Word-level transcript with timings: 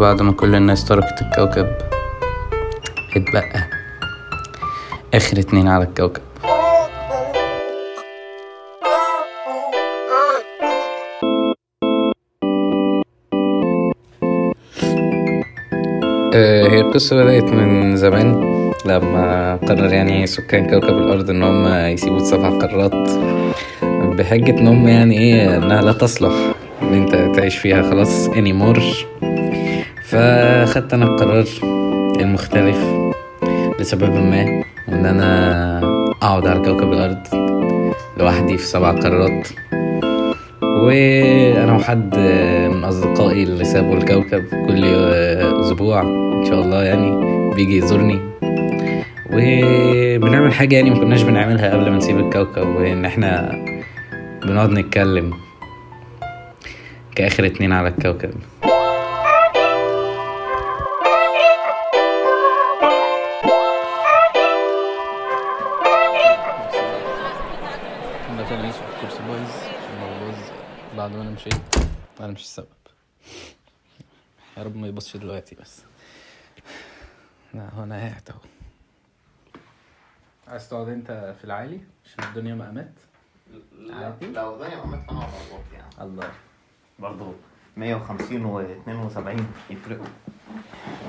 بعد 0.00 0.22
ما 0.22 0.32
كل 0.32 0.54
الناس 0.54 0.84
تركت 0.84 1.22
الكوكب. 1.22 1.66
اتبقى. 3.16 3.62
آخر 5.14 5.38
اتنين 5.38 5.68
على 5.68 5.84
الكوكب. 5.84 6.22
آه، 16.34 16.68
هي 16.68 16.80
القصة 16.80 17.16
بدأت 17.16 17.44
من 17.44 17.96
زمان 17.96 18.50
لما 18.86 19.56
قرر 19.56 19.92
يعني 19.92 20.26
سكان 20.26 20.70
كوكب 20.70 20.98
الأرض 20.98 21.30
إن 21.30 21.42
هم 21.42 21.66
يسيبوا 21.68 22.16
السبع 22.16 22.48
قارات 22.58 23.10
بحجة 24.18 24.58
إن 24.60 24.66
هم 24.68 24.88
يعني 24.88 25.18
إيه 25.18 25.56
إنها 25.56 25.82
لا 25.82 25.92
تصلح 25.92 26.32
إن 26.82 26.94
أنت 26.94 27.36
تعيش 27.36 27.58
فيها 27.58 27.82
خلاص 27.82 28.28
anymore. 28.28 29.09
فخدت 30.10 30.94
أنا 30.94 31.04
القرار 31.04 31.44
المختلف 32.20 32.78
لسبب 33.80 34.14
ما 34.14 34.62
إن 34.88 35.06
أنا 35.06 35.78
أقعد 36.22 36.46
على 36.46 36.60
كوكب 36.60 36.92
الأرض 36.92 37.26
لوحدي 38.18 38.58
في 38.58 38.66
سبع 38.66 38.90
قارات 38.90 39.48
وأنا 40.62 41.76
وحد 41.76 42.16
من 42.70 42.84
أصدقائي 42.84 43.42
اللي 43.42 43.64
سابوا 43.64 43.96
الكوكب 43.96 44.44
كل 44.66 44.84
أسبوع 45.60 46.00
إن 46.40 46.44
شاء 46.48 46.60
الله 46.60 46.82
يعني 46.82 47.10
بيجي 47.54 47.76
يزورني. 47.76 48.18
وبنعمل 49.32 50.52
حاجة 50.52 50.76
يعني 50.76 50.90
ما 50.90 50.98
كناش 50.98 51.22
بنعملها 51.22 51.70
قبل 51.74 51.90
ما 51.90 51.96
نسيب 51.96 52.18
الكوكب 52.18 52.66
وإن 52.66 53.04
إحنا 53.04 53.52
بنقعد 54.44 54.70
نتكلم 54.70 55.32
كآخر 57.14 57.46
اتنين 57.46 57.72
على 57.72 57.88
الكوكب. 57.88 58.30
يا 74.60 74.64
رب 74.64 74.76
ما 74.76 74.86
يبصش 74.88 75.16
دلوقتي 75.16 75.54
بس. 75.54 75.82
لا 77.54 77.68
هو 77.74 77.82
أنا 77.82 77.96
قاعد 77.96 78.22
أهو. 78.30 78.38
عايز 80.48 80.68
تقعد 80.68 80.88
أنت 80.88 81.34
في 81.38 81.44
العالي 81.44 81.80
عشان 82.04 82.24
الدنيا 82.24 82.54
مقامات 82.54 82.92
عادي؟ 83.90 84.26
لو 84.26 84.54
الدنيا 84.54 84.76
عملت 84.76 85.08
أنا 85.10 85.18
على 85.20 85.32
يعني. 85.72 85.92
الله. 86.00 86.30
برضه 86.98 87.32
150 87.76 88.44
و 88.44 88.60
72 88.60 89.46
يفرقوا. 89.70 90.06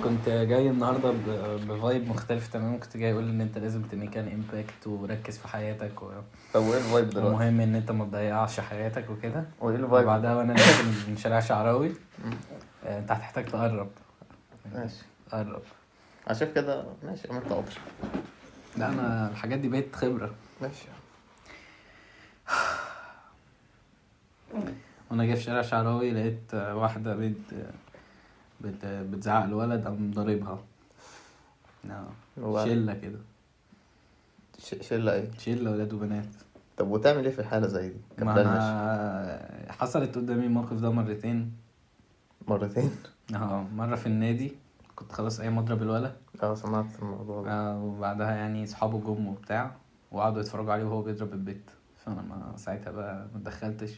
كنت 0.04 0.30
جاي 0.30 0.70
النهارده 0.70 1.12
ب- 1.12 1.68
ب 1.68 1.76
vibe 1.76 2.08
مختلف 2.10 2.48
تماما. 2.48 2.78
كنت 2.78 2.98
جاي 2.98 3.12
أقول 3.14 3.30
إن 3.30 3.42
أنت 3.42 3.58
لازم 3.58 3.82
ت 3.84 3.90
make 3.90 4.15
an 4.15 4.28
impact 4.28 4.88
وركز 4.88 5.38
في 5.38 5.48
حياتك 5.48 6.02
و- 6.04 6.12
طب 6.54 6.62
وإيه 6.64 6.78
ال 6.80 6.86
vibe 6.86 7.10
دلوقتي؟ 7.10 7.30
ومهم 7.36 7.60
إن 7.62 7.76
أنت 7.76 7.92
ما 7.92 8.06
تضيعش 8.06 8.60
حياتك 8.60 9.10
وكده. 9.10 9.46
وإيه 9.60 9.76
ال 9.76 9.80
vibe؟ 9.80 10.04
وبعدها 10.04 10.36
وأنا 10.36 10.54
نازل 10.54 11.10
من 11.10 11.18
شارع 11.18 11.40
شعراوي. 11.40 11.92
انت 12.86 13.12
هتحتاج 13.12 13.46
تقرب. 13.46 13.90
ماشي. 14.76 15.04
قرب. 15.32 15.62
شايف 16.32 16.56
كده. 16.56 16.84
ماشي 17.04 17.28
عملت 17.32 17.46
قطر 17.46 17.80
لا 18.78 18.90
أنا 18.90 19.30
الحاجات 19.30 19.60
دي 19.60 19.70
بقت 19.70 19.96
خبرة. 19.96 20.32
ماشي. 20.62 20.86
وأنا 25.12 25.26
جاي 25.26 25.36
في 25.36 25.42
شارع 25.44 25.62
شعراوي 25.62 26.12
لقيت 26.12 26.54
آه، 26.54 26.76
واحدة 26.76 27.12
آه، 27.14 27.16
بت... 28.62 28.86
بتزعق 28.86 29.46
لولد 29.46 29.86
قام 29.86 30.12
ضاربها. 30.12 30.60
آه، 31.90 32.06
وبعدين؟ 32.38 32.74
شلة 32.76 32.94
كده. 32.94 33.20
ش- 34.60 34.88
شلة 34.88 35.14
إيه؟ 35.14 35.32
شلة 35.38 35.72
ولاد 35.72 35.94
وبنات. 35.94 36.26
طب 36.78 36.88
وتعمل 36.92 37.26
إيه 37.26 37.32
في 37.32 37.44
حالة 37.44 37.68
زي 37.68 37.90
دي؟ 37.90 37.96
ما 38.18 38.34
كبدلش 38.34 38.48
أنا 38.48 39.72
حصلت 39.72 40.16
قدامي 40.16 40.46
الموقف 40.46 40.74
ده 40.74 40.90
مرتين. 40.92 41.52
مرتين. 42.48 42.92
آه 43.36 43.66
مرة 43.76 43.96
في 43.96 44.06
النادي 44.06 44.52
كنت 44.96 45.12
خلاص 45.12 45.40
أيام 45.40 45.60
اضرب 45.60 45.82
الولد. 45.82 46.16
أه 46.44 46.56
سمعت 46.56 46.86
الموضوع 47.00 47.42
ده. 47.44 47.52
آه 47.52 47.84
وبعدها 47.84 48.32
يعني 48.32 48.66
صحابه 48.66 49.00
جم 49.00 49.28
وبتاع 49.28 49.72
وقعدوا 50.12 50.42
يتفرجوا 50.42 50.74
عليه 50.74 50.84
وهو 50.84 51.02
بيضرب 51.02 51.34
البيت. 51.34 51.72
فانا 52.06 52.22
ما 52.22 52.54
ساعتها 52.58 52.92
بقى 52.92 53.28
ما 53.34 53.38
اتدخلتش 53.40 53.92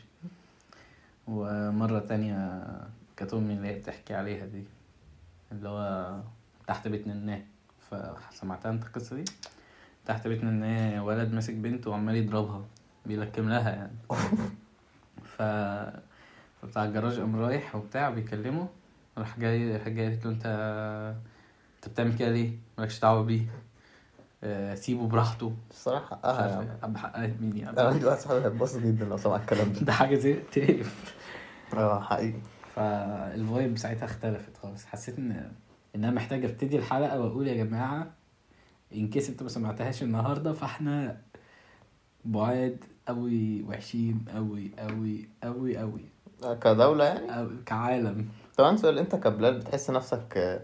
ومرة 1.27 1.99
تانية 1.99 2.63
كانت 3.17 3.33
أمي 3.33 3.53
اللي 3.53 3.67
هي 3.67 3.79
بتحكي 3.79 4.13
عليها 4.13 4.45
دي 4.45 4.63
اللي 5.51 5.69
هو 5.69 6.19
تحت 6.67 6.87
بيت 6.87 7.07
نناه. 7.07 7.41
فسمعتها 7.89 8.71
أنت 8.71 8.83
القصة 8.83 9.15
دي؟ 9.15 9.25
تحت 10.05 10.27
بيت 10.27 10.43
نناه 10.43 11.03
ولد 11.03 11.33
ماسك 11.33 11.53
بنت 11.53 11.87
وعمال 11.87 12.15
يضربها 12.15 12.65
بيلكم 13.05 13.49
لها 13.49 13.69
يعني. 13.69 13.97
ف 15.37 15.41
فبتاع 16.63 16.85
الجراج 16.85 17.19
قام 17.19 17.35
رايح 17.35 17.75
وبتاع 17.75 18.09
بيكلمه 18.09 18.68
راح 19.18 19.40
جاي 19.40 19.78
راح 19.78 19.90
جاي 19.90 20.07
قالت 20.09 20.25
له 20.25 20.31
انت 20.31 20.46
انت 21.75 21.94
بتعمل 21.94 22.18
كده 22.18 22.29
ليه؟ 22.31 22.51
مالكش 22.78 23.00
دعوة 23.00 23.24
بيه. 23.24 23.46
آه، 24.44 24.75
سيبه 24.75 25.07
براحته. 25.07 25.53
الصراحة 25.72 26.16
مش 26.16 26.22
حقها 26.24 26.78
عم. 26.84 26.97
حقها 26.97 27.28
مين 27.41 27.57
يعني 27.57 27.79
أنا 27.79 27.88
عندي 27.88 28.06
واحد 28.06 28.18
صاحبي 28.19 28.46
هيتبسط 28.46 28.79
جدا 28.79 29.06
لو 29.06 29.18
سمع 29.18 29.35
الكلام 29.35 29.74
ده. 29.74 29.79
ده 29.85 29.94
حاجة 29.94 30.16
زي 30.16 30.34
تقرف. 30.34 31.16
آه 31.74 32.01
حقيقي. 32.01 32.40
فال 32.75 33.09
vibe 33.09 33.77
ساعتها 33.78 34.06
اختلفت 34.06 34.57
خالص. 34.57 34.85
حسيت 34.85 35.18
إن 35.19 35.31
إن 35.95 36.03
أنا 36.03 36.12
محتاج 36.12 36.45
أبتدي 36.45 36.78
الحلقة 36.78 37.19
وأقول 37.19 37.47
يا 37.47 37.63
جماعة 37.63 38.12
in 38.94 39.09
case 39.09 39.29
انت 39.30 39.44
ما 39.44 39.50
سمعتهاش 39.50 40.03
النهارده 40.03 40.53
فإحنا 40.53 41.22
بعاد 42.25 42.84
قوي 43.07 43.63
وحشين 43.63 44.25
قوي 44.34 44.72
قوي 44.80 45.30
قوي 45.44 45.78
قوي 45.78 46.06
كدولة 46.47 47.05
يعني؟ 47.05 47.47
كعالم. 47.65 48.27
طب 48.57 48.75
سؤال 48.75 48.99
أنت 48.99 49.15
كبلال 49.15 49.59
بتحس 49.59 49.89
نفسك 49.89 50.61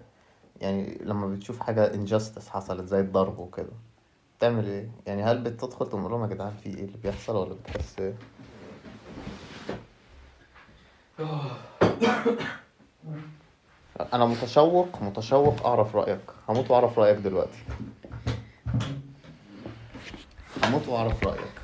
يعني 0.61 0.97
لما 1.03 1.27
بتشوف 1.27 1.59
حاجة 1.59 1.93
انجاستس 1.93 2.49
حصلت 2.49 2.85
زي 2.87 2.99
الضرب 2.99 3.39
وكده 3.39 3.71
تعمل 4.39 4.65
إيه؟ 4.65 4.91
يعني 5.05 5.23
هل 5.23 5.37
بتدخل 5.41 5.89
تقول 5.89 6.11
لهم 6.11 6.21
يا 6.23 6.27
جدعان 6.27 6.53
في 6.63 6.69
إيه 6.69 6.85
اللي 6.85 6.97
بيحصل 6.97 7.35
ولا 7.35 7.53
بتحس 7.53 7.99
إيه؟ 7.99 8.13
أنا 14.13 14.25
متشوق 14.25 15.01
متشوق 15.01 15.65
أعرف 15.65 15.95
رأيك. 15.95 16.19
هموت 16.49 16.71
وأعرف 16.71 16.99
رأيك 16.99 17.17
دلوقتي. 17.17 17.57
هموت 20.63 20.87
وأعرف 20.87 21.23
رأيك. 21.23 21.58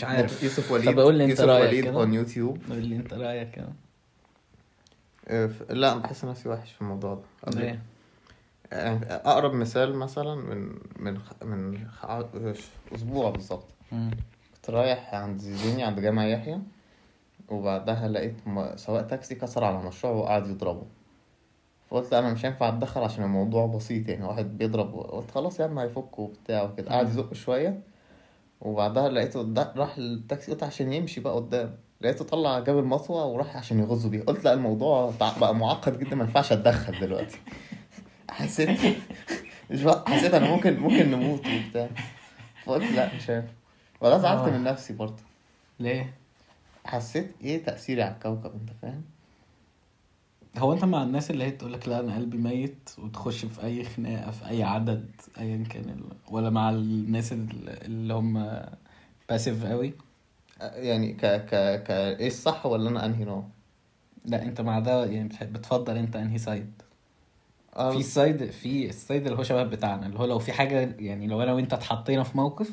مش 0.00 0.04
عارف. 0.04 0.42
يوسف 0.42 0.70
وليد 0.72 0.86
طب 0.92 0.98
قول 1.00 1.14
لي 1.14 1.24
انت 1.24 1.30
يوسف 1.30 1.44
رأيك 1.44 1.68
وليد 1.68 1.86
on 1.86 2.14
YouTube 2.14 2.58
قول 2.70 2.84
لي 2.84 2.96
انت 2.96 3.14
رأيك 3.14 3.50
كده. 3.50 3.68
آه، 5.28 5.50
لا 5.70 5.96
بحس 5.96 6.24
نفسي 6.24 6.48
وحش 6.48 6.72
في 6.72 6.80
الموضوع 6.80 7.14
ده. 7.14 7.60
ليه؟ 7.60 7.82
يعني 8.72 9.04
أقرب 9.14 9.54
مثال 9.54 9.94
مثلا 9.96 10.34
من 10.34 10.78
من 10.98 11.18
خ- 11.18 11.42
من 11.44 11.88
خ- 11.88 12.24
أسبوع 12.94 13.30
بالظبط. 13.30 13.66
كنت 14.54 14.70
رايح 14.70 15.14
عند 15.14 15.38
زيزوني 15.40 15.82
عند 15.84 16.00
جامع 16.00 16.26
يحيى 16.26 16.58
وبعدها 17.48 18.08
لقيت 18.08 18.34
سواق 18.76 19.06
تاكسي 19.06 19.34
كسر 19.34 19.64
على 19.64 19.82
مشروع 19.82 20.12
وقعد 20.14 20.46
يضربه. 20.46 20.82
فقلت 21.90 22.12
لا 22.12 22.18
أنا 22.18 22.32
مش 22.32 22.46
هينفع 22.46 22.68
أتدخل 22.68 23.00
عشان 23.02 23.24
الموضوع 23.24 23.66
بسيط 23.66 24.08
يعني 24.08 24.24
واحد 24.24 24.58
بيضرب 24.58 24.94
قلت 24.94 25.30
خلاص 25.30 25.60
يا 25.60 25.64
عم 25.64 25.78
هيفك 25.78 26.18
وبتاع 26.18 26.62
وكده. 26.62 26.90
قعد 26.90 27.08
يزق 27.08 27.34
شوية. 27.34 27.80
وبعدها 28.60 29.08
لقيته 29.08 29.54
راح 29.76 29.96
التاكسي 29.98 30.52
قلت 30.52 30.62
عشان 30.62 30.92
يمشي 30.92 31.20
بقى 31.20 31.34
قدام. 31.34 31.76
لقيته 32.00 32.24
طلع 32.24 32.58
جاب 32.60 32.78
المطوة 32.78 33.26
وراح 33.26 33.56
عشان 33.56 33.78
يغزه 33.78 34.08
بيها. 34.08 34.22
قلت 34.24 34.44
لا 34.44 34.52
الموضوع 34.52 35.12
بقى 35.40 35.54
معقد 35.54 35.98
جدا 35.98 36.16
ما 36.16 36.24
ينفعش 36.24 36.52
أتدخل 36.52 37.00
دلوقتي. 37.00 37.38
حسيت 38.30 38.68
مش 39.70 39.86
حسيت 40.06 40.34
أنا 40.34 40.50
ممكن 40.50 40.80
ممكن 40.80 41.10
نموت 41.10 41.42
وبتاع. 41.46 41.88
فقلت 42.64 42.92
لا 42.92 43.14
مش 43.14 43.30
هينفع 43.30 43.52
ولا 44.00 44.18
زعلت 44.18 44.48
آه. 44.48 44.50
من 44.50 44.64
نفسي 44.64 44.92
برضه. 44.92 45.22
ليه؟ 45.80 46.14
حسيت 46.84 47.34
إيه 47.42 47.64
تأثيري 47.64 48.02
على 48.02 48.14
الكوكب 48.14 48.52
أنت 48.54 48.70
فاهم؟ 48.82 49.02
هو 50.58 50.72
انت 50.72 50.84
مع 50.84 51.02
الناس 51.02 51.30
اللي 51.30 51.44
هي 51.44 51.50
تقول 51.50 51.72
لك 51.72 51.88
لا 51.88 52.00
أنا 52.00 52.14
قلبي 52.14 52.38
ميت 52.38 52.90
وتخش 52.98 53.44
في 53.44 53.62
أي 53.64 53.84
خناقة 53.84 54.30
في 54.30 54.48
أي 54.48 54.62
عدد 54.62 55.10
ايا 55.38 55.64
كان 55.64 55.84
ال... 55.88 56.04
ولا 56.34 56.50
مع 56.50 56.70
الناس 56.70 57.32
ال- 57.32 57.68
اللي 57.68 58.14
هم 58.14 58.60
passive 59.28 59.64
قوي 59.66 59.92
يعني 60.60 61.12
ك 61.12 61.20
ك 61.26 61.54
ك 61.82 61.90
إيه 61.90 62.26
الصح 62.26 62.66
ولا 62.66 62.90
أنا 62.90 63.06
أنهي 63.06 63.24
نوع 63.24 63.44
لا 64.24 64.42
انت 64.42 64.60
مع 64.60 64.78
ده 64.78 65.04
يعني 65.06 65.28
بتفضل 65.42 65.96
انت 65.96 66.16
أنهي 66.16 66.38
side 66.38 66.72
آه، 67.76 67.90
في 67.92 67.98
ال 67.98 68.08
side 68.08 68.50
في 68.50 68.88
ال 68.88 68.96
side 68.96 69.26
اللي 69.26 69.38
هو 69.38 69.42
شبه 69.42 69.62
بتاعنا 69.62 70.06
اللي 70.06 70.18
هو 70.18 70.24
لو 70.24 70.38
في 70.38 70.52
حاجة 70.52 70.96
يعني 70.98 71.26
لو 71.26 71.42
أنا 71.42 71.52
وأنت 71.52 71.72
اتحطينا 71.72 72.22
في 72.22 72.36
موقف 72.36 72.70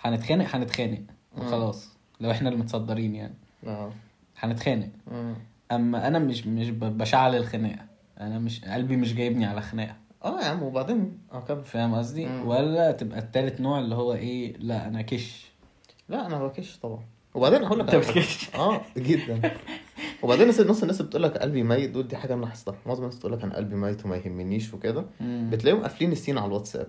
هنتخانق 0.00 0.56
هنتخانق. 0.56 1.00
وخلاص 1.38 1.88
لو 2.20 2.30
إحنا 2.30 2.48
اللي 2.48 2.60
متصدرين 2.60 3.14
يعني 3.14 3.34
أه 3.66 3.92
هنتخانق. 4.38 4.88
أما 5.72 6.06
أنا 6.06 6.18
مش 6.18 6.46
مش 6.46 6.70
بشعل 6.70 7.34
الخناقة. 7.34 7.86
أنا 8.20 8.38
مش 8.38 8.64
قلبي 8.64 8.96
مش 8.96 9.14
جايبني 9.14 9.46
على 9.46 9.60
خناقة. 9.62 9.96
آه 10.24 10.40
يا 10.40 10.46
عم 10.46 10.62
وبعدين؟ 10.62 11.18
آه 11.32 11.40
كمل. 11.40 11.64
فاهم 11.64 11.94
قصدي. 11.94 12.26
ولا 12.44 12.92
تبقى 12.92 13.18
التالت 13.18 13.60
نوع 13.60 13.78
اللي 13.78 13.94
هو 13.94 14.12
إيه 14.12 14.56
لا 14.58 14.86
أنا 14.86 15.02
كش. 15.02 15.46
لا 16.08 16.26
أنا 16.26 16.46
بكش 16.46 16.78
طبعا. 16.78 17.00
وبعدين 17.34 17.64
هقول 17.64 17.78
لك 17.78 17.94
أنت. 17.94 18.08
بتكش. 18.08 18.54
آه 18.54 18.80
جدا. 18.96 19.52
وبعدين 20.22 20.48
نص 20.48 20.82
الناس 20.82 21.02
بتقول 21.02 21.22
لك 21.22 21.36
قلبي 21.38 21.62
ميت 21.62 21.90
دول 21.90 22.08
دي 22.08 22.16
حاجة 22.16 22.34
أنا 22.34 22.40
لاحظتها. 22.40 22.78
معظم 22.86 23.02
الناس 23.02 23.16
بتقول 23.16 23.32
لك 23.32 23.42
أنا 23.42 23.56
قلبي 23.56 23.76
ميت 23.76 24.04
وما 24.04 24.16
يهمنيش 24.16 24.74
وكده. 24.74 25.04
بتلاقيهم 25.20 25.82
قافلين 25.82 26.12
ال 26.12 26.17
seen 26.17 26.38
على 26.38 26.46
الواتساب. 26.46 26.88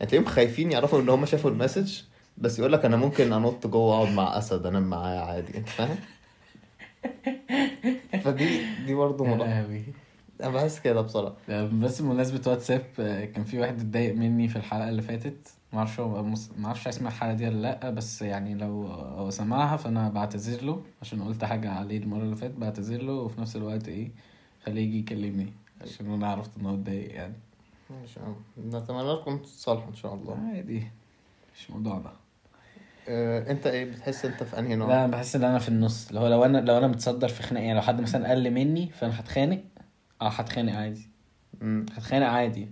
يعني 0.00 0.10
تلاقيهم 0.10 0.28
خايفين 0.28 0.72
يعرفوا 0.72 1.00
إن 1.00 1.08
هم 1.08 1.26
شافوا 1.26 1.50
ال 1.50 1.56
message 1.56 2.00
بس 2.38 2.58
يقول 2.58 2.72
لك 2.72 2.84
أنا 2.84 2.96
ممكن 2.96 3.32
أنط 3.32 3.66
جوه 3.66 3.94
اقعد 3.96 4.14
مع 4.14 4.38
أسد 4.38 4.66
أنام 4.66 4.82
معاه 4.90 5.18
عادي. 5.18 5.58
أنت 5.58 5.68
فاهم؟ 5.68 5.96
فدي 8.24 8.60
دي 8.86 8.94
برضه 8.94 9.24
ملاحظه. 9.24 9.82
أنا 10.40 10.50
بحس 10.50 10.80
كده 10.80 11.00
بصراحة. 11.00 11.36
بس 11.66 12.02
بمناسبة 12.02 12.50
واتساب 12.50 12.86
آه، 13.00 13.24
كان 13.24 13.44
في 13.44 13.58
واحد 13.58 13.80
اتضايق 13.80 14.14
مني 14.14 14.48
في 14.48 14.56
الحلقة 14.56 14.88
اللي 14.88 15.02
فاتت. 15.02 15.48
معرفش 15.72 16.00
هو 16.00 16.22
مس- 16.22 16.50
معرفش 16.58 16.88
اسمع 16.88 17.08
الحلقة 17.08 17.32
دي 17.34 17.46
ولا 17.48 17.56
لأ 17.62 17.90
بس 17.90 18.22
يعني 18.22 18.54
لو 18.54 18.86
هو 18.86 19.30
سمعها 19.30 19.76
فأنا 19.76 20.08
بعتذر 20.08 20.64
له 20.64 20.82
عشان 21.02 21.22
قلت 21.22 21.44
حاجة 21.44 21.70
عليه 21.70 21.98
المرة 21.98 22.22
اللي 22.22 22.36
فاتت 22.36 22.54
بعتذر 22.54 23.02
له 23.02 23.12
وفي 23.12 23.40
نفس 23.40 23.56
الوقت 23.56 23.88
إيه 23.88 24.10
خليه 24.66 24.82
يجي 24.82 24.98
يكلمني 24.98 25.52
عشان 25.82 26.12
أنا 26.12 26.26
عرفت 26.26 26.50
إن 26.58 26.66
هو 26.66 26.74
اتضايق 26.74 27.14
يعني. 27.14 27.34
ماشي 27.90 28.20
يا 28.20 28.24
عم. 28.24 28.34
نتمنى 28.68 29.12
لكم 29.12 29.38
تصالحوا 29.38 29.88
إن 29.90 29.94
شاء 29.94 30.14
الله. 30.14 30.38
عادي. 30.54 30.82
مش 31.56 31.70
موضوع 31.70 31.96
آه، 31.96 32.12
انت 33.08 33.66
إيه 33.66 33.84
بتحس 33.84 34.24
انت 34.24 34.42
في 34.42 34.58
انهي 34.58 34.76
نوع؟ 34.76 34.88
لا 34.88 35.04
أنا 35.04 35.12
بحس 35.12 35.36
إن 35.36 35.44
أنا 35.44 35.58
في 35.58 35.68
النص. 35.68 36.08
اللي 36.08 36.20
هو 36.20 36.28
لو 36.28 36.44
أنا 36.44 36.58
لو 36.58 36.78
أنا 36.78 36.86
متصدر 36.86 37.28
في 37.28 37.42
خناقة 37.42 37.62
يعني 37.64 37.74
لو 37.74 37.82
حد 37.82 38.00
مثلا 38.00 38.28
أقل 38.28 38.50
مني 38.50 38.90
فأنا 38.90 39.20
هتخانق؟ 39.20 39.60
آه 40.22 40.28
هتخانق 40.28 40.72
عادي. 40.74 41.08
هتخانق 41.96 42.26
عادي. 42.26 42.68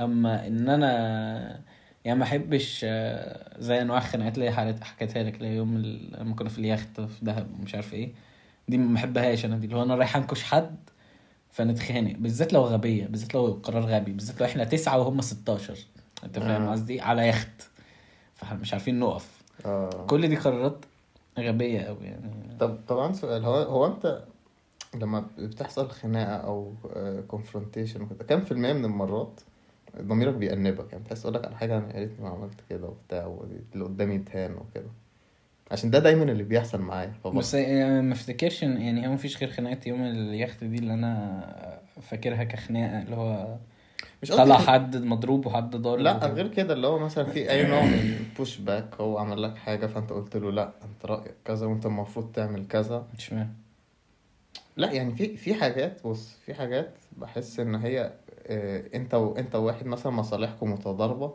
أما 0.00 0.46
إن 0.46 0.68
أنا 0.68 1.60
يعني 2.04 2.18
ما 2.18 2.24
أحبش 2.24 2.80
آه، 2.84 3.60
زي 3.60 3.82
أنواع 3.82 3.98
الخناقات 3.98 4.34
اللي 4.34 4.50
هي 4.50 4.74
حكيتها 4.82 5.22
لك 5.22 5.34
اللي 5.34 5.56
يوم 5.56 5.78
لما 6.18 6.34
كنا 6.34 6.48
في 6.48 6.58
اليخت 6.58 7.00
في 7.00 7.24
دهب 7.24 7.46
ومش 7.60 7.74
عارف 7.74 7.94
إيه. 7.94 8.12
دي 8.68 8.78
ما 8.78 8.94
بحبهاش 8.94 9.44
أنا 9.44 9.58
دي 9.58 9.66
اللي 9.66 9.76
هو 9.76 9.82
أنا 9.82 9.94
رايح 9.94 10.16
أنكش 10.16 10.42
حد 10.42 10.76
فنتخانق. 11.50 12.16
بالذات 12.18 12.52
لو 12.52 12.62
غبية 12.62 13.06
بالذات 13.06 13.34
لو 13.34 13.60
قرار 13.62 13.82
غبي 13.82 14.12
بالذات 14.12 14.40
لو 14.40 14.46
إحنا 14.46 14.64
تسعة 14.64 14.98
وهم 14.98 15.20
16 15.20 15.74
أنت 16.24 16.38
فاهم 16.38 16.62
آه. 16.62 16.72
قصدي؟ 16.72 17.00
على 17.00 17.28
يخت. 17.28 17.70
فاحنا 18.34 18.58
مش 18.58 18.72
عارفين 18.72 18.98
نقف. 18.98 19.39
آه. 19.66 20.06
كل 20.06 20.28
دي 20.28 20.36
قرارات 20.36 20.84
غبية 21.38 21.80
قوي 21.80 22.06
يعني. 22.06 22.56
طب 22.60 22.78
طبعا 22.88 23.12
سؤال 23.12 23.44
هو 23.44 23.54
هو 23.54 23.86
أنت 23.86 24.22
لما 24.94 25.26
بتحصل 25.38 25.88
خناقة 25.90 26.36
أو 26.36 26.72
كونفرونتيشن 27.28 28.02
وكده 28.02 28.24
كم 28.24 28.40
في 28.40 28.52
المية 28.52 28.72
من 28.72 28.84
المرات 28.84 29.40
ضميرك 30.00 30.34
بيأنبك؟ 30.34 30.92
يعني 30.92 31.04
بتحس 31.04 31.26
لك 31.26 31.44
على 31.44 31.56
حاجة 31.56 31.78
أنا 31.78 31.94
يا 31.94 32.00
ريتني 32.00 32.24
ما 32.24 32.28
عملت 32.28 32.60
كده 32.70 32.86
وبتاع 32.88 33.26
واللي 33.26 33.84
قدامي 33.84 34.14
يتهان 34.14 34.52
وكده. 34.54 34.90
عشان 35.70 35.90
ده 35.90 35.98
دايما 35.98 36.22
اللي 36.22 36.42
بيحصل 36.42 36.80
معايا 36.80 37.12
بس 37.34 37.54
يعني 37.54 38.02
ما 38.02 38.12
افتكرش 38.12 38.62
يعني 38.62 39.08
هو 39.08 39.12
مفيش 39.12 39.38
غير 39.38 39.50
خناقة 39.50 39.78
يوم 39.86 40.02
اليخت 40.02 40.64
دي 40.64 40.78
اللي 40.78 40.94
أنا 40.94 41.80
فاكرها 42.02 42.44
كخناقة 42.44 43.02
اللي 43.02 43.16
هو 43.16 43.56
مش 44.22 44.28
طلع 44.28 44.58
حد 44.58 44.96
مضروب 44.96 45.46
وحد 45.46 45.76
ضارب 45.76 46.00
لا 46.00 46.16
وكده. 46.16 46.28
غير 46.32 46.48
كده 46.48 46.74
اللي 46.74 46.86
هو 46.86 46.98
مثلا 46.98 47.24
في 47.24 47.50
أي 47.50 47.66
نوع 47.66 47.82
من 47.84 48.24
بوش 48.38 48.58
باك 48.58 48.94
هو 49.00 49.18
عمل 49.18 49.42
لك 49.42 49.56
حاجة 49.56 49.86
فأنت 49.86 50.10
قلت 50.12 50.36
له 50.36 50.52
لا 50.52 50.72
أنت 50.84 51.06
رأيك 51.06 51.34
كذا 51.44 51.66
وأنت 51.66 51.86
المفروض 51.86 52.32
تعمل 52.32 52.66
كذا 52.66 53.06
مش 53.18 53.26
فاهم 53.26 53.54
لا 54.76 54.92
يعني 54.92 55.14
في 55.14 55.36
في 55.36 55.54
حاجات 55.54 56.06
بص 56.06 56.36
في 56.46 56.54
حاجات 56.54 56.90
بحس 57.18 57.60
إن 57.60 57.74
هي 57.74 58.12
آه، 58.46 58.84
أنت 58.94 59.14
وانت 59.14 59.54
وواحد 59.54 59.86
مثلا 59.86 60.12
مصالحكم 60.12 60.72
متضاربة 60.72 61.34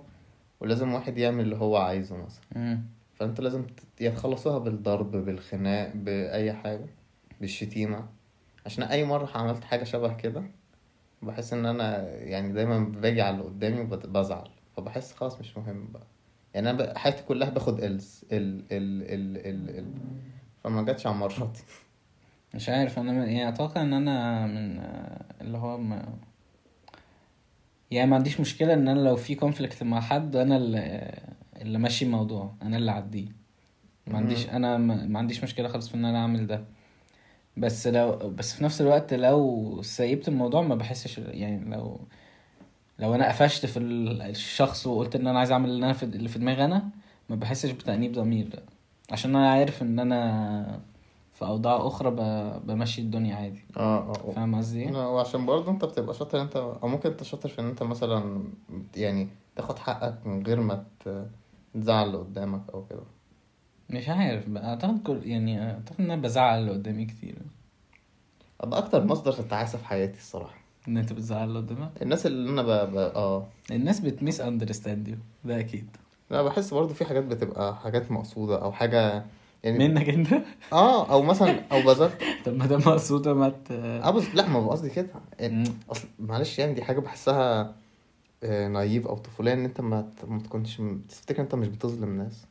ولازم 0.60 0.94
واحد 0.94 1.18
يعمل 1.18 1.40
اللي 1.44 1.56
هو 1.56 1.78
عايزه 1.78 2.16
مثلا. 2.18 2.80
فأنت 3.16 3.42
لازم 3.42 3.66
يا 4.02 4.10
تخلصوها 4.10 4.58
بالضرب 4.58 5.12
بالخناق 5.12 5.92
بأي 5.96 6.54
حاجة 6.54 6.86
بالشتيمة 7.42 8.06
عشان 8.66 8.84
أي 8.84 9.06
مرة 9.06 9.30
عملت 9.36 9.64
حاجة 9.64 9.84
شبه 9.84 10.14
كده 10.14 10.44
بحس 11.25 11.54
إن 11.54 11.66
أنا 11.66 12.10
يعني 12.10 12.54
دايما 12.54 12.80
باجي 12.80 13.22
على 13.22 13.33
اللي 13.36 13.44
قدامي 13.45 13.81
وبزعل 13.81 14.50
فبحس 14.77 15.13
خلاص 15.13 15.39
مش 15.39 15.57
مهم 15.57 15.88
بقى. 15.94 16.04
يعني 16.54 16.69
أنا 16.69 16.98
حياتي 17.00 17.24
كلها 17.24 17.50
باخد 17.50 17.83
الز 17.83 18.25
ال 18.31 18.60
ال 18.72 19.04
ال 19.04 19.38
ال 19.38 19.77
ال 19.80 19.86
فما 20.63 20.81
جاتش 20.81 21.07
على 21.07 21.16
مراتي 21.16 21.63
مش 22.56 22.69
عارف 22.69 23.00
أنا 23.00 23.12
من- 23.12 23.30
يعني 23.30 23.50
أتوقع 23.50 23.81
إن 23.81 23.94
أنا 23.94 24.45
من 24.48 24.80
اللي 25.42 25.57
هو 25.57 25.77
ما 25.77 26.06
يعني 27.92 28.10
ما 28.10 28.16
عنديش 28.16 28.39
مشكلة 28.39 28.74
إن 28.74 28.88
أنا 28.88 29.00
لو 29.00 29.16
في 29.16 29.36
conflict 29.36 29.84
مع 29.83 30.01
حد 30.01 30.36
أنا 30.36 30.57
اللي 30.57 31.12
اللي 31.62 31.77
ماشي 31.80 32.06
الموضوع 32.06 32.54
أنا 32.62 32.77
اللي 32.77 32.92
أعديه. 32.92 33.27
ما 34.07 34.18
عنديش 34.18 34.50
أنا 34.50 34.77
ما 34.77 34.95
ما 35.06 35.19
عنديش 35.19 35.44
مشكلة 35.44 35.68
خالص 35.68 35.88
في 35.89 35.95
إن 35.95 36.06
أنا 36.06 36.19
أعمل 36.19 36.48
ده. 36.48 36.66
بس 37.57 37.88
لو 37.88 38.12
بس 38.18 38.54
في 38.54 38.63
نفس 38.63 38.81
الوقت 38.81 39.13
لو 39.13 39.80
سيبت 39.81 40.28
الموضوع 40.28 40.62
ما 40.62 40.75
بحسش 40.75 41.18
يعني 41.18 41.75
لو 41.75 42.00
لو 43.00 43.16
أنا 43.16 43.28
قفشت 43.30 43.66
في 43.66 43.78
ال- 43.80 44.22
الشخص 44.22 44.88
وقلت 44.88 45.16
إن 45.16 45.28
أنا 45.28 45.40
عايز 45.40 45.52
أعمل 45.52 45.69
اللي 45.69 45.86
أنا 45.86 45.94
في 45.94 46.04
اللي 46.04 46.30
في 46.30 46.40
دماغي 46.40 46.66
أنا 46.66 46.90
ما 47.30 47.36
بحسش 47.36 47.72
بتأنيب 47.72 48.12
ضمير. 48.12 48.48
ده 48.48 48.63
عشان 49.12 49.36
أنا 49.36 49.52
عارف 49.52 49.81
إن 49.81 50.00
أنا 50.00 50.80
في 51.34 51.46
أوضاع 51.46 51.88
أخرى 51.88 52.12
ب- 52.12 52.68
بمشي 52.68 53.02
الدنيا 53.02 53.36
عادي. 53.36 53.66
آه 53.78 54.10
آه 54.10 54.31
فاهم 54.31 54.56
قصدي 54.56 54.81
إيه؟ 54.84 55.08
وعشان 55.13 55.46
برضه 55.46 55.72
أنت 55.72 55.86
بتبقى 55.86 56.13
شاطر 56.13 56.42
أنت 56.42 56.56
أو 56.56 56.88
ممكن 56.88 57.10
أنت 57.10 57.24
شاطر 57.24 57.50
في 57.50 57.62
إن 57.62 57.66
أنت 57.68 57.84
مثلا 57.84 58.44
يعني 58.96 59.28
تاخد 59.56 59.80
حقك 59.80 60.28
من 60.28 60.46
غير 60.46 60.60
ما 60.62 60.86
تزعل 61.74 62.06
اللي 62.08 62.18
قدامك 62.18 62.62
أو 62.74 62.86
كده. 62.86 63.04
مش 63.90 64.10
عارف 64.10 64.50
بقى 64.50 64.70
أعتقد 64.70 65.02
كل 65.04 65.22
يعني 65.28 65.72
أعتقد 65.72 65.96
ان 66.00 66.12
أنا 66.12 66.22
بزعل 66.22 66.60
اللي 66.60 66.72
قدامي 66.72 67.06
كتير. 67.06 67.36
ده 68.64 68.78
أكتر 68.78 69.04
مصدر 69.06 69.40
التعاسة 69.40 69.78
في 69.78 69.86
حياتي 69.86 70.18
الصراحة. 70.18 70.56
إن 70.88 70.98
أنت 70.98 71.14
بتزعل 71.14 71.48
اللي 71.48 71.60
قدامك؟ 71.60 71.92
الناس 72.02 72.26
اللي 72.26 72.50
أنا 72.50 72.62
ب... 72.62 72.92
ب... 72.92 72.98
آه. 72.98 73.48
الناس 73.72 74.00
بت 74.00 74.42
misunderstand 74.42 75.08
you 75.08 75.16
ده 75.46 75.60
أكيد. 75.60 75.88
لا 76.32 76.42
بحس 76.44 76.74
برضه 76.74 76.94
في 76.94 77.06
حاجات 77.06 77.24
بتبقى 77.24 77.75
حاجات 77.75 78.12
مقصودة 78.12 78.62
أو 78.62 78.72
حاجة 78.72 79.25
يعني 79.63 79.88
منك 79.88 80.10
أنت؟ 80.10 80.34
آه 80.74 81.12
أو 81.12 81.22
مثلا 81.24 81.60
أو 81.72 81.82
بذلت. 81.82 82.18
طب 82.46 82.54
ما 82.58 82.65
ده 82.65 82.77
مقصودة 82.77 83.34
ما 83.34 83.50
ت... 83.50 83.72
آه 83.72 84.12
بس 84.12 84.36
لا 84.36 84.48
ما 84.50 84.60
هو 84.60 84.70
قصدي 84.72 84.89
كده. 84.89 85.08
يعني. 85.39 85.70
أصل 85.92 86.08
معلش 86.20 86.60
يعني 86.60 86.74
دي 86.74 86.84
حاجة 86.84 87.00
بحسها 87.00 87.75
آه، 88.44 88.68
نايف 88.68 89.08
أو 89.08 89.18
طفولية 89.18 89.54
إن 89.54 89.65
أنت 89.65 89.82
ما 89.82 90.01
ت- 90.22 90.25
ما 90.25 90.39
تكونش 90.39 90.82
تفتكر 91.10 91.42
أنت 91.42 91.56
مش 91.56 91.68
بتظلم 91.68 92.18
ناس. 92.18 92.46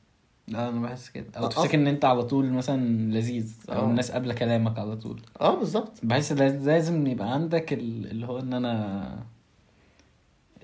لا 0.48 0.68
أنا 0.68 0.80
بحس 0.80 1.08
كده. 1.10 1.26
أو 1.36 1.44
آه، 1.44 1.48
تفتكر 1.48 1.74
إن 1.78 1.86
أنت 1.86 2.04
على 2.04 2.22
طول 2.22 2.50
مثلا 2.52 3.10
لذيذ 3.12 3.56
أو 3.68 3.74
آه. 3.82 3.84
الناس 3.90 4.10
قابلة 4.12 4.34
كلامك 4.34 4.78
على 4.78 4.96
طول؟ 4.96 5.20
أه 5.40 5.58
بالظبط. 5.58 5.92
بحس 6.02 6.32
لاز- 6.32 6.66
لازم 6.68 7.06
يبقى 7.06 7.32
عندك 7.32 7.72
ال- 7.72 8.10
اللي 8.10 8.26
هو 8.26 8.38
إن 8.38 8.52
أنا 8.54 9.18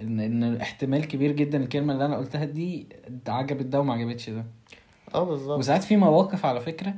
إن 0.01 0.21
إن 0.21 0.57
احتمال 0.61 1.09
كبير 1.09 1.33
جدا 1.33 1.59
الكلمة 1.63 1.93
اللي 1.93 2.05
أنا 2.07 2.17
قلتها 2.17 2.45
دي 2.45 2.87
عجبت 3.29 3.65
ده 3.67 3.81
وما 3.81 3.95
عجبتش 3.95 4.31
ده. 4.31 4.45
أه 5.15 5.25
بالظبط. 5.25 5.59
وساعات 5.59 5.85
في 5.85 5.97
مواقف 5.97 6.47
على 6.47 6.61
فكرة 6.61 6.95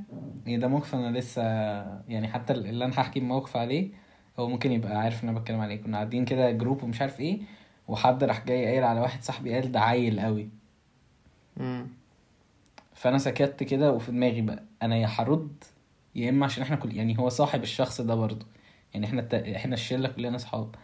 يعني 0.47 0.57
ده 0.59 0.69
موقف 0.69 0.95
أنا 0.95 1.19
لسه 1.19 1.43
يعني 2.09 2.29
حتى 2.29 2.53
اللي 2.53 2.85
أنا 2.85 2.93
هحكي 2.95 3.21
موقف 3.21 3.57
عليه 3.57 3.89
هو 4.39 4.49
ممكن 4.49 4.73
يبقى 4.73 4.97
عارف 5.01 5.25
إن 5.25 5.29
أنا 5.29 5.39
بتكلم 5.39 5.61
عليه. 5.61 5.77
كنا 5.77 5.97
قاعدين 5.97 6.25
كده 6.25 6.51
group 6.51 6.83
ومش 6.83 7.01
عارف 7.01 7.21
إيه 7.21 7.41
وحد 7.89 8.25
راح 8.25 8.45
جاي 8.47 8.67
قايل 8.67 8.85
على 8.85 9.01
واحد 9.01 9.23
صاحبي 9.23 9.55
قال 9.55 9.73
ده 9.73 9.81
عيل 9.81 10.21
قوي 10.21 10.49
مم. 11.57 11.87
فأنا 13.03 13.19
سكت 13.19 13.63
كده 13.63 13.93
وفي 13.93 14.13
دماغي 14.13 14.41
بقى 14.43 14.63
أنا 14.83 14.97
يا 14.97 15.07
هرد 15.07 15.65
يا 16.15 16.31
إما 16.31 16.47
عشان 16.47 16.63
إحنا 16.63 16.77
كل 16.77 16.97
يعني 16.97 17.19
هو 17.19 17.29
صاحب 17.29 17.63
الشخص 17.63 18.01
ده 18.01 18.15
برضه 18.15 18.47
يعني 18.95 19.07
إحنا 19.07 19.21
الت... 19.21 19.35
إحنا 19.35 19.75
الشلة 19.75 20.09
كلنا 20.09 20.37
أصحاب 20.37 20.75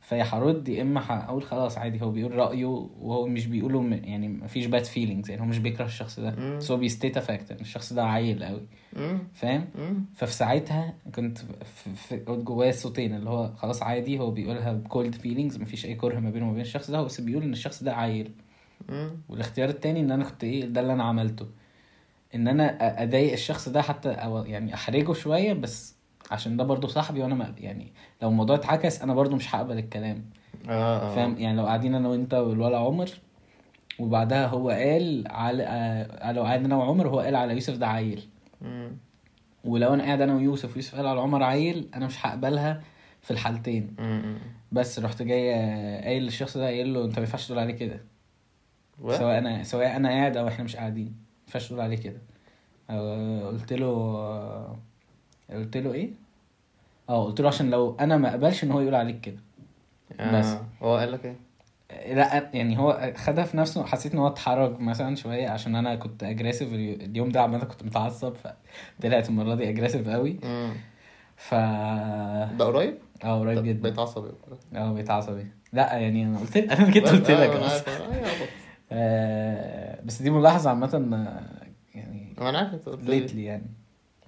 فيا 0.00 0.22
هرد 0.22 0.68
يا 0.68 0.82
إما 0.82 1.00
هقول 1.06 1.42
خلاص 1.42 1.78
عادي 1.78 2.02
هو 2.02 2.10
بيقول 2.10 2.34
رأيه 2.34 2.64
وهو 2.66 3.26
مش 3.26 3.46
بيقوله 3.46 3.80
م... 3.80 3.92
يعني 3.92 4.28
مفيش 4.28 4.66
bad 4.66 4.84
feelings 4.84 5.30
يعني 5.30 5.42
هو 5.42 5.46
مش 5.46 5.58
بيكره 5.58 5.84
الشخص 5.84 6.20
ده. 6.20 6.56
بس 6.56 6.70
هو 6.70 6.76
بي 6.76 6.87
state 6.87 7.16
إن 7.52 7.60
الشخص 7.60 7.92
ده 7.92 8.04
عيل 8.04 8.44
قوي. 8.44 8.66
فاهم. 9.34 9.64
ففي 10.14 10.32
ساعتها 10.32 10.94
كنت 11.14 11.38
في, 11.38 11.94
في 11.94 12.16
جوايا 12.26 12.70
الصوتين 12.70 13.14
اللي 13.14 13.30
هو 13.30 13.52
خلاص 13.56 13.82
عادي 13.82 14.18
هو 14.18 14.30
بيقولها 14.30 14.72
ب 14.72 14.80
cold 14.80 15.14
feelings 15.14 15.58
مفيش 15.58 15.86
أي 15.86 15.94
كره 15.94 16.18
ما 16.20 16.30
بينه 16.30 16.44
وما 16.44 16.52
بين 16.52 16.62
الشخص 16.62 16.90
ده 16.90 16.98
هو 16.98 17.04
بس 17.04 17.20
بيقول 17.20 17.42
إن 17.42 17.52
الشخص 17.52 17.82
ده 17.82 17.94
عيل. 17.96 18.30
والاختيار 19.28 19.68
التاني 19.68 20.00
ان 20.00 20.10
أنا 20.10 20.24
كنت 20.24 20.44
إيه 20.44 20.64
ده 20.64 20.80
اللي 20.80 20.92
أنا 20.92 21.04
عملته. 21.04 21.46
ان 22.34 22.48
أنا 22.48 23.02
اضايق 23.02 23.32
الشخص 23.32 23.68
ده 23.68 23.82
حتى 23.82 24.10
أو 24.10 24.44
يعني 24.44 24.74
احرجه 24.74 25.12
شوية 25.12 25.52
بس 25.52 25.96
عشان 26.30 26.56
ده 26.56 26.64
برضو 26.64 26.86
صاحبي 26.86 27.22
وأنا 27.22 27.34
ما 27.34 27.54
يعني 27.58 27.92
لو 28.22 28.28
الموضوع 28.28 28.56
اتعكس 28.56 29.02
أنا 29.02 29.14
برضو 29.14 29.36
مش 29.36 29.54
هقبل 29.54 29.78
الكلام. 29.78 30.24
آه 30.68 31.10
آه 31.10 31.14
فاهم؟ 31.14 31.38
يعني 31.38 31.56
لو 31.56 31.66
قاعدين 31.66 31.94
أنا 31.94 32.08
وانت 32.08 32.34
والولا 32.34 32.78
عمر 32.78 33.10
وبعدها 33.98 34.46
هو 34.46 34.70
قال 34.70 35.24
على 35.30 35.62
آه، 35.62 36.32
لو 36.32 36.42
قاعد 36.42 36.64
أنا 36.64 36.76
وعمر 36.76 37.08
هو 37.08 37.20
قال 37.20 37.36
على 37.36 37.54
يوسف 37.54 37.76
ده 37.76 37.86
عيل. 37.86 38.28
مم. 38.60 38.96
ولو 39.64 39.94
أنا 39.94 40.04
قاعد 40.04 40.20
أنا 40.20 40.34
ويوسف 40.34 40.72
ويوسف 40.72 40.94
قال 40.96 41.06
على 41.06 41.20
عمر 41.20 41.42
عيل 41.42 41.88
أنا 41.94 42.06
مش 42.06 42.26
هقبلها 42.26 42.82
في 43.22 43.30
الحالتين. 43.30 43.96
بس 44.72 44.98
رحت 44.98 45.22
جاي 45.22 45.54
آه، 45.54 46.04
قايل 46.04 46.22
للشخص 46.22 46.56
ده 46.56 46.64
قايل 46.64 46.94
له 46.94 47.04
انت 47.04 47.14
ما 47.14 47.20
ينفعش 47.20 47.46
تقول 47.46 47.58
عليه 47.58 47.74
كده. 47.74 48.00
و- 49.00 49.12
سواء 49.12 49.38
أنا 49.38 49.62
سواء 49.62 49.96
أنا 49.96 50.08
قاعد 50.08 50.36
أو 50.36 50.48
إحنا 50.48 50.64
مش 50.64 50.76
قاعدين. 50.76 51.04
ما 51.06 51.12
ينفعش 51.46 51.68
تقول 51.68 51.80
عليه 51.80 51.96
كده. 51.96 52.18
آه، 52.90 53.46
قلت 53.48 53.72
له 53.72 53.86
آه، 53.86 54.76
قلت 55.50 55.76
له 55.76 55.92
إيه؟ 55.92 56.10
آه 57.08 57.24
قلت 57.24 57.40
له 57.40 57.48
عشان 57.48 57.70
لو 57.70 57.96
أنا 58.00 58.16
ما 58.16 58.30
اقبلش 58.30 58.64
إن 58.64 58.70
هو 58.70 58.80
يقول 58.80 58.94
عليك 58.94 59.20
كده. 59.20 59.38
بس. 60.32 60.46
آه. 60.46 60.66
هو 60.82 60.96
قال 60.96 61.12
لك 61.12 61.24
إيه؟ 61.24 61.36
لا 62.14 62.50
يعني 62.54 62.78
هو 62.78 63.12
خدها 63.16 63.44
في 63.44 63.56
نفسه 63.56 63.84
حسيت 63.84 64.12
إن 64.12 64.18
هو 64.18 64.26
اتحرج 64.26 64.80
مثلا 64.80 65.16
شوية 65.16 65.48
عشان 65.48 65.74
أنا 65.76 65.94
كنت 65.94 66.22
aggressive 66.22 66.72
اليوم 66.72 67.28
ده 67.28 67.42
عامه 67.42 67.58
كنت 67.64 67.84
متعصب 67.84 68.34
فطلعت 68.34 69.28
المرة 69.28 69.54
دي 69.54 69.68
aggressive 69.68 70.08
قوي. 70.08 70.36
ف 71.36 71.54
ده 71.54 72.64
قريب؟ 72.64 72.98
آه 73.24 73.40
قريب 73.40 73.64
جدا. 73.64 73.82
بقيت 73.82 73.98
عصبي 73.98 74.30
آه 74.74 74.92
بقيت 74.92 75.10
عصبي 75.10 75.46
لا 75.72 75.96
يعني 75.96 76.24
أنا 76.24 76.38
قلت 76.38 76.56
لك 76.58 76.72
أنا 76.72 76.90
جيت 76.90 77.08
قلت 77.08 77.30
آه، 77.30 77.44
لك 77.44 77.50
أصلاً. 77.50 78.04
عارف 78.04 78.50
آه، 78.92 80.00
بس 80.04 80.22
دي 80.22 80.30
ملاحظة 80.30 80.70
عامة 80.70 81.08
آه، 81.14 81.66
يعني 81.98 82.34
أنا 82.40 82.58
عارف 82.58 82.88
إنت 82.88 83.04
lately 83.10 83.44
يعني. 83.44 83.66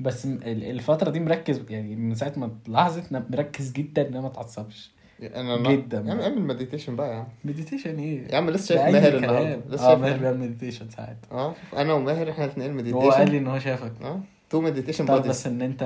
بس 0.00 0.26
م- 0.26 0.32
ال- 0.42 0.64
الفترة 0.70 1.10
دي 1.10 1.20
مركز 1.20 1.60
يعني 1.70 1.96
من 1.96 2.14
ساعة 2.14 2.32
ما 2.36 2.50
لاحظت 2.68 3.12
إن 3.12 3.24
مركز 3.30 3.72
جدا 3.72 4.02
إن 4.02 4.06
أنا 4.12 4.20
ما 4.20 4.26
أتعصبش. 4.26 4.90
أنا 5.22 5.56
جدا. 5.70 6.04
يا 6.06 6.12
عم 6.12 6.20
اعمل 6.20 6.42
meditation 6.42 6.96
بقى 6.96 7.10
يا 7.10 7.14
عم. 7.16 7.26
meditation 7.44 7.98
إيه؟ 7.98 8.28
يا 8.32 8.36
عم 8.36 8.50
لسه 8.50 8.74
شايف 8.74 8.92
ماهر. 8.94 9.16
النهارده. 9.16 9.60
لسه 9.70 9.92
آه 9.92 9.96
ماهر 9.96 10.16
بيعمل 10.18 10.38
meditation 10.38 10.90
ساعات. 10.90 11.16
آه 11.32 11.54
أنا 11.76 11.92
وماهر 11.92 12.30
إحنا 12.30 12.44
الاثنين 12.44 12.70
هو 12.70 13.00
قال 13.00 13.10
meditation 13.10 13.24
لي 13.32 13.38
إن 13.38 13.46
هو 13.46 13.58
شافك. 13.58 13.92
آه 14.02 14.20
two 14.50 14.60
meditation 14.60 15.06
طب 15.06 15.14
buddies 15.14 15.30
بس 15.30 15.46
إن 15.46 15.62
أنت 15.62 15.82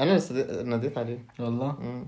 أنا 0.00 0.14
بس 0.14 0.32
ناديت 0.64 0.98
عليه. 0.98 1.18
والله؟ 1.38 1.72
مم. 1.80 2.04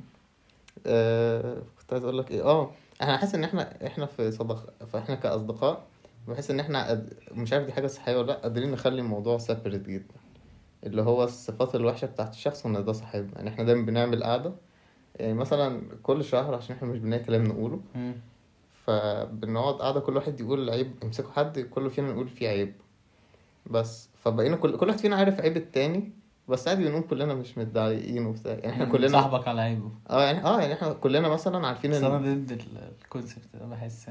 آه 0.87 1.63
كنت 1.79 1.93
عايز 1.93 2.05
أقول 2.05 2.19
لك 2.19 2.31
إيه 2.31 2.43
آه. 2.43 2.71
أنا 3.03 3.17
حاسس 3.17 3.35
إن 3.35 3.45
إحنا 3.45 3.87
إحنا 3.87 4.07
في 4.07 4.31
صداقه 4.33 4.87
فإحنا 4.87 5.15
كأصدقاء 5.15 5.87
بحس 6.29 6.51
إن 6.51 6.61
إحنا 6.61 6.89
قد... 6.89 7.15
مش 7.33 7.53
عارف 7.53 7.67
دي 7.67 7.73
حاجة 7.73 7.87
صحية 7.87 8.17
ولا 8.17 8.27
لأ 8.27 8.35
قادرين 8.35 8.71
نخلي 8.71 9.01
الموضوع 9.01 9.39
separate 9.39 9.89
جدا. 9.89 10.15
اللي 10.85 11.03
هو 11.03 11.25
الصفات 11.25 11.75
الوحشة 11.75 12.07
بتاعت 12.07 12.35
الشخص 12.35 12.67
وإن 12.67 12.85
ده 12.85 12.93
صاحبنا. 12.93 13.33
يعني 13.37 13.49
إحنا 13.49 13.65
دايما 13.65 13.87
بنعمل 13.87 14.25
قعدة 14.25 14.53
يعني 15.17 15.35
مثلا 15.35 15.83
كل 16.03 16.25
شهر 16.25 16.55
عشان 16.55 16.77
إحنا 16.77 16.89
مش 16.89 16.99
بنلاقي 16.99 17.25
كلام 17.25 17.45
نقوله. 17.45 17.81
فبنقعد 18.87 19.75
قاعدة 19.75 20.01
كل 20.01 20.17
واحد 20.17 20.41
يقول 20.41 20.71
عيب 20.71 20.93
يمسكوا 21.05 21.33
حد 21.33 21.59
كل 21.59 21.91
فينا 21.91 22.13
نقول 22.13 22.29
فيه 22.29 22.49
عيب. 22.49 22.75
بس 23.67 24.09
فبقينا 24.25 24.57
كل 24.57 24.77
كل 24.77 24.87
واحد 24.89 24.99
فينا 24.99 25.17
عارف 25.17 25.41
عيب 25.41 25.57
التاني 25.57 26.13
بس 26.49 26.69
عادي 26.69 26.85
بنقول 26.85 27.03
كلنا 27.03 27.35
مش 27.35 27.59
متضايقين 27.59 28.27
وبتاع. 28.27 28.53
يعني 28.53 28.71
إحنا 28.73 28.85
كلنا 28.85 29.09
صاحبك 29.09 29.49
على 29.49 29.61
عيبه 29.61 29.91
آه 30.11 30.25
يعني 30.25 30.45
آه 30.45 30.61
يعني 30.61 30.73
إحنا 30.75 30.93
كلنا 30.93 31.29
مثلا 31.29 31.67
عارفين 31.67 31.95
ان 31.95 32.19
ضد 32.23 32.53
ال- 32.53 32.93
الكونسيبت 33.03 33.57
ده 33.57 33.67
بحس 33.67 34.11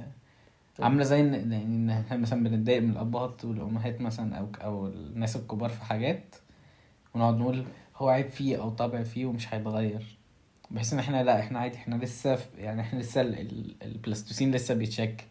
عاملة 0.80 1.04
زي 1.04 1.20
إن 1.22 1.34
يعني 1.34 1.64
إن 1.66 1.90
إحنا 1.90 2.18
مثلا 2.18 2.44
بنتضايق 2.44 2.82
من 2.82 2.90
الأبهات 2.92 3.46
والأمهات 3.46 4.02
مثلا 4.02 4.36
أو 4.38 4.48
أو 4.64 4.88
الناس 4.88 5.36
الكبار 5.36 5.70
في 5.70 5.82
حاجات 5.86 6.36
ونقعد 7.14 7.38
نقول 7.38 7.66
هو 7.98 8.10
عيب 8.10 8.30
فيه 8.30 8.62
أو 8.62 8.70
طبع 8.70 9.04
فيه 9.04 9.26
ومش 9.26 9.54
هيتغير. 9.54 10.18
بحس 10.72 10.94
إن 10.94 11.00
إحنا 11.00 11.24
لا 11.24 11.40
إحنا 11.40 11.60
عادي 11.60 11.76
إحنا 11.78 11.96
لسه 11.96 12.40
يعني 12.58 12.82
إحنا 12.82 13.00
لسه 13.00 13.22
ال- 13.22 13.40
ال- 13.40 13.76
البلاستوسين 13.84 14.52
لسه 14.52 14.74
بيتشكل. 14.74 15.24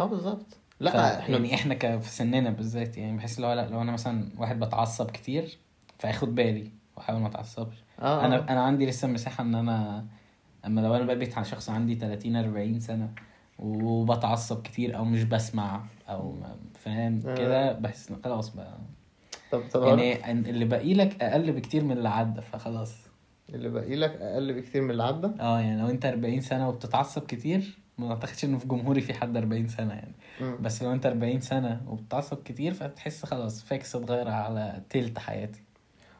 آه 0.00 0.04
بالظبط. 0.06 0.46
لا 0.80 1.18
إحنا 1.18 1.36
يعني 1.36 1.54
إحنا 1.54 1.74
ك- 1.74 1.98
في 2.00 2.10
سننا 2.10 2.50
بالذات 2.50 2.98
يعني 2.98 3.16
بحس 3.16 3.40
لو 3.40 3.52
لا 3.52 3.68
لو 3.70 3.82
أنا 3.82 3.92
مثلا 3.92 4.28
واحد 4.38 4.60
بتعصب 4.60 5.10
كتير 5.10 5.58
فاخد 5.98 6.34
بالي 6.34 6.70
واحاول 6.96 7.20
ما 7.20 7.26
اتعصبش. 7.28 7.76
آه 8.00 8.26
أنا 8.26 8.36
أنا 8.36 8.52
أنا 8.52 8.60
عندي 8.62 8.86
لسه 8.86 9.08
مساحة 9.08 9.44
إن 9.44 9.54
أنا 9.54 10.06
أما 10.66 10.80
لو 10.80 10.94
أنا 10.96 11.04
بقيت 11.14 11.34
على 11.36 11.44
شخص 11.44 11.70
عندي 11.70 11.94
30 11.94 12.36
40 12.36 12.80
سنة 12.80 13.10
وبتعصب 13.58 14.62
كتير 14.62 14.96
أو 14.96 15.04
مش 15.04 15.22
بسمع 15.24 15.82
أو 16.08 16.34
فاهم 16.74 17.22
آه. 17.26 17.34
كده 17.34 17.72
بحس 17.72 18.10
إن 18.10 18.16
خلاص 18.24 18.48
بقى. 18.54 18.78
طب 19.52 19.62
طب 19.72 19.82
يعني 19.82 20.30
اللي 20.50 20.64
باقي 20.64 20.94
لك 20.94 21.22
أقل 21.22 21.52
بكتير 21.52 21.84
من 21.84 21.92
اللي 21.92 22.08
عدى 22.08 22.40
فخلاص. 22.40 22.94
اللي 23.54 23.68
باقي 23.68 23.96
لك 23.96 24.10
أقل 24.20 24.52
بكتير 24.54 24.82
من 24.82 24.90
اللي 24.90 25.02
عدى؟ 25.02 25.26
آه 25.40 25.60
يعني 25.60 25.80
لو 25.82 25.88
أنت 25.90 26.06
40 26.06 26.40
سنة 26.40 26.68
وبتتعصب 26.68 27.22
كتير 27.26 27.78
ما 27.98 28.10
أعتقدش 28.10 28.44
إنه 28.44 28.58
في 28.58 28.68
جمهوري 28.68 29.00
في 29.00 29.14
حد 29.14 29.36
40 29.36 29.68
سنة 29.68 29.94
يعني. 29.94 30.12
مم. 30.40 30.56
بس 30.60 30.82
لو 30.82 30.92
أنت 30.92 31.06
40 31.06 31.40
سنة 31.40 31.80
وبتتعصب 31.88 32.42
كتير 32.42 32.74
فتحس 32.74 33.24
خلاص 33.24 33.62
فاكس 33.64 33.96
اتغير 33.96 34.28
على 34.28 34.82
تلت 34.90 35.18
حياتي. 35.18 35.60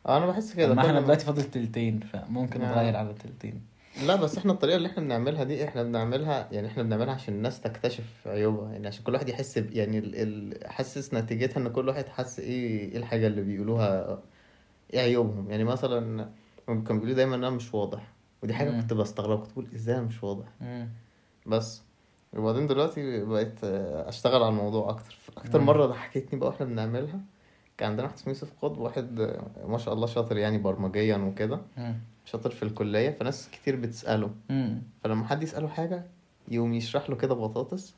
أنا 0.08 0.26
بحس 0.26 0.54
كده. 0.54 0.74
كل 0.74 0.78
إحنا 0.80 0.92
ما- 0.92 1.00
دلوقتي 1.00 1.24
فاضل 1.26 1.44
تلتين 1.44 2.00
فممكن 2.00 2.62
آه. 2.62 2.70
اتغير 2.72 2.96
على 2.96 3.14
تلتين. 3.14 3.60
لا 4.06 4.16
بس 4.16 4.38
إحنا 4.38 4.52
الطريقة 4.52 4.76
اللي 4.76 4.88
إحنا 4.88 5.02
بنعملها 5.02 5.44
دي 5.44 5.64
إحنا 5.64 5.82
بنعملها 5.82 6.48
يعني 6.52 6.66
إحنا 6.66 6.82
بنعملها 6.82 7.14
عشان 7.14 7.34
الناس 7.34 7.60
تكتشف 7.60 8.04
عيوبها. 8.26 8.72
يعني 8.72 8.86
عشان 8.86 9.04
كل 9.04 9.14
واحد 9.14 9.28
يحس 9.28 9.58
ب- 9.58 9.72
يعني 9.72 9.98
ال... 9.98 10.14
ال... 10.14 10.68
حاسس 10.70 11.14
نتيجتها 11.14 11.60
إن 11.60 11.68
كل 11.68 11.88
واحد 11.88 12.08
حس 12.08 12.40
إيه 12.40 12.78
إيه 12.92 12.96
الحاجة 12.96 13.26
اللي 13.26 13.42
بيقولوها 13.42 14.18
إيه 14.94 15.00
عيوبهم. 15.00 15.50
يعني 15.50 15.64
مثلا 15.64 16.28
كانوا 16.66 16.82
بيقولوا 16.92 17.14
دايما 17.14 17.34
أنا 17.36 17.50
مش 17.50 17.74
واضح 17.74 18.12
ودي 18.42 18.54
حاجة 18.54 18.70
مم. 18.70 18.80
كنت 18.80 18.92
بستغرب 18.94 19.40
كنت 19.42 19.52
بقول 19.52 19.66
إزاي 19.74 19.94
أنا 19.96 20.04
مش 20.04 20.22
واضح؟ 20.24 20.46
مم. 20.60 20.88
بس. 21.46 21.82
وبعدين 22.32 22.66
دلوقتي 22.66 23.24
بقيت 23.24 23.64
آه، 23.64 24.08
أشتغل 24.08 24.42
على 24.42 24.48
الموضوع 24.48 24.90
أكتر. 24.90 25.16
أكتر 25.36 25.60
مم. 25.60 25.66
مرة 25.66 25.86
ضحكتني 25.86 26.40
بقى 26.40 26.48
وإحنا 26.48 26.66
بنعملها 26.66 27.20
كان 27.78 27.90
عندنا 27.90 28.06
واحد 28.06 28.16
اسمه 28.16 28.28
يوسف 28.28 28.52
قطب 28.62 28.78
واحد 28.78 29.32
ما 29.66 29.78
شاء 29.78 29.94
الله 29.94 30.06
شاطر 30.06 30.36
يعني 30.36 30.58
برمجيا 30.58 31.16
وكده. 31.16 31.60
شاطر 32.24 32.50
في 32.50 32.62
الكلية 32.62 33.10
فناس 33.10 33.48
كتير 33.52 33.76
بتسأله. 33.76 34.30
مم. 34.50 34.82
فلما 35.04 35.24
حد 35.26 35.42
يسأله 35.42 35.68
حاجة 35.68 36.04
يقوم 36.48 36.74
يشرح 36.74 37.10
له 37.10 37.16
كده 37.16 37.34
ببطاطس 37.34 37.94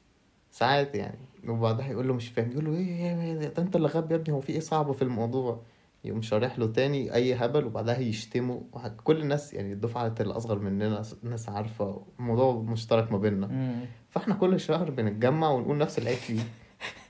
ساعات 0.50 0.94
يعني 0.94 1.18
وبعدها 1.48 1.86
يقول 1.90 2.08
له 2.08 2.14
مش 2.14 2.28
فاهم 2.28 2.50
يقول 2.52 2.64
له 2.64 2.72
إيه 2.72 2.86
إيه 2.86 3.22
إيه 3.22 3.48
ده 3.48 3.62
أنت 3.62 3.76
اللي 3.76 3.88
غبي 3.88 4.14
يا 4.14 4.20
ابني 4.20 4.34
هو 4.34 4.40
في 4.40 4.52
إيه 4.52 4.60
صعب 4.60 4.92
في 4.92 5.02
الموضوع؟ 5.02 5.60
يقوم 6.04 6.22
شارح 6.22 6.58
له 6.58 6.66
تاني 6.66 7.14
أي 7.14 7.34
هبل 7.34 7.64
وبعدها 7.64 7.98
يشتمه. 7.98 8.62
كل 9.04 9.20
الناس 9.20 9.54
يعني 9.54 9.72
الدفعة 9.72 10.14
الأصغر 10.20 10.58
مننا 10.58 11.02
ناس 11.22 11.48
عارفة 11.48 12.02
الموضوع 12.18 12.54
مشترك 12.62 13.12
ما 13.12 13.18
بيننا. 13.18 13.76
فإحنا 14.10 14.34
كل 14.34 14.60
شهر 14.60 14.90
بنتجمع 14.90 15.50
ونقول 15.50 15.78
نفس 15.78 15.98
العيب 15.98 16.16
فيه 16.18 16.40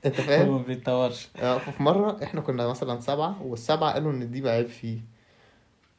انت 0.05 0.21
فاهم؟ 0.27 0.47
هو 0.49 0.57
ما 0.57 0.63
بيتطورش. 0.63 1.29
آه، 1.39 1.57
ففي 1.57 1.83
مرة 1.83 2.23
إحنا 2.23 2.41
كنا 2.41 2.67
مثلا 2.67 2.99
سبعة 2.99 3.43
والسبعة 3.43 3.93
قالوا 3.93 4.11
إن 4.11 4.31
دي 4.31 4.49
عيب 4.49 4.67
فيه. 4.67 4.99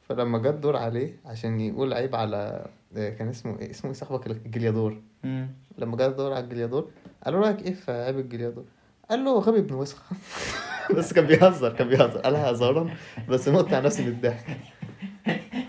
فلما 0.09 0.37
جت 0.37 0.53
دور 0.55 0.77
عليه 0.77 1.19
عشان 1.25 1.59
يقول 1.59 1.93
عيب 1.93 2.15
على 2.15 2.65
آه، 2.97 3.09
كان 3.09 3.29
اسمه 3.29 3.59
إيه؟ 3.59 3.69
اسمه 3.71 3.91
إيه 3.91 3.97
صاحبك 3.97 4.27
الجليادور. 4.27 5.01
لما 5.77 5.97
جت 5.97 6.15
دور 6.15 6.33
على 6.33 6.43
الجليادور 6.43 6.91
قالوا 7.25 7.41
رايك 7.41 7.61
إيه 7.61 7.73
في 7.73 7.91
عيب 7.91 8.19
الجليادور؟ 8.19 8.65
قال 9.09 9.23
له 9.25 9.39
غبي 9.39 9.59
ابن 9.59 9.73
وسخة. 9.75 10.15
بس 10.97 11.13
كان 11.13 11.25
بيهزر 11.25 11.73
كان 11.73 11.87
بيهزر. 11.87 12.17
قالها 12.19 12.51
هزارا 12.51 12.95
بس 13.29 13.47
على 13.73 13.85
نفسي 13.85 14.03
بالضحك 14.03 14.57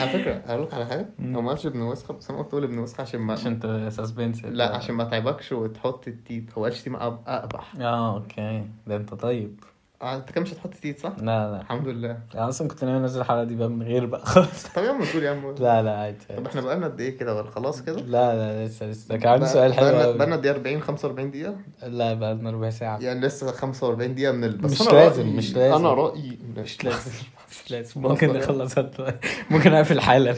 على 0.00 0.10
فكرة 0.10 0.32
أقول 0.46 0.62
لك 0.62 0.74
على 0.74 0.86
حاجة. 0.86 1.06
مم. 1.18 1.36
هو 1.36 1.42
ما 1.42 1.48
قالش 1.48 1.66
ابن 1.66 1.82
وسخة 1.82 2.14
بس 2.14 2.30
أنا 2.30 2.38
قلت 2.42 2.54
ابن 2.54 2.78
وسخة 2.78 3.00
عشان 3.02 3.20
ما 3.20 3.32
عشان 3.32 3.60
ت 3.60 3.66
suspense 3.92 4.44
لا 4.44 4.76
عشان 4.76 4.94
ما 4.94 5.04
تعبكش 5.04 5.52
وتحط 5.52 6.08
التيت. 6.08 6.50
هو 6.58 6.64
قال 6.64 6.72
شتيمة 6.74 6.98
أق- 6.98 7.28
اقبح 7.28 7.76
آه 7.80 8.14
okay. 8.16 8.64
ده 8.86 8.96
أنت 8.96 9.14
طيب. 9.14 9.60
انت 10.02 10.30
كده 10.30 10.40
مش 10.40 10.52
هتحط 10.52 10.74
تيت 10.74 11.00
صح؟ 11.00 11.12
لا 11.18 11.50
لا. 11.50 11.60
الحمد 11.60 11.88
لله. 11.88 12.18
أنا 12.34 12.48
أصلا 12.48 12.68
كنت 12.68 12.84
ناوي 12.84 12.96
أنزل 12.98 13.20
الحلقة 13.20 13.44
دي 13.44 13.54
بقى 13.56 13.68
من 13.68 13.82
غير 13.82 14.06
بقى 14.06 14.26
خالص 14.26 14.66
طب 14.76 14.82
يا 14.82 14.90
عم 14.90 15.04
تقول 15.04 15.22
يا 15.22 15.30
عم. 15.30 15.54
لا 15.58 15.82
لا 15.82 15.96
عادي 15.98 16.16
طب 16.36 16.46
إحنا 16.46 16.60
بقالنا 16.60 16.86
قد 16.86 17.00
إيه 17.00 17.18
كده؟ 17.18 17.34
ولا 17.34 17.50
خلاص 17.50 17.82
كده؟ 17.82 17.96
لا 18.00 18.34
لا 18.34 18.66
لسه 18.66 18.86
لسه. 18.86 19.16
كان 19.16 19.32
عندي 19.32 19.46
سؤال 19.46 19.74
حلو 19.74 19.84
بقالنا 19.86 20.04
قوي 20.04 20.18
بقالنا 20.18 20.36
دي 20.36 20.50
40 20.50 20.80
45 20.82 21.30
دقيقة؟ 21.30 21.56
لا 21.82 22.14
بقى 22.14 22.34
لنا 22.34 22.50
ربع 22.50 22.70
ساعة. 22.70 22.98
يعني 23.00 23.20
لسه 23.20 23.52
45 23.52 24.14
دقيقة 24.14 24.32
من 24.32 24.44
ال... 24.44 24.56
بس 24.58 24.80
مش 24.80 24.88
أنا 24.88 24.98
لازم، 24.98 25.22
رأيي- 25.22 25.36
مش 25.36 25.54
لازم. 25.54 25.74
أنا 25.76 25.94
رأيي 25.94 26.38
مش 26.56 26.84
لازم 26.84 27.10
مش 27.50 27.70
لازم. 27.70 28.00
ممكن 28.02 28.26
بقى. 28.26 28.38
نخلص 28.38 28.78
هت- 28.78 29.14
ممكن 29.50 29.72
أقفل 29.72 30.00
حالا. 30.00 30.34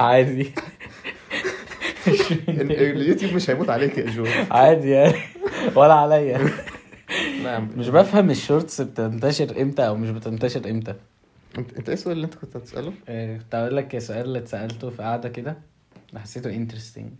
عادي. 0.00 0.52
ال- 2.48 2.72
اليوتيوب 2.72 3.32
مش 3.32 3.50
هيموت 3.50 3.70
عليك 3.70 3.98
يا 3.98 4.10
جو. 4.10 4.24
عادي 4.50 4.90
يعني. 4.90 5.14
ولا 5.74 5.94
عليا. 5.94 6.50
لا 7.46 7.52
يا 7.52 7.56
عم 7.56 7.70
مش 7.76 7.88
بفهم 7.88 8.30
ال 8.30 8.37
shorts 8.37 8.80
بتنتشر 8.80 9.62
إمتى 9.62 9.86
أو 9.86 9.96
مش 9.96 10.10
بتنتشر 10.10 10.70
إمتى. 10.70 10.94
انت 11.58 11.72
أنت 11.74 11.88
إيه 11.88 11.94
السؤال 11.94 12.16
اللي 12.16 12.24
أنت 12.24 12.34
كنت 12.34 12.56
هتسأله؟ 12.56 12.92
آه، 13.08 13.36
كنت 13.38 13.54
أقول 13.54 13.76
لك 13.76 13.98
سؤال 13.98 14.24
اللي 14.24 14.38
اتسألته 14.38 14.90
في 14.90 15.02
قعدة 15.02 15.28
كده. 15.28 15.56
حسيته 16.16 16.50
interesting 16.50 17.10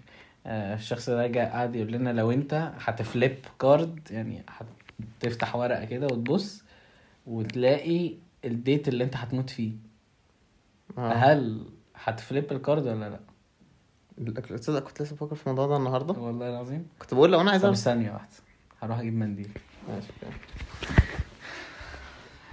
الشخص 0.46 1.10
ده 1.10 1.26
جه 1.26 1.50
قعد 1.52 1.76
يقول 1.76 1.92
لنا 1.92 2.10
لو 2.10 2.30
أنت 2.30 2.72
هت 2.78 2.98
flip 2.98 3.36
card 3.60 4.00
يعني 4.10 4.42
هتفتح 5.22 5.56
ورقة 5.56 5.84
كده 5.84 6.06
وتبص 6.06 6.62
وتلاقي 7.26 8.14
ال 8.44 8.53
date 8.53 8.88
اللي 8.88 9.04
أنت 9.04 9.16
هتموت 9.16 9.50
فيه. 9.50 9.72
آه. 10.98 11.12
هل 11.12 11.62
هتفليب 11.94 12.52
الكارد 12.52 12.86
ولا 12.86 13.10
لأ؟ 13.10 13.20
لا، 14.18 14.40
تصدق 14.40 14.78
كنت 14.84 15.02
لسه 15.02 15.14
بفكر 15.16 15.34
في 15.34 15.46
الموضوع 15.46 15.66
ده 15.66 15.76
النهارده. 15.76 16.20
والله 16.20 16.48
العظيم. 16.50 16.86
كنت 16.98 17.14
بقول 17.14 17.32
لو 17.32 17.40
أنا 17.40 17.50
عايز 17.50 17.62
طب 17.62 17.66
اعرف 17.66 17.78
ثانية 17.78 18.12
واحدة. 18.12 18.30
هروح 18.82 18.98
أجيب 18.98 19.14
منديل. 19.14 19.50
ماشي. 19.88 20.08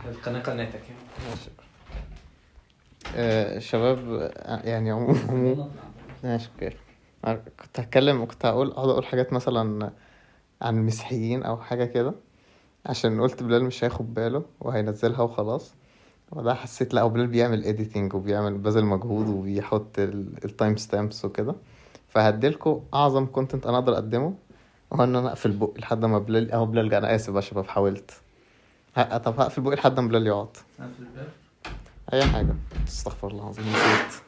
القناة 0.06 0.40
قناتك. 0.42 0.82
ماشي. 1.30 1.50
آه، 3.16 3.60
شباب 3.60 4.32
آه، 4.36 4.62
يعني 4.70 4.92
عموما 4.92 5.70
ماشي 6.24 6.50
okay. 6.54 6.76
كنت 7.60 7.80
هتكلم 7.80 8.26
كنت 8.26 8.46
هقول 8.46 8.72
أقعد 8.72 8.90
أقول 8.90 9.06
حاجات 9.06 9.34
مثلا 9.34 9.92
عن 10.62 10.78
المسيحيين 10.78 11.44
أو 11.44 11.58
حاجة 11.58 11.86
كده 11.86 12.14
عشان 12.86 13.22
قلت 13.22 13.44
بلال 13.44 13.64
مش 13.64 13.84
هياخد 13.84 14.14
باله 14.14 14.44
وهينزلها 14.62 15.22
وخلاص. 15.22 15.74
وده 16.32 16.54
حسيت 16.54 16.94
لا 16.94 17.08
بلال 17.08 17.28
بيعمل 17.28 17.66
editing 17.66 18.14
وبيعمل 18.14 18.58
بذل 18.58 18.86
مجهود 18.86 19.28
وبيحط 19.28 20.00
ال 20.00 20.15
time 20.15 20.78
stamps 20.78 21.26
وكده. 21.26 21.56
فهديلكوا 22.08 22.80
أعظم 22.94 23.26
content 23.26 23.66
أنا 23.68 23.78
أقدر 23.78 23.94
أقدمه. 23.94 24.34
وهو 24.94 25.04
ان 25.04 25.16
أنا 25.16 25.28
اقفل 25.30 25.52
بقي 25.52 25.74
لحد 25.80 26.06
ما 26.06 26.20
بلال 26.20 26.52
اهو 26.52 26.66
بلال 26.66 26.94
أنا 26.94 27.16
اسف 27.16 27.36
يا 27.36 27.42
شباب 27.42 27.68
حاولت. 27.68 28.12
ه- 28.98 29.18
طب 29.18 29.40
هقفل 29.40 29.62
بقي 29.62 29.76
لحد 29.76 30.00
ما 30.00 30.08
بلال 30.08 30.28
يقعد. 30.28 30.58
اي 32.14 32.24
حاجة. 32.26 32.56
استغفر 32.88 33.28
الله 33.28 33.44
العظيم 33.44 33.66
نسيت. 33.70 34.22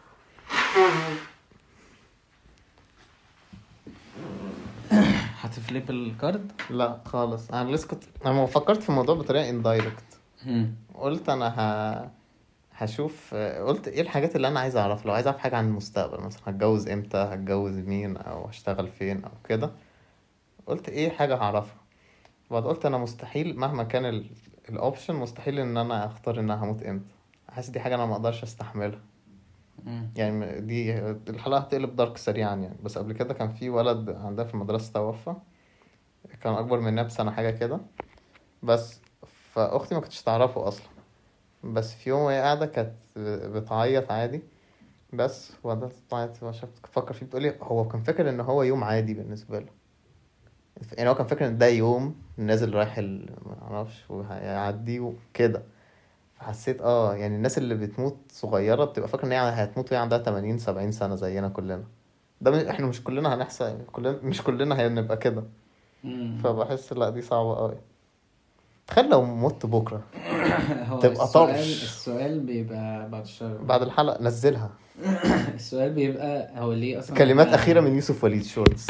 هت 5.41 5.57
flip 5.57 5.89
ال 5.89 6.00
card؟ 6.00 6.51
لا 6.69 6.99
خالص. 7.05 7.51
أنا 7.51 7.71
لسه 7.71 7.87
كنت 7.87 8.03
أنا 8.25 8.45
فكرت 8.45 8.83
في 8.83 8.89
الموضوع 8.89 9.15
بطريقة 9.15 9.49
indirect 9.49 10.03
قلت 10.95 11.29
أنا 11.29 11.47
ه... 11.59 12.09
هشوف 12.77 13.33
قلت 13.33 13.87
إيه 13.87 14.01
الحاجات 14.01 14.35
اللي 14.35 14.47
أنا 14.47 14.59
عايز 14.59 14.77
اعرفها 14.77 15.05
لو 15.07 15.13
عايز 15.13 15.27
اعرف 15.27 15.39
حاجة 15.39 15.55
عن 15.57 15.65
المستقبل 15.67 16.23
مثلا 16.23 16.41
هتجوز 16.45 16.87
إمتى 16.87 17.17
هتجوز 17.17 17.73
مين 17.77 18.17
أو 18.17 18.45
هشتغل 18.45 18.87
فين 18.87 19.23
أو 19.23 19.31
كده. 19.49 19.71
قلت 20.67 20.89
إيه 20.89 21.09
حاجة 21.09 21.35
هعرفها. 21.35 21.77
بعد 22.51 22.63
قلت 22.63 22.85
أنا 22.85 22.97
مستحيل 22.97 23.59
مهما 23.59 23.83
كان 23.83 24.05
ال- 24.05 24.29
الاوبشن 24.69 25.15
مستحيل 25.15 25.59
إن 25.59 25.77
أنا 25.77 26.05
أختار 26.05 26.39
ان 26.39 26.51
أنا 26.51 26.63
هموت 26.63 26.83
إمتى. 26.83 27.13
حاسس 27.49 27.69
دي 27.69 27.79
حاجة 27.79 27.95
أنا 27.95 28.05
ما 28.05 28.13
أقدرش 28.13 28.43
أستحملها. 28.43 28.99
يعني 30.15 30.61
دي 30.61 30.99
الحلقة 31.29 31.59
هتقلب 31.59 31.95
دارك 31.95 32.17
سريعا 32.17 32.55
يعني. 32.55 32.77
بس 32.83 32.97
قبل 32.97 33.13
كده 33.13 33.33
كان 33.33 33.51
في 33.53 33.69
ولد 33.69 34.09
عندها 34.09 34.45
في 34.45 34.53
المدرسة 34.53 34.93
توفى. 34.93 35.33
كان 36.41 36.53
أكبر 36.53 36.79
مننا 36.79 37.03
بسنة 37.03 37.31
حاجة 37.31 37.49
كده. 37.51 37.79
بس 38.63 38.99
فأختي 39.53 39.95
ما 39.95 40.01
كانتش 40.01 40.21
تعرفه 40.21 40.67
أصلا. 40.67 40.87
بس 41.63 41.93
في 41.95 42.09
يوم 42.09 42.21
وهي 42.21 42.41
قاعدة 42.41 42.65
كانت 42.65 42.95
بتعيط 43.47 44.11
عادي. 44.11 44.41
بس 45.13 45.51
وبعدين 45.63 45.89
بتعيط 46.07 46.51
شفت 46.51 46.77
تفكر 46.83 47.13
فيه 47.13 47.25
بتقولي 47.25 47.55
هو 47.61 47.87
كان 47.87 48.01
فاكر 48.03 48.29
إن 48.29 48.39
هو 48.39 48.63
يوم 48.63 48.83
عادي 48.83 49.13
بالنسبة 49.13 49.59
له. 49.59 49.69
يعني 50.97 51.09
هو 51.09 51.15
كان 51.15 51.27
فاكر 51.27 51.47
إن 51.47 51.57
ده 51.57 51.67
يوم 51.67 52.15
نازل 52.37 52.73
رايح 52.73 52.97
ال... 52.97 53.29
أعرفش 53.61 54.03
وهيعدي 54.09 54.99
وكده. 54.99 55.63
حسيت 56.39 56.81
آه 56.81 57.15
يعني 57.15 57.35
الناس 57.35 57.57
اللي 57.57 57.75
بتموت 57.75 58.17
صغيرة 58.31 58.85
بتبقى 58.85 59.09
فاكرة 59.09 59.25
إن 59.25 59.31
هي 59.31 59.39
هتموت 59.39 59.91
وهي 59.91 60.01
عندها 60.01 60.17
80 60.17 60.57
70 60.57 60.91
سنة 60.91 61.15
زينا 61.15 61.49
كلنا. 61.49 61.83
ده 62.41 62.51
مش 62.51 62.63
إحنا 62.63 62.85
مش 62.87 63.03
كلنا 63.03 63.33
هنحصل 63.33 63.77
كلنا 63.91 64.19
مش 64.23 64.41
كلنا 64.41 64.87
هنبقى 64.87 65.17
كده. 65.17 65.43
فبحس 66.43 66.93
لا 66.93 67.09
دي 67.09 67.21
صعبة 67.21 67.55
قوي 67.55 67.75
تخيل 68.87 69.09
لو 69.09 69.25
مت 69.25 69.65
بكرة. 69.65 70.01
هو 70.89 70.99
تبقى 70.99 71.23
السؤال 71.23 71.47
طرش. 71.47 71.83
السؤال 71.83 72.39
بيبقى 72.39 73.09
بعد 73.09 73.21
الشر. 73.21 73.57
بعد 73.57 73.81
الحلقة 73.81 74.23
نزلها. 74.23 74.69
السؤال 75.55 75.93
بيبقى 75.93 76.49
هو 76.61 76.73
ليه 76.73 76.99
أصلا 76.99 77.15
كلمات 77.17 77.47
أخيرة 77.47 77.79
من 77.81 77.95
يوسف 77.95 78.23
وليد 78.23 78.43
shorts 78.43 78.87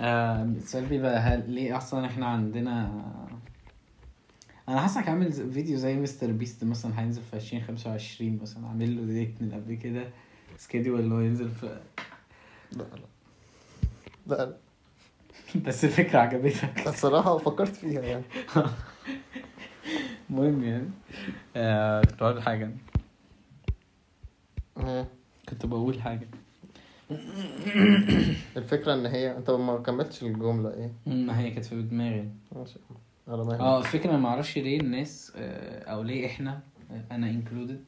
السؤال 0.00 0.84
بيبقى 0.86 1.18
هل 1.18 1.50
ليه 1.50 1.76
أصلا 1.76 2.06
إحنا 2.06 2.26
عندنا 2.26 2.90
أنا 4.68 4.80
حاسك 4.80 5.08
عامل 5.08 5.32
فيديو 5.32 5.76
زي 5.78 5.96
مستر 5.96 6.32
بيست 6.32 6.64
مثلا 6.64 7.00
هينزل 7.00 7.22
في 7.22 7.34
2025 7.36 8.38
مثلا. 8.42 8.66
عامل 8.66 8.96
له 8.96 9.04
date 9.12 9.42
من 9.42 9.52
قبل 9.54 9.74
كده 9.74 10.08
schedule 10.58 11.00
اللي 11.00 11.14
هو 11.14 11.20
ينزل 11.20 11.50
في 11.50 11.80
لا 12.72 12.82
لا. 12.82 13.06
لا 14.26 14.56
بس 15.66 15.84
الفكرة 15.84 16.18
عجبتك. 16.18 16.88
الصراحة 16.88 17.38
فكرت 17.38 17.76
فيها 17.76 18.00
يعني. 18.02 18.22
المهم 20.30 20.64
يعني. 20.64 20.90
آه 21.56 22.00
كنت 22.02 22.20
بقول 22.22 22.42
حاجة. 22.42 22.70
آه. 24.76 25.06
كنت 25.48 25.66
بقول 25.66 26.02
حاجة. 26.02 26.28
الفكرة 28.56 28.94
إن 28.94 29.06
هي 29.06 29.36
أنت 29.36 29.50
ما 29.50 29.78
كملتش 29.78 30.22
الجملة 30.22 30.74
إيه؟ 30.74 30.92
ما 31.06 31.40
هي 31.40 31.50
كانت 31.50 31.64
في 31.64 31.82
دماغي. 31.82 32.28
آه 33.60 33.78
الفكرة 33.78 34.16
ما 34.16 34.28
أعرفش 34.28 34.58
ليه 34.58 34.80
الناس 34.80 35.32
آه، 35.36 35.82
أو 35.92 36.02
ليه 36.02 36.26
إحنا 36.26 36.60
آه، 36.90 37.14
أنا 37.14 37.30
انكلودد 37.30 37.84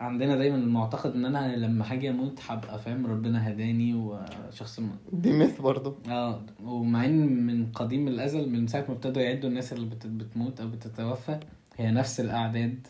عندنا 0.00 0.36
دايما 0.36 0.56
المعتقد 0.56 1.12
إن 1.14 1.24
أنا 1.24 1.56
لما 1.56 1.92
هاجي 1.92 2.10
أموت 2.10 2.40
هبقى 2.48 2.78
فاهم 2.78 3.06
ربنا 3.06 3.48
هداني 3.50 3.94
وشخص 3.94 4.80
م... 4.80 4.88
دي 5.12 5.32
ميث 5.32 5.60
برضو. 5.60 5.94
آه 6.08 6.42
ومع 6.64 7.04
إن 7.04 7.46
من 7.46 7.66
قديم 7.72 8.08
الأزل 8.08 8.50
من 8.50 8.66
ساعة 8.66 8.84
ما 8.88 8.94
ابتدوا 8.94 9.22
يعدوا 9.22 9.48
الناس 9.50 9.72
اللي 9.72 9.86
بت... 9.86 10.06
بتموت 10.06 10.60
أو 10.60 10.68
بتتوفى 10.68 11.40
هي 11.76 11.90
نفس 11.90 12.20
الأعداد 12.20 12.86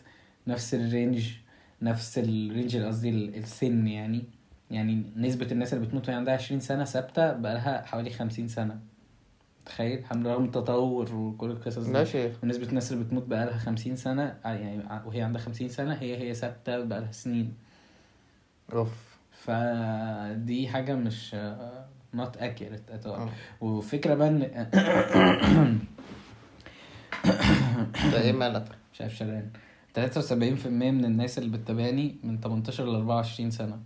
نفس 0.47 0.75
ال 0.75 0.84
range 0.84 1.31
نفس 1.83 2.19
ال 2.19 2.28
range 2.28 2.77
قصدي 2.77 3.09
ال- 3.11 3.37
السن 3.37 3.87
يعني. 3.87 4.25
يعني 4.71 5.03
نسبة 5.17 5.53
الناس 5.53 5.75
اللي 5.75 5.87
بتموت 5.87 6.09
وهي 6.09 6.17
عندها 6.17 6.35
20 6.35 6.61
سنة 6.61 6.85
ثابتة 6.85 7.33
بقالها 7.33 7.83
حوالي 7.87 8.11
50 8.11 8.49
سنة. 8.49 8.79
تخيل؟ 9.67 10.05
رغم 10.27 10.45
التطور 10.45 11.15
وكل 11.15 11.51
القصص 11.51 11.85
دي. 11.87 11.93
لا 11.93 12.05
شيخ. 12.05 12.33
ونسبة 12.45 12.69
الناس 12.69 12.93
اللي 12.93 13.05
بتموت 13.05 13.23
بقالها 13.27 13.59
خمسين 13.59 13.97
سنة 13.97 14.37
ع- 14.45 14.53
يعني 14.53 14.83
ع- 14.89 15.05
وهي 15.05 15.23
عندها 15.23 15.41
خمسين 15.43 15.69
سنة 15.69 15.95
هي 15.95 16.17
هي 16.19 16.35
ثابتة 16.35 16.85
بقالها 16.85 17.13
سنين. 17.13 17.55
أوف. 18.73 19.17
فدي 19.33 20.69
حاجة 20.69 20.95
مش 20.95 21.37
not 22.17 22.37
accurate 22.41 22.93
at 22.95 23.05
all. 23.05 23.09
آه. 23.09 23.29
وفكرة 23.61 24.15
بقى 24.15 24.29
إن 24.29 24.39
ده 28.13 28.21
إيه 28.23 28.33
مالك 28.33 28.65
مش 28.93 29.01
عارف 29.01 29.15
في 30.57 30.67
المية 30.67 30.91
من 30.91 31.05
الناس 31.05 31.39
اللي 31.39 31.59
بتتابعني 31.59 32.17
من 32.23 32.41
تمنتاشر 32.41 32.85
لأربعة 32.85 33.17
وعشرين 33.17 33.51
سنة. 33.51 33.79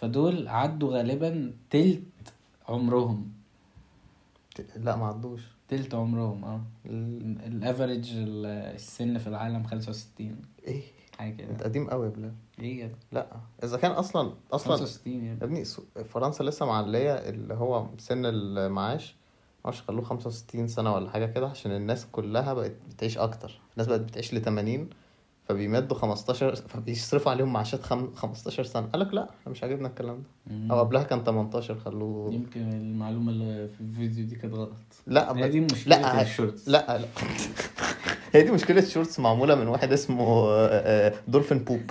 فدول 0.00 0.48
عدوا 0.48 0.96
غالبا 0.98 1.52
تلت 1.70 2.02
عمرهم. 2.68 3.32
لا 4.76 4.96
ما 4.96 5.06
عدوش. 5.06 5.40
تلت 5.68 5.94
عمرهم 5.94 6.44
آه. 6.44 6.60
ال- 6.86 7.40
الافريج 7.46 8.10
السن 8.16 9.18
في 9.18 9.26
العالم 9.26 9.64
خمسة 9.64 9.90
وستين. 9.90 10.42
إيه؟ 10.66 10.82
حاجة 11.18 11.30
انت 11.30 11.40
كده 11.60 11.64
قديم 11.64 11.90
قوي 11.90 12.06
يا 12.06 12.10
بلال. 12.10 12.32
إيه 12.60 12.78
كده 12.86 12.94
لا 13.12 13.26
إذا 13.64 13.76
كان 13.76 13.90
أصلا 13.90 14.32
أصلا 14.52 14.74
وستين 14.82 15.24
يعني 15.24 15.38
يا 15.40 15.44
ابني 15.44 15.64
فرنسا 16.04 16.42
لسه 16.42 16.66
معلية 16.66 17.12
اللي 17.14 17.54
هو 17.54 17.86
سن 17.98 18.26
المعاش. 18.26 19.16
معرفش 19.64 19.82
خلوه 19.82 20.04
65 20.04 20.68
سنة 20.68 20.94
ولا 20.94 21.10
حاجة 21.10 21.26
كده 21.26 21.48
عشان 21.48 21.72
الناس 21.72 22.06
كلها 22.12 22.54
بقت 22.54 22.72
بتعيش 22.90 23.18
أكتر. 23.18 23.60
الناس 23.72 23.86
بقت 23.86 24.00
بتعيش 24.00 24.34
ل 24.34 24.42
80 24.42 24.90
فبيمدوا 25.48 25.96
15 25.96 26.54
فبيصرفوا 26.54 27.32
عليهم 27.32 27.52
معاشات 27.52 27.82
خم... 27.82 28.14
15 28.14 28.64
سنة. 28.64 28.86
قال 28.86 29.00
لك 29.00 29.14
لا 29.14 29.22
إحنا 29.40 29.52
مش 29.52 29.62
عاجبنا 29.62 29.88
الكلام 29.88 30.16
ده. 30.16 30.54
مم. 30.54 30.72
أو 30.72 30.78
قبلها 30.78 31.02
كان 31.02 31.24
18 31.24 31.78
خلوه. 31.78 32.32
يمكن 32.34 32.72
المعلومة 32.72 33.32
اللي 33.32 33.68
في 33.68 33.80
الفيديو 33.80 34.26
دي 34.26 34.36
كانت 34.36 34.54
غلط. 34.54 34.72
لا 35.06 35.36
هي. 35.36 35.48
دي 35.48 35.60
مشكلة 35.60 36.00
لا 36.00 36.22
ال 36.22 36.29
shorts 36.29 36.68
لا 36.68 36.98
لا. 36.98 37.08
هي 38.32 38.42
دي 38.42 38.50
مشكلة 38.50 38.80
shorts 38.80 39.20
معمولة 39.20 39.54
من 39.54 39.68
واحد 39.68 39.92
اسمه 39.92 40.24
آه، 40.24 40.68
آه، 40.68 41.14
دولفين 41.28 41.58
بوب 41.58 41.90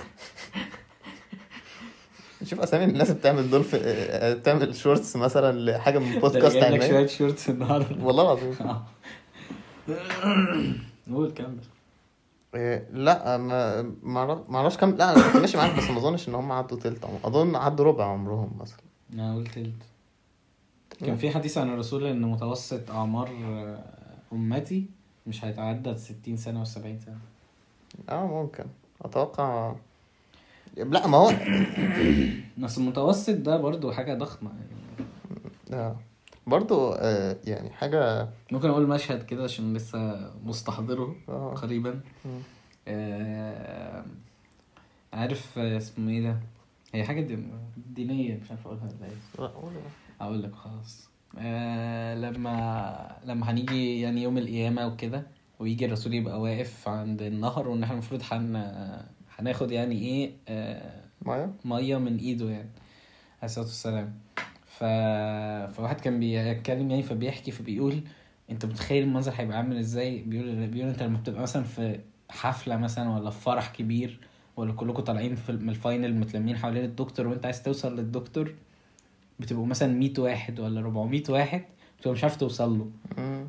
شوف 2.44 2.60
أسامي 2.60 2.84
الناس 2.84 3.10
بتعمل 3.10 3.50
دولفين 3.50 3.80
آه، 3.82 4.34
بتعمل 4.34 4.76
shorts 4.76 5.16
مثلا 5.16 5.70
لحاجة 5.70 5.98
من 5.98 6.20
بودكاست 6.20 6.56
علميه 6.56 6.88
شوية 6.88 7.06
shorts 7.06 7.50
النهاردة. 7.50 8.04
والله 8.04 8.22
العظيم. 8.22 8.54
آه. 8.60 8.86
قول 11.12 11.30
كمل. 11.30 11.58
إيه، 12.54 12.88
لا 12.92 13.36
ما 13.36 13.82
ما 14.02 14.58
أعرفش 14.58 14.76
كام 14.76 14.90
لا 14.90 15.12
أنا 15.12 15.26
كنت 15.26 15.36
ماشي 15.36 15.56
معاك 15.56 15.76
بس 15.78 15.90
ما 15.90 15.98
أظنش 15.98 16.28
إن 16.28 16.34
هم 16.34 16.52
عدوا 16.52 16.78
تلت 16.78 17.04
عمر. 17.04 17.18
أظن 17.24 17.56
عدوا 17.56 17.84
ربع 17.84 18.04
عمرهم 18.04 18.50
مثلا. 18.60 18.78
أنا 19.12 19.34
قلت 19.36 19.48
تلت. 19.54 19.72
كان 21.00 21.16
في 21.16 21.30
حديث 21.30 21.58
عن 21.58 21.68
الرسول 21.68 22.06
إن 22.06 22.22
متوسط 22.22 22.90
أعمار 22.90 23.28
آه، 23.44 23.78
أمتي 24.32 24.86
مش 25.26 25.44
هيتعدى 25.44 25.96
60 25.96 26.36
سنة 26.36 26.60
و 26.60 26.64
70 26.64 27.00
سنة. 27.00 27.18
آه 28.08 28.26
ممكن. 28.26 28.64
أتوقع 29.02 29.74
لا 30.76 31.06
ما 31.06 31.16
هو 31.18 31.32
بس 32.58 32.78
المتوسط 32.78 33.34
ده 33.34 33.56
برضو 33.56 33.92
حاجة 33.92 34.14
ضخمة 34.14 34.50
يعني. 34.50 35.80
آه. 35.82 35.96
برضو 36.46 36.92
آه 36.92 37.36
يعني 37.44 37.70
حاجة 37.70 38.28
ممكن 38.52 38.68
أقول 38.68 38.86
مشهد 38.88 39.22
كده 39.22 39.44
عشان 39.44 39.74
لسه 39.74 40.30
مستحضره 40.44 41.16
آه. 41.28 41.54
قريبا. 41.54 42.00
آه، 42.88 44.04
عارف 45.12 45.58
آه، 45.58 45.76
اسمه 45.76 46.10
إيه 46.10 46.22
ده؟ 46.22 46.36
هي 46.94 47.04
حاجة 47.04 47.20
دي- 47.20 47.38
دينية 47.94 48.40
مش 48.42 48.50
عارف 48.50 48.66
أقولها 48.66 48.84
ولا 48.84 49.06
إيه. 49.06 49.16
لا، 49.44 49.46
قول. 49.46 49.72
أقول 50.20 50.42
لك 50.42 50.54
خلاص. 50.54 51.08
آه 51.38 52.14
لما 52.14 53.16
لما 53.24 53.50
هنيجي 53.50 54.00
يعني 54.00 54.22
يوم 54.22 54.38
القيامة 54.38 54.86
وكده 54.86 55.26
ويجي 55.58 55.86
الرسول 55.86 56.14
يبقى 56.14 56.40
واقف 56.40 56.88
عند 56.88 57.22
النهر 57.22 57.68
وإن 57.68 57.82
إحنا 57.82 57.94
المفروض 57.94 58.22
هن 58.32 58.56
هناخد 59.38 59.70
يعني 59.70 59.94
إيه 59.98 60.32
آه 60.48 61.00
مايا 61.22 61.52
مية 61.64 61.96
من 61.96 62.16
إيده 62.16 62.50
يعني 62.50 62.70
عليه 63.36 63.44
الصلاة 63.44 63.64
والسلام. 63.64 64.14
ف... 64.78 64.84
فواحد 65.76 66.00
كان 66.00 66.20
بيتكلم 66.20 66.90
يعني 66.90 67.02
فبيحكي 67.02 67.50
فبيقول 67.50 68.00
أنت 68.50 68.66
متخيل 68.66 69.02
المنظر 69.02 69.32
هيبقى 69.36 69.56
عامل 69.56 69.78
إزاي؟ 69.78 70.22
بيقول 70.22 70.66
بيقول 70.66 70.88
أنت 70.88 71.02
لما 71.02 71.18
بتبقى 71.18 71.42
مثلا 71.42 71.62
في 71.64 72.00
حفلة 72.30 72.76
مثلا 72.76 73.10
ولا 73.10 73.30
في 73.30 73.40
فرح 73.40 73.72
كبير 73.72 74.20
ولا 74.56 74.72
كلكم 74.72 75.02
طالعين 75.02 75.34
في 75.34 75.52
من 75.52 75.68
الفاينل 75.68 76.14
متلمين 76.14 76.56
حوالين 76.56 76.84
الدكتور 76.84 77.26
وأنت 77.26 77.44
عايز 77.44 77.62
توصل 77.62 77.96
للدكتور 77.96 78.54
بتبقوا 79.40 79.66
مثلا 79.66 79.92
100 79.92 80.12
واحد 80.18 80.60
ولا 80.60 80.80
400 80.80 81.22
واحد 81.28 81.62
بتبقى 81.98 82.12
مش 82.12 82.24
عارف 82.24 82.36
توصل 82.36 82.78
له. 82.78 82.90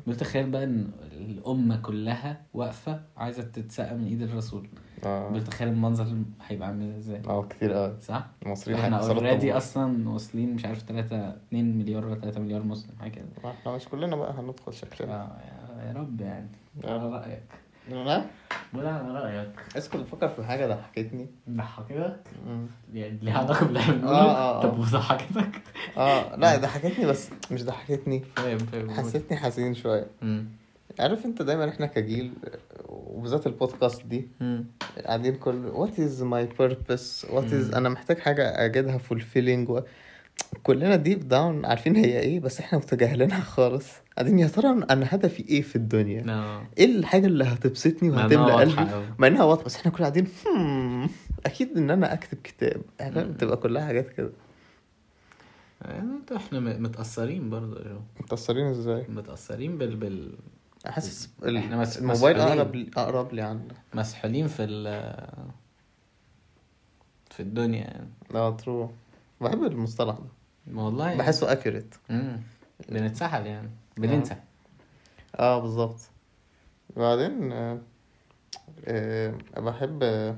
بتخيل 0.06 0.50
بقى 0.50 0.64
إن 0.64 0.90
الأمة 1.12 1.76
كلها 1.76 2.42
واقفة 2.54 3.00
عايزة 3.16 3.42
تتسقى 3.42 3.94
من 3.96 4.06
إيد 4.06 4.22
الرسول. 4.22 4.68
آه. 5.06 5.30
بتخيل 5.30 5.68
المنظر 5.68 6.06
هيبقى 6.46 6.68
عامل 6.68 6.94
إزاي. 6.96 7.22
آه 7.28 7.42
كتير 7.48 7.72
قوي. 7.72 7.96
صح؟ 8.00 8.26
المصريين 8.46 8.80
إحنا 8.80 9.06
اوريدي. 9.06 9.52
أصلا 9.56 10.08
واصلين 10.08 10.54
مش 10.54 10.64
عارف 10.64 10.82
3 10.82 11.28
2 11.48 11.78
مليار 11.78 12.06
ولا 12.06 12.14
3 12.14 12.40
مليار 12.40 12.62
مسلم 12.62 12.92
حاجة 13.00 13.10
كده. 13.10 13.50
إحنا 13.50 13.72
مش 13.76 13.84
كلنا 13.88 14.16
بقى 14.16 14.32
هندخل 14.38 14.72
شكلنا. 14.74 15.22
آه، 15.22 15.86
يا- 15.86 15.92
رب 15.92 16.20
يعني. 16.20 16.48
على 16.84 17.10
رأيك. 17.10 17.42
لا. 17.88 18.24
بقول 18.74 18.86
على 18.86 19.12
رأيك. 19.12 19.50
اسكت 19.76 19.96
بفكر 19.96 20.28
في 20.28 20.44
حاجة 20.44 20.66
ضحكتني. 20.66 21.26
ضحكتك. 21.50 22.20
يعني 22.94 23.18
ليها 23.22 23.38
علاقة 23.38 23.64
باللي 23.64 23.80
إحنا 23.80 23.94
بنقوله؟ 23.94 24.18
آه، 24.18 24.58
آه. 24.58 24.62
طب 24.62 24.78
وضحكتك؟ 24.78 25.62
آه 25.96 26.36
لا 26.36 26.56
ضحكتني 26.56 27.06
بس 27.06 27.30
مش 27.50 27.64
ضحكتني. 27.64 28.20
فاهم 28.36 28.58
فاهم 28.58 28.90
حسيتني 28.90 29.36
حزين 29.36 29.74
شوية. 29.74 30.06
مم. 30.22 30.48
عارف 30.98 31.24
انت 31.26 31.42
دايما 31.42 31.68
إحنا 31.68 31.86
كجيل 31.86 32.32
وبالذات 32.88 33.46
البودكاست 33.46 34.06
دي. 34.06 34.28
قاعدين 35.06 35.34
كل 35.34 35.66
what 35.66 36.00
is 36.00 36.22
my 36.22 36.48
purpose 36.58 37.26
what 37.30 37.52
is. 37.52 37.74
أنا 37.74 37.88
محتاج 37.88 38.18
حاجة 38.18 38.64
أجدها 38.64 38.98
fulfilling 38.98 39.70
و... 39.70 39.80
كلنا 40.62 40.96
deep 40.96 41.28
down 41.28 41.64
عارفين 41.64 41.96
هي 41.96 42.20
إيه 42.20 42.40
بس 42.40 42.60
إحنا 42.60 42.78
متجاهلينها 42.78 43.40
خالص 43.40 43.86
قاعدين 44.16 44.38
يا 44.38 44.48
ترى 44.48 44.68
أنا 44.68 45.06
هدفي 45.08 45.48
إيه 45.48 45.62
في 45.62 45.76
الدنيا 45.76 46.24
آه 46.32 46.62
إيه 46.78 46.84
الحاجة 46.84 47.26
اللي 47.26 47.44
هتبسطني 47.44 48.10
وهتملى 48.10 48.52
قلبي. 48.52 48.86
مع 49.18 49.26
إنها 49.26 49.44
واضحة 49.44 49.64
بس 49.64 49.76
إحنا 49.76 49.90
كلنا 49.90 50.02
قاعدين 50.08 50.28
هم 50.46 51.10
أكيد 51.46 51.76
إن 51.76 51.90
أنا 51.90 52.12
أكتب 52.12 52.38
كتاب 52.44 52.82
إحنا. 53.00 53.22
بتبقى 53.22 53.56
كلها 53.56 53.86
حاجات 53.86 54.08
كده 54.08 54.30
يعني 55.82 56.08
إحنا 56.36 56.60
متأثرين 56.60 57.50
برضه. 57.50 58.00
متأثرين 58.20 58.66
إزاي 58.66 59.04
متأثرين 59.08 59.78
بال 59.78 59.96
بال 59.96 60.34
حاسس 60.88 61.28
إحنا 61.56 61.76
مس- 61.76 61.98
الموبايل. 61.98 62.40
أقرب 62.40 62.74
لي 62.74 62.90
أقرب 62.96 63.32
لي 63.32 63.42
عنه 63.42 63.68
مسحولين 63.94 64.46
في 64.48 64.64
ال 64.64 64.84
في 67.30 67.40
الدنيا 67.40 67.80
يعني. 67.84 68.08
آه 68.34 68.56
true 68.56 68.90
بحب 69.40 69.62
المصطلح 69.64 70.14
ده. 70.18 70.28
والله 70.82 71.06
يعني. 71.06 71.18
بحسه 71.18 71.52
accurate. 71.52 71.94
بنتسحل 72.88 73.46
يعني. 73.46 73.70
بننسى. 73.96 74.36
آه. 75.36 75.60
بالظبط. 75.60 76.00
وبعدين 76.96 77.52
آه، 77.52 77.78
آه، 78.84 79.34
بحب 79.56 80.02
آه، 80.02 80.36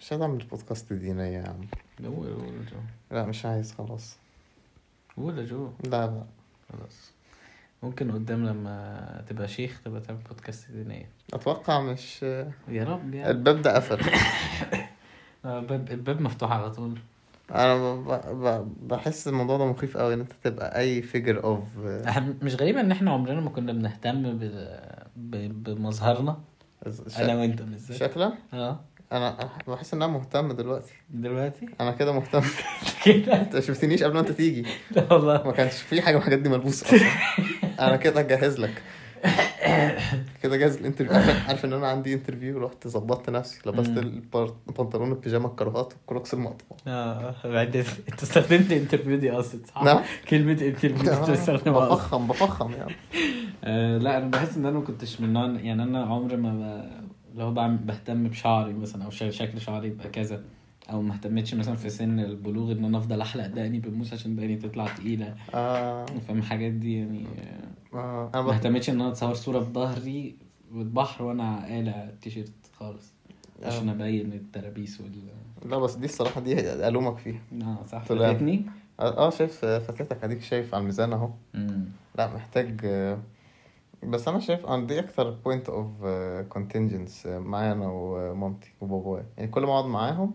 مش 0.00 0.12
عايز 0.12 0.22
أعمل 0.22 0.44
بودكاست 0.44 0.92
دينية 0.92 1.22
يا 1.22 1.48
عم. 1.48 1.66
قول 2.06 2.34
قول 2.34 2.66
جو 2.66 2.76
لا 3.10 3.26
مش 3.26 3.46
عايز 3.46 3.72
خلاص. 3.72 4.16
قول 5.16 5.38
يا 5.38 5.44
جو. 5.44 5.70
لا 5.84 6.06
لا. 6.06 6.24
خلاص. 6.72 7.10
ممكن 7.82 8.10
قدام 8.12 8.46
لما 8.46 9.24
تبقى 9.28 9.48
شيخ 9.48 9.80
تبقى 9.84 10.00
تعمل 10.00 10.18
بودكاست 10.28 10.70
دينية. 10.70 11.08
أتوقع 11.32 11.80
مش 11.80 12.20
آه، 12.22 12.50
يا 12.68 12.84
رب 12.84 13.14
يعني. 13.14 13.30
الباب 13.30 13.62
ده 13.62 13.74
قفل. 13.76 13.98
آه، 15.44 15.58
الباب 15.58 15.90
الباب 15.90 16.20
مفتوح 16.20 16.52
على 16.52 16.70
طول. 16.70 16.98
أنا 17.54 17.94
ب- 17.94 18.44
ب- 18.44 18.88
بحس 18.88 19.28
الموضوع 19.28 19.58
ده 19.58 19.66
مخيف 19.66 19.96
قوي 19.96 20.14
إن 20.14 20.20
أنت 20.20 20.32
تبقى 20.42 20.78
أي 20.78 21.02
figure 21.02 21.44
of 21.44 21.62
إحنا 21.86 22.34
مش 22.42 22.54
غريبة 22.54 22.80
إن 22.80 22.92
إحنا 22.92 23.10
عمرنا 23.10 23.40
ما 23.40 23.50
كنا 23.50 23.72
بنهتم 23.72 24.22
ب... 24.38 24.38
ب... 25.16 25.64
بمظهرنا. 25.64 26.38
أنا 27.18 27.34
وأنت 27.36 27.62
بالذات. 27.62 27.98
شكلا؟ 27.98 28.32
آه. 28.54 28.80
أنا 29.12 29.50
بحس 29.68 29.94
إن 29.94 30.02
أنا 30.02 30.12
مهتم 30.12 30.52
دلوقتي. 30.52 30.92
دلوقتي؟ 31.10 31.66
أنا 31.80 31.90
كده 31.90 32.12
مهتم. 32.12 32.42
كده؟ 33.04 33.40
أنت 33.40 33.60
شفتنيش 33.60 34.02
قبل 34.02 34.14
ما 34.14 34.20
أنت 34.20 34.30
تيجي. 34.32 34.66
لا 34.96 35.12
والله. 35.12 35.42
ما 35.46 35.52
كانش 35.52 35.72
في 35.72 36.02
حاجة 36.02 36.14
من 36.14 36.20
الحاجات 36.20 36.38
دي 36.38 36.48
ملبوسة. 36.48 36.86
أصلا 36.86 37.00
أنا 37.88 37.96
كده 37.96 38.22
جاهز 38.22 38.60
لك 38.60 38.82
كده 40.42 40.56
جاهز 40.56 40.76
ال 40.76 40.80
interview 40.80 41.14
عارف, 41.48 41.64
إن 41.64 41.72
أنا 41.72 41.88
عندي 41.88 42.14
interview 42.14 42.58
رحت 42.58 42.88
ظبطت 42.88 43.30
نفسي 43.30 43.60
لبست 43.66 43.90
البنطلون 44.68 45.12
البيجامة 45.12 45.48
الكاروهات 45.48 45.92
والكروكس 45.92 46.34
المقطوع 46.34 46.76
آه 46.86 47.34
بعدين 47.44 47.84
أنت 48.12 48.22
استخدمت 48.22 48.72
interview 48.72 49.16
دي 49.16 49.30
أصلا 49.30 49.60
صح؟ 49.74 49.82
نعم. 49.82 50.00
كلمة 50.28 50.52
interview 50.52 51.32
بستخدمها 51.32 51.78
أصلاً. 51.92 51.94
بفخم 51.94 52.26
بفخم 52.26 52.72
يعني 52.72 52.94
آه 53.64 53.98
لا 53.98 54.18
أنا 54.18 54.26
بحس 54.30 54.56
إن 54.56 54.66
أنا 54.66 54.78
ما 54.78 54.84
كنتش 54.84 55.20
من 55.20 55.32
نوع 55.32 55.46
يعني 55.46 55.82
أنا 55.82 56.04
عمري 56.04 56.36
ما. 56.36 56.90
لو 57.34 57.52
بعمل 57.52 57.76
بهتم 57.76 58.28
بشعري 58.28 58.72
مثلا 58.72 59.04
أو 59.04 59.10
شكل 59.10 59.60
شعري 59.60 59.88
يبقى 59.88 60.08
كذا 60.08 60.40
أو 60.90 61.02
ما 61.02 61.14
اهتمتش 61.14 61.54
مثلا 61.54 61.74
في 61.74 61.90
سن 61.90 62.20
البلوغ 62.20 62.72
إن 62.72 62.84
أنا 62.84 62.98
أفضل 62.98 63.20
أحلق 63.20 63.46
دقني 63.46 63.78
بموس 63.78 64.12
عشان 64.12 64.36
دقني 64.36 64.56
تطلع 64.56 64.86
تقيلة. 64.86 65.34
آه. 65.54 66.06
فاهم 66.06 66.38
الحاجات 66.38 66.72
دي 66.72 66.98
يعني. 66.98 67.26
آه، 67.94 67.96
آه 67.96 68.30
أنا 68.34 68.42
ما. 68.42 68.52
اهتمتش 68.54 68.90
إن 68.90 69.00
أنا 69.00 69.08
أتصور 69.08 69.34
صورة 69.34 69.58
بظهري 69.58 70.36
والبحر 70.74 71.24
وأنا 71.24 71.64
قالع 71.66 72.04
التيشيرت 72.04 72.52
خالص. 72.72 73.12
عشان 73.62 73.88
آه. 73.88 73.92
أبين 73.92 74.32
الترابيس 74.32 75.00
وال 75.00 75.12
لا 75.70 75.78
بس 75.78 75.94
دي 75.94 76.04
الصراحة 76.04 76.40
دي 76.40 76.72
ألومك 76.88 77.16
فيها. 77.18 77.40
آه 77.62 77.86
صح. 77.86 78.04
فاتتني؟ 78.04 78.64
آه 79.00 79.30
شايف 79.30 79.64
فتاتك 79.64 80.24
أديك 80.24 80.42
شايف 80.42 80.74
على 80.74 80.80
الميزان 80.80 81.12
أهو. 81.12 81.30
لا 82.18 82.34
محتاج 82.34 82.80
آه، 82.84 83.18
بس 84.02 84.28
أنا 84.28 84.40
شايف 84.40 84.66
أنا 84.66 84.86
دي 84.86 85.00
أكتر 85.00 85.30
point 85.30 85.68
of 85.68 85.86
contingence 86.48 87.26
معايا 87.26 87.72
أنا 87.72 87.86
ومامتي 87.88 88.72
وبابايا. 88.80 89.26
يعني 89.36 89.50
كل 89.50 89.62
ما 89.62 89.72
أقعد 89.72 89.84
معاهم 89.84 90.34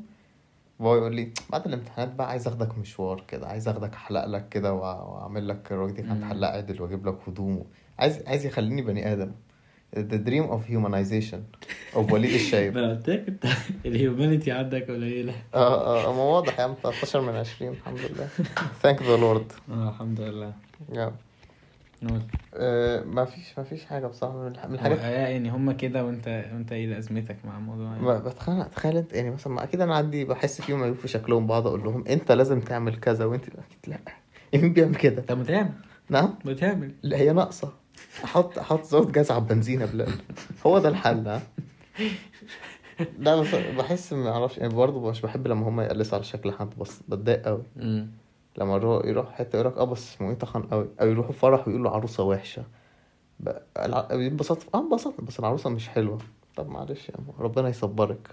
بابا 0.80 0.98
يقول 0.98 1.16
لي 1.16 1.32
بعد 1.50 1.66
الامتحانات 1.68 2.16
بقى 2.16 2.30
عايز 2.30 2.48
أخدك 2.48 2.78
مشوار 2.78 3.24
كده 3.28 3.48
عايز 3.48 3.68
أخدك 3.68 3.94
أحلق 3.94 4.26
لك 4.26 4.50
كده 4.50 4.74
وأعمل 4.74 5.48
لك 5.48 5.72
مم. 5.72 5.92
عند 6.12 6.24
حلاق 6.24 6.52
عدل 6.52 6.82
وأجيب 6.82 7.08
لك 7.08 7.18
هدوم 7.28 7.66
عايز 8.00 8.24
عايز 8.28 8.46
يخليني 8.46 8.82
بني 8.82 9.14
آدم. 9.14 9.32
The 9.96 10.20
dream 10.28 10.52
of 10.52 10.62
humanization 10.74 11.40
of 11.96 12.12
وليد 12.14 12.34
الشايب. 12.34 12.78
أنا 12.78 12.90
قلت 12.90 13.10
لك 13.10 13.28
أنت 13.28 13.46
الهيومانيتي 13.86 14.52
عندك 14.52 14.92
قليلة. 14.92 15.34
آه 15.54 16.08
آه 16.08 16.14
ما 16.14 16.24
واضح 16.24 16.60
يا 16.60 16.64
عم 16.64 16.76
13 16.84 17.22
من 17.22 17.36
20 17.36 17.72
الحمد 17.74 18.00
لله. 18.00 18.30
Thank 18.84 18.98
the 19.00 19.22
lord. 19.22 19.72
آه 19.72 19.90
الحمد 19.90 20.22
لله. 20.22 20.54
Yeah. 20.92 21.27
نقول. 22.04 22.22
آه 22.54 23.04
ما 23.04 23.26
فيش 23.26 23.58
ما 23.58 23.64
فيش 23.64 23.86
حاجة 23.86 24.08
بصراحة 24.08 24.38
من 24.38 24.48
الح- 24.48 24.66
من 24.66 24.74
الحاجات 24.74 25.00
يعني 25.00 25.50
هما 25.50 25.74
كده 25.74 26.06
وانت 26.06 26.28
وانت 26.54 26.72
إيه 26.72 26.88
لازمتك 26.88 27.38
مع 27.46 27.58
الموضوع 27.58 27.86
يعني؟ 27.86 28.70
تخيل 28.76 28.98
انت 28.98 29.14
يعني 29.14 29.32
مثلا 29.32 29.54
ما 29.54 29.64
أكيد 29.64 29.82
أنا 29.82 29.96
عندي 29.96 30.26
بحس 30.26 30.62
فيهم 30.62 30.84
عيوب 30.84 30.96
في 30.96 31.08
شكلهم 31.08 31.48
بقعد 31.48 31.66
أقول 31.66 31.84
لهم 31.84 32.04
أنت 32.08 32.32
لازم 32.32 32.60
تعمل 32.60 32.96
كذا 33.00 33.26
وانت 33.26 33.44
أكيد 33.44 33.60
لا. 33.88 33.98
مين 34.62 34.74
بيعمل 34.74 34.96
كده. 34.96 35.22
طب 35.22 35.38
ما 35.38 35.44
تعمل. 35.44 35.72
نعم. 36.10 36.34
ما 36.46 36.54
تعمل. 36.54 36.92
لا 37.04 37.18
هي 37.18 37.34
ناقصة. 37.34 37.74
أحط 38.24 38.60
أحط 38.60 38.84
زود 38.84 39.12
جاز 39.12 39.32
على 39.32 39.42
البنزين 39.42 39.82
يا 39.82 39.86
بلال 39.86 40.12
هو 40.66 40.80
ده 40.80 40.90
الحل 40.90 41.28
ها؟ 41.28 41.42
لا 43.20 43.36
بس 43.42 43.56
بحس 43.56 44.14
ما 44.14 44.30
أعرفش 44.32 44.58
يعني 44.58 44.74
برضه 44.74 45.10
مش 45.10 45.22
بحب 45.22 45.48
لما 45.48 45.68
هم 45.70 45.82
يقلسوا 45.82 46.16
على 46.16 46.24
شكل 46.24 46.52
حد 46.52 46.70
بس 46.80 47.00
بتضايق 47.10 47.46
قوي 47.46 47.64
لما 48.58 48.76
يروح 48.76 49.06
يروح 49.06 49.32
حتة 49.34 49.56
يقول 49.56 49.68
لك 49.72 49.78
آه 49.78 49.84
بس 49.84 50.14
اسمه 50.16 50.30
إيه؟ 50.30 50.36
تخن 50.36 50.62
قوي 50.62 50.88
أو 51.02 51.08
يروحوا 51.08 51.32
فرح 51.34 51.68
ويقولوا 51.68 51.92
عروسة 51.92 52.24
وحشة. 52.24 52.64
انبسطت. 54.12 54.76
آه 54.76 54.80
انبسطت 54.80 55.22
بس 55.22 55.40
العروسة 55.40 55.70
مش 55.70 55.90
حلوة. 55.90 56.18
طب 56.56 56.70
معلش 56.70 57.10
يا 57.10 57.14
عم 57.18 57.26
ربنا 57.44 57.70
يصبرك. 57.70 58.28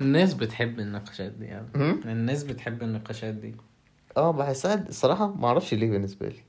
الناس 0.00 0.34
بتحب 0.34 0.80
النقاشات 0.80 1.32
دي 1.32 1.44
يعني؟ 1.44 1.66
الناس 2.04 2.44
بتحب 2.44 2.82
النقاشات 2.82 3.34
دي. 3.34 3.54
آه 4.16 4.30
بحسها 4.30 4.88
الصراحة 4.88 5.26
ما 5.34 5.46
أعرفش 5.48 5.74
ليه 5.74 5.90
بالنسبة 5.90 6.28
لي. 6.28 6.40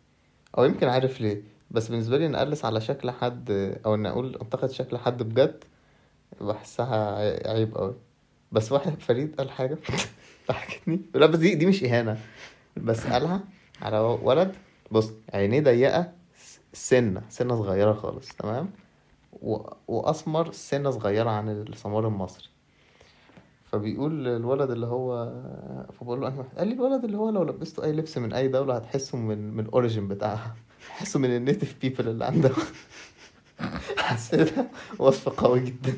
أو 0.57 0.63
يمكن 0.63 0.87
عارف 0.87 1.21
ليه. 1.21 1.41
بس 1.71 1.87
بالنسبة 1.87 2.17
لي 2.17 2.25
ان 2.25 2.35
اقلس 2.35 2.65
على 2.65 2.81
شكل 2.81 3.11
حد 3.11 3.51
أو 3.85 3.95
إن 3.95 4.05
أقول 4.05 4.35
أنتقد 4.41 4.69
شكل 4.71 4.97
حد 4.97 5.23
بجد 5.23 5.63
بحسها 6.41 7.15
عي- 7.15 7.47
عيب 7.51 7.75
قوي 7.77 7.95
بس 8.51 8.71
واحد 8.71 8.99
فريد 9.01 9.35
قال 9.35 9.51
حاجة 9.51 9.77
ضحكتني. 10.49 11.01
لا 11.15 11.25
بس 11.25 11.39
دي 11.39 11.55
دي 11.55 11.65
مش 11.65 11.83
إهانة. 11.83 12.17
بس 12.77 13.07
قالها 13.07 13.43
على 13.81 13.99
ولد 13.99 14.55
بص 14.91 15.11
عينيه 15.33 15.59
ضيقة 15.61 16.13
سنة 16.73 17.21
سنة 17.29 17.55
صغيرة 17.55 17.93
خالص 17.93 18.27
تمام. 18.29 18.69
وأسمر 19.87 20.51
سنة 20.51 20.89
صغيرة 20.91 21.29
عن 21.29 21.49
السمار 21.49 22.07
المصري 22.07 22.45
فبيقول 23.71 24.27
الولد 24.27 24.71
اللي 24.71 24.85
هو 24.85 25.31
فبقول 25.99 26.21
له 26.21 26.25
واحد؟ 26.27 26.45
قال 26.57 26.67
لي 26.67 26.73
الولد 26.73 27.03
اللي 27.03 27.17
هو 27.17 27.29
لو 27.29 27.43
لبسته 27.43 27.83
أي 27.83 27.91
لبس 27.91 28.17
من 28.17 28.33
أي 28.33 28.47
دولة 28.47 28.75
هتحسه 28.75 29.17
من 29.17 29.53
من 29.53 29.65
ال 29.65 29.71
origin 29.71 30.07
بتاعها 30.07 30.55
تحسه 30.87 31.19
من 31.19 31.35
ال 31.35 31.41
native 31.41 31.75
people 31.81 32.07
اللي 32.07 32.25
عندها 32.25 32.55
حسيتها 33.97 34.67
وصف 34.99 35.29
قوي 35.29 35.59
جدا 35.59 35.93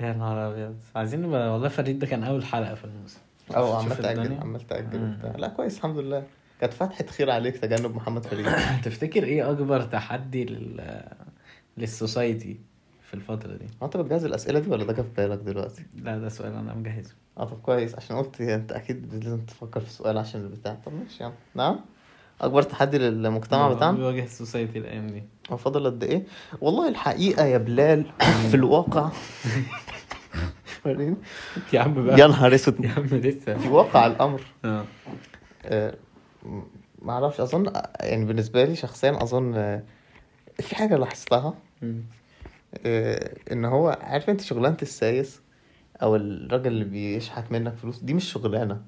يا 0.00 0.12
نهار 0.12 0.50
أبيض 0.52 0.76
عايزين 0.96 1.24
والله 1.24 1.68
فريد 1.68 1.98
ده 1.98 2.06
كان 2.06 2.24
أول 2.24 2.44
حلقة 2.44 2.74
في 2.74 2.84
الموسم 2.84 3.20
آه 3.54 3.78
عمال 3.78 4.06
الدنيا. 4.06 4.40
عمال 4.40 4.60
تأجل 4.66 4.98
مم. 4.98 5.14
وبتاع. 5.14 5.36
لا 5.36 5.48
كويس 5.48 5.76
الحمد 5.76 5.96
لله. 5.98 6.22
كانت 6.60 6.72
فتحة 6.72 7.06
خير 7.06 7.30
عليك 7.30 7.56
تجنب 7.56 7.96
محمد 7.96 8.26
فريد 8.26 8.46
تفتكر 8.84 9.24
إيه 9.24 9.50
أكبر 9.50 9.82
تحدي 9.82 10.44
لل 10.44 11.02
لل 11.78 11.95
society 11.95 12.56
في 13.08 13.14
الفترة 13.14 13.52
دي؟ 13.56 13.64
هو 13.82 13.86
أنت 13.86 13.96
بتجهز 13.96 14.24
الأسئلة 14.24 14.58
دي 14.58 14.70
ولا 14.70 14.84
ده 14.84 14.92
جه 14.92 15.02
في 15.02 15.08
بالك 15.16 15.38
دلوقتي؟ 15.38 15.82
لا 16.02 16.18
ده 16.18 16.28
سؤال 16.28 16.52
أنا 16.52 16.74
مجهزه. 16.74 17.14
آه 17.38 17.44
طب 17.44 17.60
كويس 17.62 17.94
عشان 17.94 18.16
قلت 18.16 18.40
أنت 18.40 18.72
أكيد 18.72 19.24
لازم 19.24 19.40
تفكر 19.40 19.80
في 19.80 19.90
سؤال 19.90 20.18
عشان 20.18 20.40
البتاع 20.40 20.76
طب 20.86 20.92
ماشي 20.92 21.22
يلا. 21.24 21.32
نعم؟ 21.54 21.80
أكبر 22.40 22.62
تحدي 22.62 22.98
للمجتمع 22.98 23.72
بتاعنا؟ 23.72 23.96
بيواجه 23.96 24.24
السوسايتي 24.24 24.78
الأيام 24.78 25.06
دي. 25.06 25.22
هو 25.50 25.56
فاضل 25.56 25.86
قد 25.86 26.04
إيه؟ 26.04 26.22
والله 26.60 26.88
الحقيقة 26.88 27.44
يا 27.44 27.58
بلال 27.58 28.06
في 28.50 28.54
الواقع 28.54 29.10
يا 31.72 31.80
عم 31.80 32.06
بقى. 32.06 32.18
يا 32.20 32.26
نهار 32.26 32.54
أسود. 32.54 32.84
يا 32.84 32.90
عم 32.90 33.04
لسه. 33.04 33.58
في 33.58 33.68
واقع 33.68 34.06
الأمر. 34.06 34.42
آه. 34.64 34.84
آه، 35.64 35.94
ما 37.02 37.12
أعرفش 37.12 37.40
أظن 37.40 37.72
يعني 38.00 38.24
بالنسبة 38.24 38.64
لي 38.64 38.76
شخصيا 38.76 39.22
أظن 39.22 39.54
آه، 39.54 39.82
في 40.60 40.76
حاجة 40.76 40.96
لاحظتها. 40.96 41.54
آه، 42.86 43.34
إن 43.52 43.64
هو 43.64 43.98
عارف 44.02 44.30
أنت 44.30 44.40
شغلانة 44.40 44.76
السايس 44.82 45.40
أو 46.02 46.16
الراجل 46.16 46.66
اللي 46.66 46.84
بيشحت 46.84 47.52
منك 47.52 47.74
فلوس؟ 47.76 47.98
دي 47.98 48.14
مش 48.14 48.32
شغلانة. 48.32 48.82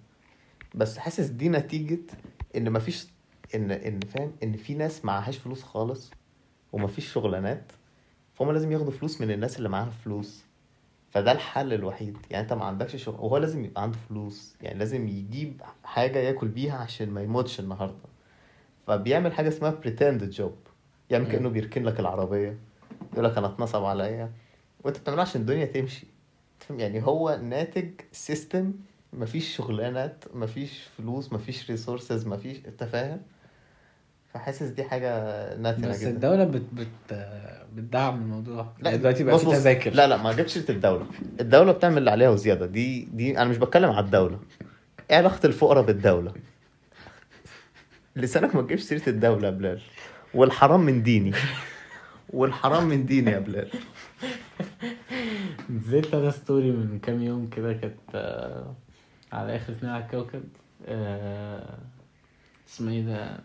بس 0.74 0.98
حاسس 0.98 1.26
دي 1.26 1.48
نتيجة 1.48 1.98
إن 2.56 2.72
مفيش 2.72 3.06
إن 3.54 3.70
إن 3.70 4.00
فاهم 4.14 4.32
إن 4.42 4.52
في 4.56 4.74
ناس 4.74 5.04
معهاش 5.04 5.38
فلوس 5.38 5.62
خالص 5.62 6.10
ومفيش 6.72 7.12
شغلانات 7.12 7.72
فهم 8.34 8.52
لازم 8.52 8.72
ياخدوا 8.72 8.92
فلوس 8.92 9.20
من 9.20 9.30
الناس 9.30 9.58
اللي 9.58 9.68
معاها 9.68 9.90
فلوس. 10.04 10.44
فده 11.10 11.32
الحل 11.32 11.72
الوحيد. 11.72 12.16
يعني 12.30 12.42
انت 12.44 12.52
ما 12.52 12.64
عندكش 12.64 12.96
شغل 12.96 13.14
وهو 13.14 13.36
لازم 13.36 13.64
يبقى 13.64 13.82
عنده 13.82 13.98
فلوس. 14.08 14.56
يعني 14.62 14.78
لازم 14.78 15.08
يجيب 15.08 15.62
حاجة 15.84 16.18
ياكل 16.18 16.48
بيها 16.48 16.76
عشان 16.76 17.10
ما 17.10 17.22
يموتش 17.22 17.60
النهارده. 17.60 18.08
فبيعمل 18.86 19.32
حاجة 19.32 19.48
اسمها 19.48 19.70
job. 20.36 20.70
يعمل 21.10 21.24
مم. 21.24 21.32
كأنه 21.32 21.48
بيركن 21.48 21.84
لك 21.84 22.00
العربية. 22.00 22.58
يقول 23.12 23.24
لك 23.24 23.38
أنا 23.38 23.46
أتنصب 23.46 23.84
عليا. 23.84 24.32
وأنت 24.84 24.98
بتعمله 24.98 25.22
عشان 25.22 25.40
الدنيا 25.40 25.64
تمشي؟ 25.64 26.06
يعني 26.70 27.06
هو 27.06 27.40
ناتج 27.42 27.90
system 28.12 28.72
مفيش 29.12 29.56
شغلانات 29.56 30.24
مفيش 30.34 30.82
فلوس 30.82 31.32
مفيش 31.32 31.70
resources 31.70 32.26
مفيش 32.26 32.66
أنت 32.66 32.84
فاهم؟ 32.84 33.22
فحاسس 34.34 34.66
دي 34.68 34.84
حاجة 34.84 35.10
ناتجه 35.56 35.86
بس 35.88 36.00
جدا. 36.00 36.10
الدولة 36.10 36.44
بت 36.44 36.62
بت 36.72 37.18
بتدعم 37.74 38.22
الموضوع. 38.22 38.72
لا 38.78 38.90
يعني 38.90 38.98
دلوقتي 38.98 39.24
بقى 39.24 39.38
في 39.38 39.46
بص، 39.46 39.52
تذاكر. 39.52 39.94
لا 39.94 40.06
لا 40.06 40.16
ما 40.16 40.32
جبتش 40.32 40.52
سيرة 40.52 40.70
الدولة. 40.70 41.06
الدولة 41.40 41.72
بتعمل 41.72 41.98
اللي 41.98 42.10
عليها 42.10 42.28
وزيادة. 42.28 42.66
دي 42.66 43.04
دي 43.12 43.38
أنا 43.38 43.50
مش 43.50 43.56
بتكلم 43.56 43.90
على 43.90 44.04
الدولة. 44.04 44.40
إيه 45.10 45.16
علاقة 45.16 45.46
الفقراء 45.46 45.82
بالدولة؟ 45.82 46.32
لسانك 48.16 48.54
ما 48.54 48.62
تجيبش 48.62 48.82
سيرة 48.82 49.08
الدولة 49.08 49.46
يا 49.46 49.50
بلال. 49.52 49.80
والحرام 50.34 50.80
من 50.80 51.02
ديني. 51.02 51.32
والحرام 52.30 52.88
من 52.88 53.06
ديني 53.06 53.30
يا 53.30 53.38
بلال. 53.38 53.70
نزلت 55.70 56.14
أنا 56.14 56.30
story 56.30 56.70
من 56.70 56.98
كام 56.98 57.22
يوم 57.22 57.46
كده 57.46 57.72
كانت 57.72 57.94
آه، 58.14 58.74
على 59.32 59.56
آخر 59.56 59.72
اتنين 59.72 59.92
على 59.92 60.04
الكوكب. 60.04 60.42
آه، 60.86 61.78
اسمه 62.68 62.92
إيه 62.92 63.02
ده؟ 63.02 63.38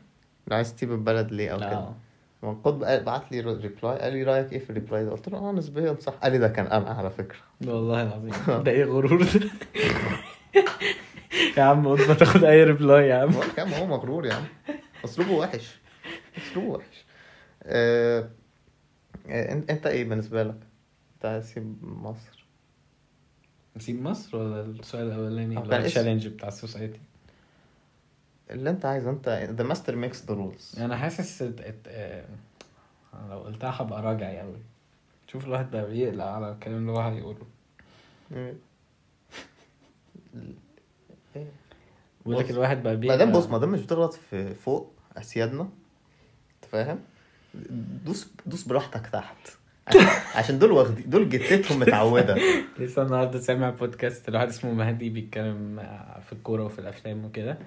عايز 0.52 0.76
تسيب 0.76 0.92
البلد 0.92 1.32
ليه 1.32 1.50
أو 1.50 1.58
كده. 1.58 1.72
آه. 1.74 1.96
منقود 2.44 2.80
بعت 2.80 3.32
لي 3.32 3.40
reply 3.40 4.00
قال 4.00 4.14
لي 4.14 4.24
رأيك 4.24 4.54
إيه 4.54 4.60
في 4.60 4.70
ال 4.70 4.76
reply 4.76 5.06
ده؟ 5.06 5.12
قلت 5.12 5.30
له 5.30 5.38
آه 5.38 5.52
نسبيا 5.52 5.96
صح. 6.00 6.14
قال 6.14 6.32
لي 6.32 6.38
ده 6.38 6.48
كان 6.48 6.66
أنا 6.68 6.90
على 6.90 7.10
فكرة. 7.10 7.40
والله 7.68 8.02
العظيم. 8.04 8.32
ده 8.64 8.72
إيه 8.72 8.86
غرور؟ 8.86 9.24
ده؟ 9.24 9.42
يا 11.58 11.64
عم 11.64 11.88
قلت 11.88 12.08
ما 12.08 12.14
تاخد 12.14 12.44
أي 12.44 12.64
reply 12.64 13.08
يا 13.08 13.16
عم. 13.16 13.32
كام 13.56 13.74
هو 13.74 13.86
مغرور 13.86 14.26
يا 14.26 14.34
عم. 14.34 14.44
أسلوبه 15.06 15.32
وحش. 15.32 15.80
أسلوبه 16.38 16.68
وحش. 16.68 17.06
آه... 17.64 18.30
آه... 19.30 19.52
انت 19.54 19.70
أنت 19.72 19.88
إيه 19.88 20.04
بالنسبة 20.04 20.44
لك؟ 20.44 20.60
أنت 21.16 21.42
تسيب 21.44 21.78
مصر. 21.84 22.46
نسيب 23.78 24.02
مصر 24.04 24.38
ولا 24.38 24.62
السؤال 24.62 25.08
الأولاني؟ 25.08 25.58
اللي 25.58 25.70
كان 25.70 25.80
هو 25.80 25.86
ال 25.86 25.90
challenge 25.90 26.28
بتاع 26.28 26.48
ال 26.48 26.54
society؟ 26.54 27.00
اللي 28.52 28.70
انت 28.70 28.86
عايزه 28.86 29.10
انت 29.10 29.30
the 29.52 29.64
master 29.64 29.96
makes 29.96 30.26
the 30.26 30.34
rules 30.34 30.76
أنا 30.80 30.98
حاسس 30.98 31.42
ات- 31.42 31.62
ات- 31.62 31.88
آه، 31.88 32.26
لو 33.30 33.40
قلتها 33.40 33.74
هبقى 33.82 34.02
راجعي 34.02 34.40
قوي 34.40 34.58
شوف 35.28 35.46
الواحد 35.46 35.72
بقى 35.72 35.90
بيقلق 35.90 36.26
على 36.26 36.52
الكلام 36.52 36.78
اللي 36.78 36.92
هو 36.92 37.00
هيقوله. 37.02 37.46
بقول 42.26 42.38
لك. 42.40 42.52
الواحد 42.52 42.84
بقى 42.84 42.96
بيقلق. 42.98 43.16
دام 43.18 43.32
بص 43.32 43.46
ما 43.48 43.58
دام 43.58 43.70
مش 43.70 43.80
بتغلط 43.82 44.14
في 44.14 44.54
فوق 44.56 44.94
أسيادنا 45.18 45.62
انت 45.62 46.66
فاهم؟ 46.72 47.00
دوس 48.06 48.28
دوس 48.46 48.64
براحتك 48.64 49.08
تحت. 49.08 49.36
عشان, 49.88 50.02
عشان 50.40 50.60
دول 50.60 50.72
واخدين 50.72 51.10
دول 51.10 51.30
جتتهم 51.30 51.80
متعودة. 51.80 52.38
لسه 52.80 53.02
النهارده 53.02 53.40
سامع 53.40 53.70
بودكاست 53.70 54.30
لواحد 54.30 54.48
اسمه 54.48 54.74
مهدي 54.74 55.10
بيتكلم 55.10 55.76
في 56.26 56.34
الكورة 56.34 56.64
وفي 56.64 56.80
الأفلام 56.80 57.26
وكده. 57.26 57.58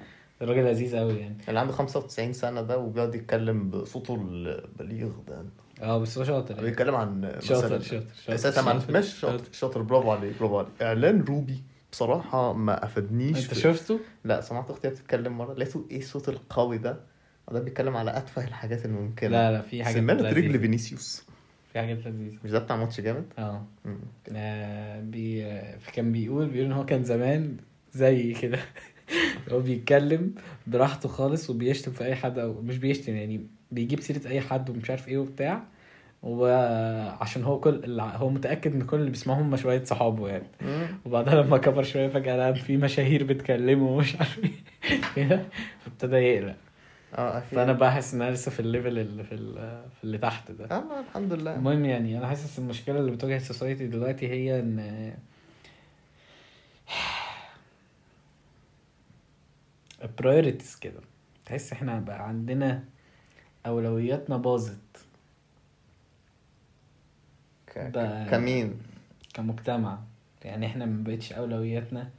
الراجل 0.42 0.64
لذيذ 0.64 0.96
قوي 0.96 1.14
يعني. 1.18 1.36
اللي 1.48 1.60
عنده 1.60 1.72
95 1.72 2.32
سنة 2.32 2.62
ده 2.62 2.78
وبيقعد 2.78 3.14
يتكلم 3.14 3.70
بصوته 3.70 4.14
البليغ 4.14 5.10
ده. 5.28 5.44
آه 5.82 5.98
بس 5.98 6.18
هو 6.18 6.24
شاطر 6.24 6.54
يعني. 6.54 6.66
بيتكلم 6.66 6.94
عن 6.94 7.32
شاطر 7.40 7.68
شاطر 7.68 7.80
شاطر. 7.80 8.34
أساسا 8.34 8.62
شاطر، 8.62 8.98
مش 8.98 9.06
شاطر 9.14 9.44
شاطر. 9.52 9.82
برافو 9.82 10.10
عليك 10.10 10.38
برافو 10.40 10.58
عليك. 10.58 10.70
إعلان 10.82 11.20
روبي 11.20 11.62
بصراحة 11.92 12.52
ما 12.52 12.84
أفادنيش 12.84 13.44
أنت 13.44 13.54
في- 13.54 13.60
شفته؟ 13.60 14.00
لا 14.24 14.40
سمعت 14.40 14.70
أختي 14.70 14.88
بتتكلم 14.88 15.38
مرة. 15.38 15.54
لقيته 15.54 15.86
إيه 15.90 15.98
الصوت 15.98 16.28
القوي 16.28 16.78
ده؟ 16.78 17.00
وده 17.48 17.60
بيتكلم 17.60 17.96
على 17.96 18.16
أتفه 18.16 18.44
الحاجات 18.44 18.84
الممكنة. 18.86 19.30
لا 19.30 19.52
لا 19.52 19.62
في 19.62 19.84
حاجات 19.84 19.98
سمانة 19.98 20.28
رجل. 20.30 20.58
فينيسيوس. 20.60 21.24
في 21.72 21.78
حاجات 21.80 22.06
لذيذة. 22.06 22.38
مش 22.44 22.50
ده 22.50 22.58
بتاع 22.58 22.76
ماتش 22.76 23.00
جامد؟ 23.00 23.24
آه. 23.38 23.64
آه، 24.32 25.00
بي 25.00 25.44
كان 25.94 26.12
بيقول 26.12 26.46
بيقول 26.48 26.66
إن 26.66 26.72
هو 26.72 26.84
كان 26.86 27.04
زمان 27.04 27.56
زي 27.92 28.32
كده. 28.32 28.58
هو 29.52 29.60
بيتكلم 29.60 30.34
براحته 30.66 31.08
خالص 31.08 31.50
وبيشتم 31.50 31.92
في 31.92 32.04
أي 32.04 32.14
حد 32.14 32.38
أو 32.38 32.60
مش 32.62 32.78
بيشتم 32.78 33.14
يعني 33.16 33.46
بيجيب 33.70 34.00
سيرة 34.00 34.28
أي 34.28 34.40
حد 34.40 34.70
ومش 34.70 34.90
عارف 34.90 35.08
إيه 35.08 35.18
وبتاع. 35.18 35.62
وعشان 36.22 37.44
هو 37.44 37.60
كل 37.60 38.00
هو 38.00 38.30
متأكد 38.30 38.74
إن 38.74 38.82
كل 38.82 38.96
اللي 38.96 39.10
بيسمعهم 39.10 39.40
هم 39.40 39.56
شوية 39.56 39.84
صحابه 39.84 40.28
يعني. 40.28 40.46
وبعدها 41.04 41.42
لما 41.42 41.58
كبر 41.58 41.82
شوية 41.82 42.08
فجأة 42.08 42.36
لقى 42.36 42.54
في 42.54 42.76
مشاهير 42.76 43.24
بتكلمه 43.24 43.86
ومش 43.88 44.16
عارف 44.16 44.40
إيه 45.16 45.46
فابتدى 45.84 46.16
يقلق. 46.16 46.56
آه 47.14 47.38
أكيد. 47.38 47.48
فأنا 47.58 47.72
بحس 47.72 48.14
إن 48.14 48.22
أنا 48.22 48.30
لسه 48.30 48.50
في 48.50 48.60
ال 48.60 48.66
level 48.66 48.98
اللي 48.98 49.24
في 49.24 49.36
في 49.98 50.04
اللي 50.04 50.18
تحت 50.18 50.50
ده. 50.50 50.64
آه 50.64 51.00
الحمد 51.08 51.32
لله. 51.32 51.54
المهم 51.56 51.84
يعني 51.84 52.18
أنا 52.18 52.26
حاسس 52.26 52.58
المشكلة 52.58 52.98
اللي 53.00 53.10
بتواجه 53.10 53.36
ال 53.36 53.42
society 53.42 53.86
دلوقتي 53.86 54.28
هي 54.28 54.60
إن 54.60 55.12
priorities 60.20 60.78
كده. 60.80 61.00
تحس 61.46 61.72
إحنا 61.72 62.00
بقى 62.00 62.28
عندنا 62.28 62.84
أولوياتنا 63.66 64.36
باظت. 64.36 64.78
ك... 67.66 67.90
كمين. 68.30 68.74
كمجتمع. 69.34 69.98
يعني 70.44 70.66
إحنا 70.66 70.86
ما 70.86 71.04
بقتش 71.04 71.32
أولوياتنا 71.32 72.10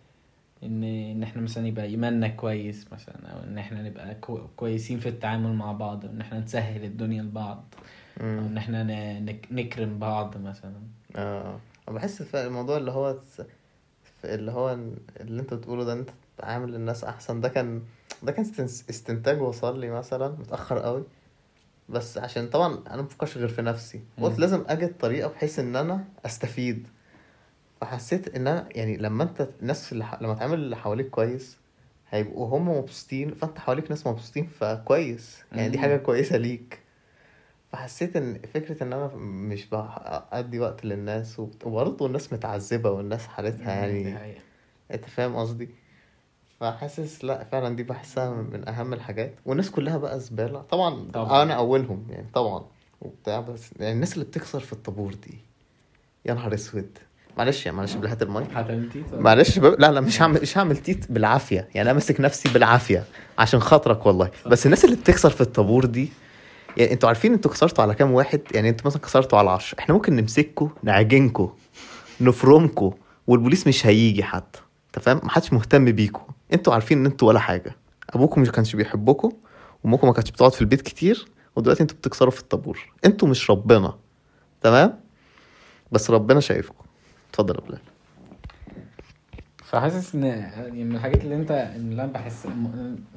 إن 0.64 0.84
إن 0.84 1.24
إحنا 1.24 1.42
مثلا 1.42 1.68
يبقى 1.68 1.86
إيماننا 1.86 2.28
كويس 2.28 2.94
مثلا 2.94 3.28
أو 3.28 3.44
إن 3.44 3.58
إحنا 3.58 3.82
نبقى 3.82 4.16
كو- 4.16 4.48
كويسين 4.56 5.00
في 5.00 5.10
التعامل 5.10 5.54
مع 5.54 5.72
بعض 5.72 6.06
أو 6.06 6.12
إن 6.12 6.22
إحنا 6.22 6.40
نسهل 6.40 6.84
الدنيا 6.84 7.22
لبعض 7.24 7.64
أو. 8.22 8.48
إن 8.48 8.58
إحنا 8.58 8.84
نكرم 9.52 10.00
بعض 10.00 10.38
مثلا. 10.38 10.74
آه. 11.16 11.60
بحس 11.88 12.24
في 12.24 12.48
الموضوع 12.48 12.78
اللي 12.78 12.92
هو 12.92 13.20
اللي 14.26 14.52
هو 14.52 14.78
اللي 15.20 15.42
أنت 15.42 15.54
بتقوله 15.54 15.84
ده 15.84 15.94
أنت 15.94 16.10
تعامل 16.38 16.76
الناس 16.76 17.04
أحسن. 17.04 17.42
ده 17.42 17.50
كان 17.50 17.82
ده 18.24 18.32
كان 18.32 18.46
استن- 18.46 18.90
استنتاج 18.90 19.42
وصل 19.42 19.80
لي 19.80 19.90
مثلا 19.92 20.28
متأخر 20.30 20.80
قوي. 20.80 21.04
بس 21.90 22.18
عشان 22.18 22.48
طبعا 22.48 22.80
أنا 22.90 23.02
مفكرش 23.02 23.38
غير 23.38 23.48
في 23.48 23.62
نفسي. 23.62 24.02
قلت. 24.22 24.40
لازم 24.40 24.64
أجد 24.68 24.98
طريقة 24.98 25.30
بحيث 25.30 25.60
إن 25.60 25.76
أنا 25.76 26.04
أستفيد. 26.26 26.88
فحسيت 27.82 28.36
إن 28.36 28.48
أنا 28.48 28.70
يعني 28.72 28.98
لما 28.98 29.24
أنت 29.24 29.48
الناس 29.62 29.92
اللي 29.94 30.06
ح... 30.06 30.22
لما 30.22 30.34
تعمل 30.34 30.54
اللي 30.60 30.76
حواليك 30.76 31.10
كويس 31.10 31.58
هيبقوا 32.10 32.58
هم 32.58 32.68
مبسوطين 32.78 33.34
فأنت 33.34 33.60
حواليك 33.60 33.90
ناس 33.92 34.08
مبسوطين 34.08 34.48
فكويس. 34.48 35.44
يعني 35.52 35.70
دي. 35.70 35.78
حاجة 35.80 35.98
كويسة 35.98 36.38
ليك. 36.38 36.80
فحسيت 37.72 38.16
إن 38.16 38.40
فكرة 38.54 38.84
إن 38.84 38.94
أنا 38.94 39.08
مش 39.16 39.66
بأدي 39.70 40.60
وقت 40.60 40.86
للناس 40.86 41.40
وبرضه 41.40 42.06
الناس 42.06 42.34
متعذبة 42.34 42.90
والناس 42.92 43.28
حالتها 43.28 43.72
يعني. 43.86 44.18
أنت 44.92 45.06
فاهم 45.06 45.36
قصدي؟ 45.36 45.70
فحاسس 46.60 47.26
لا 47.26 47.44
فعلا 47.52 47.76
دي 47.76 47.84
بحسها 47.84 48.30
من 48.30 48.68
أهم 48.70 48.94
الحاجات. 48.94 49.36
والناس 49.46 49.72
كلها 49.72 49.98
بقى 49.98 50.20
زبالة. 50.20 50.62
طبعا, 50.62 51.08
طبعاً. 51.14 51.44
أنا 51.44 51.54
أولهم 51.54 52.06
يعني 52.10 52.28
طبعا. 52.34 52.64
وبتاع 53.02 53.40
بس 53.40 53.70
يعني 53.80 53.94
الناس 53.94 54.14
اللي 54.14 54.26
بتكسر 54.26 54.60
في 54.60 54.74
الطابور 54.74 55.14
دي. 55.14 55.38
يا 56.26 56.34
نهار 56.34 56.54
أسود. 56.54 56.98
معلش 57.38 57.66
يا 57.66 57.72
معلش 57.72 57.94
بلهات 57.94 58.22
المايك 58.22 58.48
هتعمل 58.54 58.90
تيت؟ 58.90 59.14
معلش 59.14 59.60
ب... 59.60 59.66
لا 59.66 59.92
لا 59.92 60.02
مش 60.02 60.22
هعمل 60.22 60.42
مش 60.42 60.58
هعمل 60.58 60.78
تيت 60.78 61.12
بالعافية. 61.12 61.56
يعني 61.76 61.82
أنا 61.82 61.94
ماسك 61.94 62.22
نفسي 62.22 62.50
بالعافية 62.50 63.04
عشان 63.38 63.60
خاطرك 63.60 64.06
والله. 64.06 64.32
بس 64.48 64.66
الناس 64.66 64.86
اللي 64.86 64.96
بتكسر 64.96 65.30
في 65.30 65.42
الطابور 65.42 65.86
دي 65.86 66.10
يعني 66.78 66.92
أنتوا 66.94 67.10
عارفين 67.10 67.34
أنتوا 67.34 67.52
كسرتوا 67.52 67.84
على 67.84 67.94
كام 67.96 68.12
واحد؟ 68.12 68.42
يعني 68.54 68.70
أنتوا 68.70 68.86
مثلا 68.88 69.02
كسرتوا 69.02 69.40
على 69.40 69.50
10 69.50 69.80
إحنا 69.80 69.96
ممكن 69.96 70.16
نمسككوا 70.16 70.68
نعجنكوا 70.84 71.48
نفرمكوا 72.22 72.92
والبوليس 73.28 73.68
مش 73.68 73.86
هيجي 73.86 74.24
حتى. 74.24 74.60
أنت 74.88 75.04
فاهم؟ 75.06 75.20
محدش 75.24 75.54
مهتم 75.54 75.86
بيكوا. 75.86 76.24
أنتوا 76.54 76.74
عارفين 76.74 76.98
ان 76.98 77.06
أنتوا 77.06 77.28
ولا 77.28 77.40
حاجة. 77.40 77.76
ابوكم 78.10 78.42
مش 78.42 78.52
كانش 78.52 78.76
بيحبكوا 78.76 79.32
وامكم 79.84 80.08
ما 80.08 80.14
كانتش 80.14 80.32
بتقعد 80.32 80.54
في 80.54 80.62
البيت 80.62 80.82
كتير 80.82 81.26
ودلوقتي 81.56 81.84
أنتوا 81.84 81.98
بتكسروا 81.98 82.32
في 82.32 82.40
الطابور. 82.42 82.94
أنتوا 83.06 83.28
مش 83.28 83.50
ربنا. 83.52 83.94
تمام؟ 84.62 85.00
بس 85.92 86.10
ربنا 86.10 86.40
شايفكم. 86.40 86.86
اتفضل 87.30 87.56
يا 87.56 87.62
بلال 87.62 87.80
فحاسس 89.64 90.16
إن 90.16 90.24
يعني 90.24 90.84
من 90.84 90.96
الحاجات 90.96 91.24
اللي 91.24 91.36
أنت 91.36 91.52
اللي 91.76 92.04
أنا 92.04 92.12
بحس 92.12 92.48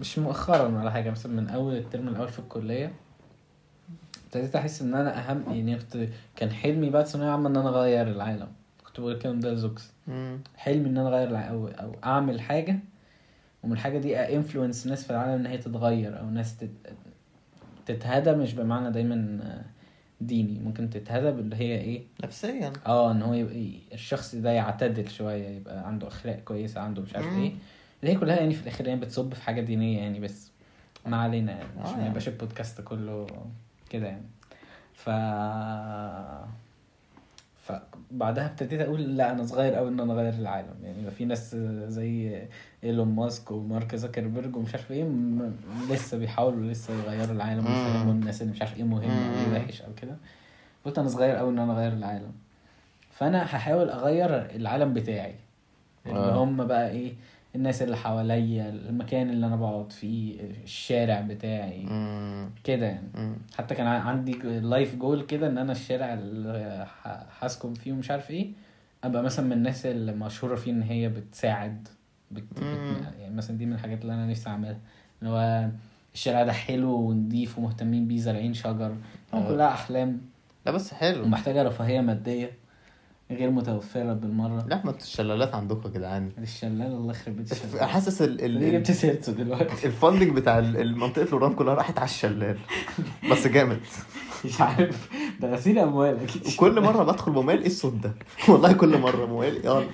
مش 0.00 0.18
مؤخرا 0.18 0.62
ولا 0.68 0.90
حاجة 0.90 1.10
مثلا 1.10 1.32
من 1.40 1.48
أول 1.48 1.76
الترم 1.76 2.08
الأول 2.08 2.28
في 2.28 2.38
الكلية 2.38 2.92
ابتديت 4.26 4.56
أحس 4.56 4.82
إن 4.82 4.94
أنا 4.94 5.18
أهم 5.30 5.42
يعني 5.48 5.76
كنت 5.78 6.08
كان 6.36 6.50
حلمي 6.50 6.90
بعد 6.90 7.06
ثانوية 7.06 7.28
عامة 7.30 7.48
إن 7.48 7.56
أنا 7.56 7.68
أغير 7.68 8.08
العالم. 8.08 8.48
كنت 8.86 9.00
بقول 9.00 9.12
الكلام 9.12 9.40
ده 9.40 9.52
لزوكس. 9.52 9.90
حلمي 10.56 10.88
إن 10.88 10.98
أنا 10.98 11.08
أغير 11.08 11.28
الع- 11.28 11.48
أو 11.50 11.68
أو 11.68 11.92
أعمل 12.04 12.40
حاجة 12.40 12.78
ومن 13.62 13.72
الحاجة 13.72 13.98
دي 13.98 14.16
انفلونس 14.36 14.86
ناس 14.86 15.04
في 15.04 15.10
العالم 15.10 15.32
إن 15.32 15.46
هي 15.46 15.58
تتغير 15.58 16.20
أو 16.20 16.30
ناس 16.30 16.56
تت... 16.56 16.70
تتهدى 17.86 18.32
مش 18.32 18.54
بمعنى 18.54 18.90
دايما 18.90 19.38
ديني 20.20 20.60
ممكن 20.60 20.90
تتهدى 20.90 21.30
باللي 21.30 21.56
هي 21.56 21.80
إيه؟ 21.80 22.02
نفسيا. 22.24 22.72
آه 22.86 23.12
إن 23.12 23.22
هو 23.22 23.34
يبقى 23.34 23.72
الشخص 23.92 24.34
ده 24.34 24.50
يعتدل 24.50 25.10
شوية 25.10 25.48
يبقى 25.48 25.86
عنده 25.88 26.08
أخلاق 26.08 26.36
كويسة 26.36 26.80
عنده 26.80 27.02
مش 27.02 27.14
عارف. 27.16 27.26
إيه. 27.26 27.52
اللي 28.02 28.12
هي 28.12 28.16
كلها 28.16 28.36
يعني 28.36 28.54
في 28.54 28.62
الآخر 28.62 28.88
يعني 28.88 29.00
بتصب 29.00 29.34
في 29.34 29.42
حاجة 29.42 29.60
دينية 29.60 29.98
يعني 29.98 30.20
بس. 30.20 30.50
ما 31.06 31.16
علينا 31.16 31.52
يعني 31.52 31.68
آه 31.78 31.82
عشان 31.82 31.98
ما 31.98 32.04
يعني. 32.04 32.26
البودكاست 32.28 32.80
كله 32.80 33.26
كده 33.90 34.06
يعني. 34.06 34.26
ف 34.94 35.10
فبعدها 37.68 38.46
ابتديت 38.46 38.80
أقول 38.80 39.16
لا 39.16 39.32
أنا 39.32 39.44
صغير 39.46 39.74
قوي 39.74 39.88
إن 39.88 40.00
أنا 40.00 40.12
أغير 40.12 40.32
العالم 40.34 40.74
يعني 40.84 41.10
في 41.10 41.24
ناس 41.24 41.56
زي 41.88 42.42
إيلون 42.84 43.08
ماسك 43.08 43.50
ومارك 43.50 43.94
زكربرج 43.94 44.56
ومش 44.56 44.74
عارف 44.74 44.92
إيه 44.92 45.04
م- 45.04 45.56
لسه 45.90 46.18
بيحاولوا 46.18 46.70
لسه 46.72 46.94
يغيروا 46.94 47.34
العالم. 47.34 47.66
ويفهموا 47.66 48.12
الناس 48.12 48.42
ان 48.42 48.48
مش 48.48 48.60
عارف 48.62 48.76
إيه 48.76 48.84
مهم 48.84 49.10
أو 49.10 49.48
مم. 49.48 49.54
إيه 49.54 49.62
وحش 49.64 49.82
أو 49.82 49.94
كده 50.02 50.16
قلت 50.84 50.98
أنا 50.98 51.08
صغير 51.08 51.36
قوي 51.36 51.50
إن 51.50 51.58
أنا 51.58 51.72
أغير 51.72 51.92
العالم 51.92 52.32
فأنا 53.10 53.44
هحاول 53.44 53.90
أغير 53.90 54.34
العالم 54.56 54.94
بتاعي 54.94 55.34
اللي 56.06 56.18
آه. 56.18 56.44
هم 56.44 56.64
بقى 56.66 56.90
إيه 56.90 57.12
الناس 57.54 57.82
اللي 57.82 57.96
حواليا 57.96 58.68
المكان 58.68 59.30
اللي 59.30 59.46
أنا 59.46 59.56
بقعد 59.56 59.92
فيه 59.92 60.40
الشارع 60.64 61.20
بتاعي. 61.20 61.86
كده 62.64 62.86
يعني. 62.86 63.34
حتى 63.58 63.74
كان 63.74 63.86
عندي 63.86 64.32
لايف 64.42 64.94
جول 64.96 65.22
كده 65.22 65.46
إن 65.46 65.58
أنا 65.58 65.72
الشارع 65.72 66.14
اللي 66.14 66.86
هسكن 67.40 67.74
فيه 67.74 67.92
ومش 67.92 68.10
عارف 68.10 68.30
إيه 68.30 68.50
أبقى 69.04 69.22
مثلا 69.22 69.46
من 69.46 69.52
الناس 69.52 69.86
اللي 69.86 70.12
مشهورة 70.12 70.54
فيه 70.56 70.70
إن 70.70 70.82
هي 70.82 71.08
بتساعد 71.08 71.88
بت... 72.30 72.44
بت... 72.52 73.02
يعني 73.18 73.34
مثلا 73.34 73.56
دي 73.58 73.66
من 73.66 73.72
الحاجات 73.72 74.02
اللي 74.02 74.14
أنا 74.14 74.26
نفسي 74.26 74.48
أعملها. 74.48 74.78
اللي 75.22 75.32
هو 75.32 75.68
الشارع 76.14 76.42
ده 76.42 76.52
حلو 76.52 76.94
ونضيف 76.94 77.58
ومهتمين 77.58 78.08
بيه 78.08 78.18
زارعين 78.18 78.54
شجر 78.54 78.96
آه. 79.34 79.48
كلها 79.48 79.68
أحلام. 79.68 80.20
لا 80.66 80.72
بس 80.72 80.94
حلو. 80.94 81.22
ومحتاجة 81.22 81.62
رفاهية 81.62 82.00
مادية. 82.00 82.50
غير 83.30 83.50
متوفره 83.50 84.12
بالمرة. 84.12 84.64
لا 84.68 84.80
ما 84.84 84.90
الشلالات 84.90 85.54
عندكم 85.54 85.88
يا 85.88 85.94
جدعان. 85.98 86.32
الشلال 86.38 86.82
الله 86.82 87.10
يخرب 87.10 87.36
بيت 87.36 87.52
الشلال. 87.52 87.84
حاسس 87.88 88.22
ال 88.22 88.50
ليه 88.50 88.68
ال 88.68 88.72
جبت 88.72 88.90
سيرته 88.90 89.32
دلوقتي؟ 89.32 89.86
ال 89.86 89.92
funding 89.92 90.36
بتاع 90.36 90.58
المنطقة 90.58 91.24
لوران 91.30 91.54
كلها 91.54 91.74
راحت 91.74 91.98
على 91.98 92.08
الشلال. 92.08 92.58
بس 93.30 93.46
جامد. 93.46 93.80
مش 94.44 94.60
عارف. 94.60 95.08
ده 95.40 95.52
غسيل 95.52 95.78
أموال 95.78 96.20
أكيد. 96.20 96.42
وكل 96.46 96.80
مرة 96.80 97.04
بدخل 97.04 97.32
موال 97.32 97.58
إيه 97.60 97.66
الصوت 97.66 97.92
ده؟ 97.94 98.12
والله 98.48 98.72
كل 98.72 98.98
مرة 98.98 99.26
موال 99.26 99.56
يلا. 99.66 99.84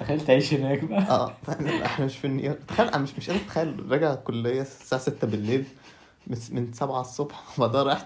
تخيل 0.00 0.20
تعيش 0.20 0.54
هناك 0.54 0.84
بقى. 0.84 1.00
آه 1.10 1.32
إحنا 1.84 2.04
مش 2.06 2.16
في 2.18 2.26
النيابه 2.26 2.58
تخيل 2.68 2.86
أنا 2.88 2.98
مش 3.02 3.10
مش 3.18 3.30
قادر 3.30 3.42
أتخيل. 3.42 3.92
راجع 3.92 4.12
الكليه 4.14 4.60
الساعة 4.60 5.00
6 5.00 5.26
بالليل 5.26 5.64
من 6.26 6.36
من 6.50 6.72
7 6.72 7.00
الصبح. 7.00 7.42
وبعدها 7.58 7.82
رايح 7.82 8.00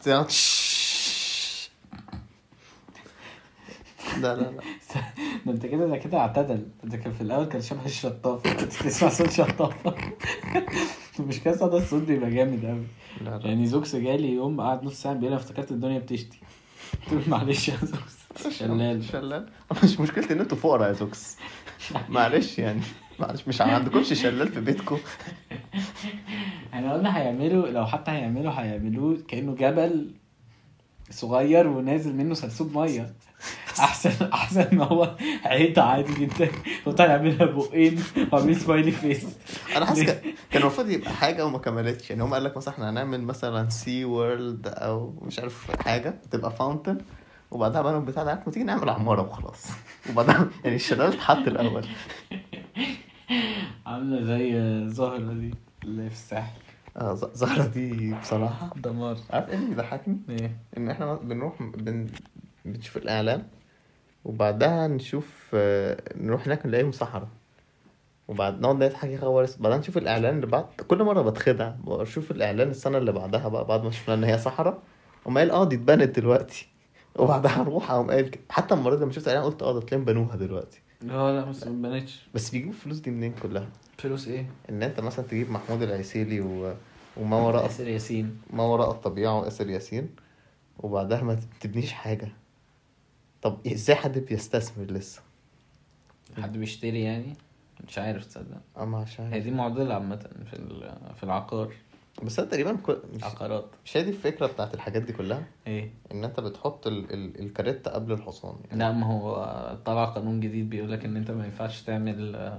لا 4.23 4.37
لا 4.37 4.41
لا. 4.51 4.61
ده 5.47 5.53
انت 5.53 5.67
كده 5.67 5.87
ده 5.87 5.97
كده 5.97 6.19
اعتدل. 6.19 6.67
ده 6.85 6.97
كان 6.97 7.13
في 7.13 7.21
الأول 7.21 7.45
كان 7.45 7.61
شبه 7.63 7.85
الشطافة. 7.87 8.53
تسمع 8.53 9.09
صوت 9.09 9.31
شطافة. 9.31 9.95
مش 11.21 11.41
كده 11.41 11.57
صوت 11.57 11.75
الصوت 11.75 12.03
بيبقى 12.03 12.31
جامد 12.31 12.65
قوي 12.67 12.87
لا 13.21 13.39
لا. 13.39 13.47
يعني 13.49 13.67
زوكس 13.67 13.97
جالي 13.97 14.33
يوم 14.33 14.61
قعد 14.61 14.85
نص 14.85 15.03
ساعة 15.03 15.15
بيقول 15.15 15.33
أنا 15.33 15.37
افتكرت 15.43 15.71
الدنيا 15.71 15.99
بتشتي. 15.99 16.39
قلت 17.11 17.13
له 17.29 17.31
معلش 17.37 17.69
يا 17.69 17.77
زوكس. 17.83 18.59
شلال. 18.59 19.05
شلال. 19.05 19.49
مش 19.85 20.01
مشكلتي 20.01 20.33
إن 20.33 20.41
أنتوا 20.41 20.59
فقراء 20.59 20.89
يا 20.89 20.93
زوكس. 20.93 21.37
معلش 22.09 22.59
يعني. 22.59 22.81
معلش 23.21 23.49
مش 23.49 23.61
عندكمش 23.61 24.13
شلال 24.13 24.49
في 24.49 24.61
بيتكم. 24.61 24.99
إحنا 26.75 26.93
قلنا 26.95 27.19
هيعملوا 27.19 27.69
لو 27.69 27.87
حتى 27.87 28.11
هيعملوا 28.11 28.53
هيعملوه 28.53 29.19
كأنه 29.29 29.55
جبل 29.55 30.11
صغير 31.11 31.67
ونازل 31.69 32.15
منه 32.17 32.35
سرسوب 32.35 32.79
مية. 32.79 33.15
احسن 33.81 34.27
أحسن 34.33 34.77
ما 34.77 34.85
هو 34.85 35.17
عيطة 35.45 35.83
عادي 35.83 36.15
جدا. 36.27 36.49
وطلع 36.87 37.17
منها 37.17 37.45
بقين 37.45 38.03
وعاملين 38.33 38.55
smiley 38.59 38.91
face 38.91 39.27
أنا 39.77 39.87
حاسس 39.87 40.03
كان 40.51 40.63
المفروض 40.63 40.91
يبقى 40.91 41.11
حاجة 41.11 41.47
وما 41.47 41.59
كملتش. 41.59 42.11
يعني 42.11 42.23
هم 42.23 42.35
قال 42.35 42.45
لك 42.45 42.57
مثلا 42.57 42.75
إحنا 42.75 42.91
هنعمل 42.91 43.23
مثلا 43.23 43.69
Sea 43.69 44.05
World 44.05 44.67
أو 44.69 45.15
مش 45.23 45.39
عارف 45.39 45.71
حاجة. 45.85 46.15
تبقى 46.31 46.51
fountain 46.51 46.99
وبعدها 47.51 47.83
بقى 47.83 47.97
البتاع 47.97 48.23
ده 48.25 48.43
ما 48.47 48.53
تيجي 48.53 48.65
نعمل 48.65 48.89
عمارة 48.89 49.23
وخلاص. 49.23 49.67
وبعدها 50.11 50.49
يعني 50.65 50.77
الشلال 50.77 51.13
اتحط 51.13 51.37
الأول. 51.47 51.85
عاملة 53.87 54.25
زي 54.25 54.53
زهرة 54.89 55.19
دي 55.33 55.55
اللي 55.85 56.11
في 56.11 56.15
الساحل. 56.17 56.61
آه 56.97 57.15
زهرة 57.15 57.67
دي 57.67 58.15
بصراحة. 58.15 58.71
دمار. 58.77 59.17
عارف 59.31 59.49
إيه 59.49 59.55
اللي 59.55 59.67
بيضحكني؟ 59.67 60.17
إيه؟ 60.29 60.57
إن 60.77 60.91
إحنا 60.91 61.15
بنروح 61.15 61.63
بن... 61.63 62.07
بنشوف 62.65 62.97
الإعلان. 62.97 63.43
وبعدها 64.25 64.87
نشوف 64.89 65.51
آه، 65.55 66.03
نروح 66.17 66.47
هناك 66.47 66.67
نلاقيهم 66.67 66.93
صحراء 66.93 67.29
وبعد 68.29 68.61
نقعد 68.61 68.77
نضحك 68.77 69.09
يا 69.09 69.19
خبر. 69.19 69.49
بعدين 69.59 69.79
نشوف 69.79 69.97
الإعلان 69.99 70.35
اللي 70.37 70.47
بعد. 70.47 70.65
كل 70.89 71.03
مرة 71.05 71.23
بتخدع. 71.23 71.69
بشوف 71.85 72.31
الإعلان 72.31 72.71
السنة 72.71 72.99
اللي 72.99 73.13
بعدها 73.13 73.49
بقى 73.49 73.65
بعد 73.65 73.85
ما 73.85 73.91
شفنا 73.91 74.15
إن 74.15 74.25
هي 74.25 74.39
صحراء 74.39 74.79
قام 75.25 75.39
قايل 75.39 75.51
آه 75.51 75.65
دي 75.65 75.77
اتبنت 75.77 76.19
دلوقتي. 76.21 76.69
وبعدها 77.19 77.61
أروح 77.61 77.91
اقوم 77.91 78.11
قايل. 78.11 78.37
حتى 78.51 78.75
المرة 78.75 78.95
دي 78.95 79.03
لما 79.03 79.13
شفت 79.13 79.29
الإعلان 79.29 79.51
قلت 79.51 79.63
آه 79.63 79.73
ده 79.73 79.81
تلاقيهم 79.81 80.05
بنوها 80.05 80.37
دلوقتي. 80.37 80.83
لا 81.03 81.41
لا 81.41 81.45
بس 81.45 81.67
ما 81.67 81.89
بنتش 81.91 82.29
بس 82.35 82.51
بيجيبوا 82.51 82.73
الفلوس 82.73 82.99
دي 82.99 83.11
منين 83.11 83.35
كلها؟ 83.43 83.69
فلوس 83.99 84.29
إيه؟ 84.29 84.47
إن 84.71 84.83
أنت 84.83 85.01
مثلا 85.01 85.25
تجيب 85.25 85.51
محمود 85.51 85.83
العسيلي 85.83 86.41
و... 86.41 86.75
وما 87.17 87.37
وراء 87.37 87.63
ياسر 87.63 87.89
ياسين. 87.89 88.41
ما 88.51 88.63
وراء 88.63 88.91
الطبيعة 88.91 89.41
وآسر 89.41 89.69
ياسين. 89.71 90.11
وبعدها 90.79 91.23
ما 91.23 91.39
تبنيش 91.61 91.93
حاجة. 91.93 92.29
طب 93.43 93.67
إزاي 93.67 93.97
حد 93.97 94.19
بيستثمر 94.19 94.85
لسه؟ 94.85 95.23
حد 96.39 96.59
بيشتري 96.59 97.03
يعني؟ 97.03 97.33
مش 97.89 97.99
عارف 97.99 98.27
تصدق. 98.27 98.61
اما 98.79 98.99
عشان 98.99 99.33
هي 99.33 99.41
دي 99.41 99.51
معضلة 99.51 99.95
عامة 99.95 100.17
في 100.51 100.57
في 101.17 101.23
العقار. 101.25 101.73
بس 102.23 102.39
أنا 102.39 102.49
تقريبا 102.49 102.77
كل... 102.77 102.99
مش... 103.15 103.25
عقارات. 103.25 103.67
مش 103.85 103.97
هي 103.97 104.03
دي 104.03 104.11
الفكرة 104.11 104.47
بتاعت 104.47 104.75
الحاجات 104.75 105.03
دي 105.03 105.13
كلها؟ 105.13 105.45
إيه؟ 105.67 105.91
إن 106.13 106.25
أنت 106.25 106.41
بتحط 106.41 106.87
ال... 106.87 107.13
ال... 107.15 107.41
الكاريتا 107.41 107.91
قبل 107.95 108.13
الحصان. 108.13 108.57
يعني 108.65 108.79
لا 108.79 108.93
ما 108.93 109.07
هو 109.07 109.35
طلع 109.85 110.05
قانون 110.05 110.41
جديد 110.41 110.71
بيقول 110.71 110.93
لك 110.93 111.05
إن 111.05 111.17
أنت 111.17 111.31
ما 111.31 111.45
ينفعش 111.45 111.83
تعمل 111.83 112.53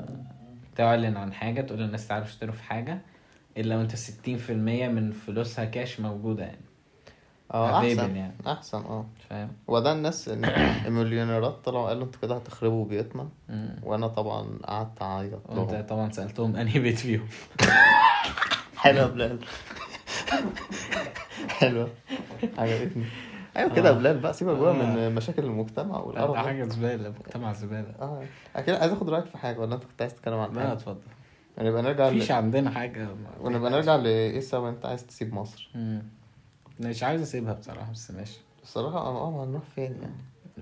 تعلن 0.76 1.18
عن 1.18 1.34
حاجة 1.34 1.62
تقول 1.62 1.80
للناس 1.80 2.08
تعالوا 2.08 2.28
اشتروا 2.28 2.54
في 2.54 2.64
حاجة 2.64 3.02
إلا 3.58 3.78
وأنت 3.78 3.96
60% 3.96 4.50
من 4.50 5.12
فلوسها 5.12 5.66
كاش 5.66 6.00
موجودة 6.00 6.44
يعني. 6.44 6.62
آه 7.54 7.80
احسن 7.80 8.16
يعني. 8.16 8.34
احسن 8.48 8.78
آه. 8.78 9.06
فاهم. 9.30 9.50
وده 9.68 9.92
الناس 9.94 10.30
المليونيرات 10.88 11.56
طلعوا 11.66 11.88
قالوا 11.88 12.04
أنتوا 12.04 12.22
كده 12.22 12.36
هتخربوا 12.36 12.86
بيتنا 12.86 13.30
مم. 13.50 13.76
وأنا 13.84 14.08
طبعا 14.08 14.60
قعدت 14.64 15.02
اعيط. 15.02 15.40
وانت 15.50 15.90
طبعا. 15.90 16.12
سألتهم 16.12 16.56
انهي 16.56 16.80
بيت 16.80 16.98
فيهم. 16.98 17.28
حلوة 18.78 19.02
يا 19.02 19.06
بلال. 19.08 19.40
حلوة. 21.50 21.90
عجبتني. 22.58 23.06
أيوه 23.58 23.76
كده 23.76 23.90
آه. 23.90 23.94
بلال 23.94 24.20
بقى 24.20 24.34
سيبك 24.34 24.58
بقى 24.58 24.72
آه. 24.72 24.74
من 24.86 25.16
مشاكل 25.16 25.44
المجتمع 25.46 25.98
والقرف 26.00 26.32
ده. 26.32 26.38
حاجة 26.42 26.64
زبالة 26.64 27.10
مجتمع 27.10 27.54
زبالة. 27.54 27.94
آه. 28.02 28.24
أكيد 28.56 28.76
عايز 28.76 28.92
أخد 28.92 29.10
رأيك 29.10 29.26
في 29.26 29.38
حاجة 29.38 29.60
ولا 29.60 29.76
أنت 29.76 29.84
كنت 29.84 30.02
عايز 30.02 30.14
تتكلم 30.16 30.34
عن 30.40 30.54
لا 30.54 30.60
حاجة؟ 30.62 30.74
اتفضل. 30.74 31.02
ونبقى 31.58 31.82
نرجع 31.82 32.10
مفيش. 32.10 32.32
عندنا 32.32 32.70
حاجة. 32.70 33.08
ونبقى 33.42 33.72
نرجع 33.72 33.96
لإيه 33.96 34.40
سوا؟ 34.40 34.70
أنت 34.70 34.86
عايز 34.86 35.06
تسيب 35.06 35.34
مصر. 35.34 35.70
مم. 35.76 36.04
مش 36.80 37.04
عايز 37.04 37.22
اسيبها 37.22 37.54
بصراحة 37.54 37.92
بس 37.92 38.12
ماشي 38.12 38.38
الصراحه 38.64 38.98
آه 38.98 39.18
آه 39.18 39.44
هنروح 39.44 39.64
فين 39.76 39.92
يعني 40.02 40.16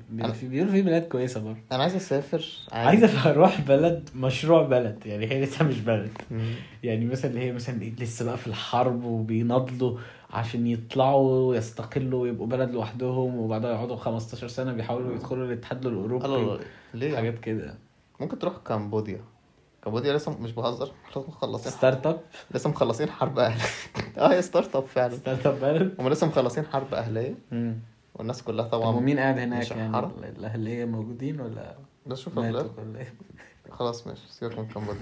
بيقولوا 0.09 0.35
في 0.35 0.47
بيقولوا 0.47 0.73
في 0.73 0.81
بلاد 0.81 1.07
كويسة 1.07 1.39
برضه 1.43 1.57
أنا 1.71 1.81
عايز 1.83 1.95
أسافر 1.95 2.45
عايز 2.71 3.03
أبقى 3.03 3.31
أروح 3.31 3.61
بلد 3.61 4.09
مشروع 4.15 4.63
بلد 4.63 5.05
يعني 5.05 5.31
هي 5.31 5.41
لسه 5.41 5.65
مش 5.65 5.79
بلد. 5.79 6.11
يعني 6.83 7.05
مثلا 7.05 7.31
اللي 7.31 7.41
هي 7.41 7.51
مثلا 7.51 7.81
إيه، 7.81 7.95
لسه 7.95 8.25
بقى 8.25 8.37
في 8.37 8.47
الحرب 8.47 9.03
وبيناضلوا 9.03 9.97
عشان 10.29 10.67
يطلعوا 10.67 11.49
ويستقلوا 11.49 12.21
ويبقوا 12.21 12.47
بلد 12.47 12.71
لوحدهم 12.71 13.35
وبعدها 13.37 13.71
يقعدوا 13.71 13.95
15 13.95 14.47
سنة 14.47 14.73
بيحاولوا 14.73 15.15
يدخلوا 15.15 15.45
الاتحاد 15.45 15.85
الاوروبي. 15.85 16.25
ليه؟ 16.93 17.15
حاجات 17.15 17.39
كده 17.39 17.75
ممكن 18.19 18.39
تروح 18.39 18.53
كمبوديا 18.65 19.19
كمبوديا 19.87 20.13
لسه 20.13 20.39
مش 20.39 20.51
بهزر 20.51 20.91
لسه 21.11 21.25
مخلصين 21.27 21.71
start-up 21.71 22.19
لسه 22.51 22.69
مخلصين 22.69 23.09
حرب 23.09 23.39
أهلية. 23.39 23.63
آه 24.17 24.33
هي 24.33 24.41
start-up 24.41 24.85
فعلا. 24.85 25.15
start-up 25.15 25.59
بلد 25.59 25.95
هم 25.99 26.09
لسه 26.09 26.27
مخلصين 26.27 26.65
حرب 26.65 26.93
أهلية. 26.93 27.35
والناس 28.15 28.43
كلها 28.43 28.65
طب 28.65 28.71
طبعا 28.71 28.95
ومين 28.95 29.19
قاعد 29.19 29.39
هناك 29.39 29.61
مش 29.61 29.71
يعني؟ 29.71 29.93
حرب. 29.93 30.23
الأهلية 30.23 30.85
موجودين 30.85 31.41
ولا 31.41 31.75
بس 32.07 32.19
شوف 32.19 32.37
ولا 32.37 32.61
إيه؟ 32.99 33.13
خلاص 33.77 34.07
ماشي 34.07 34.21
سيبك 34.29 34.59
من 34.59 34.67
كمبوديا. 34.67 35.01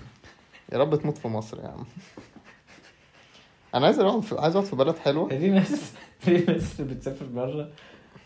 يا 0.72 0.78
رب 0.78 0.96
تموت 0.96 1.18
في 1.18 1.28
مصر 1.28 1.60
يا 1.60 1.68
عم. 1.68 1.86
أنا 3.76 3.86
عايز 3.86 4.00
اقعد 4.00 4.22
في 4.22 4.36
عايز 4.40 4.56
أقعد 4.56 4.68
في 4.68 4.76
بلد 4.76 4.98
حلوة. 4.98 5.32
هي 5.32 5.38
دي 5.38 5.50
ناس 5.50 5.92
دي 6.26 6.38
ناس 6.38 6.82
بتسافر 6.82 7.26
بره. 7.26 7.70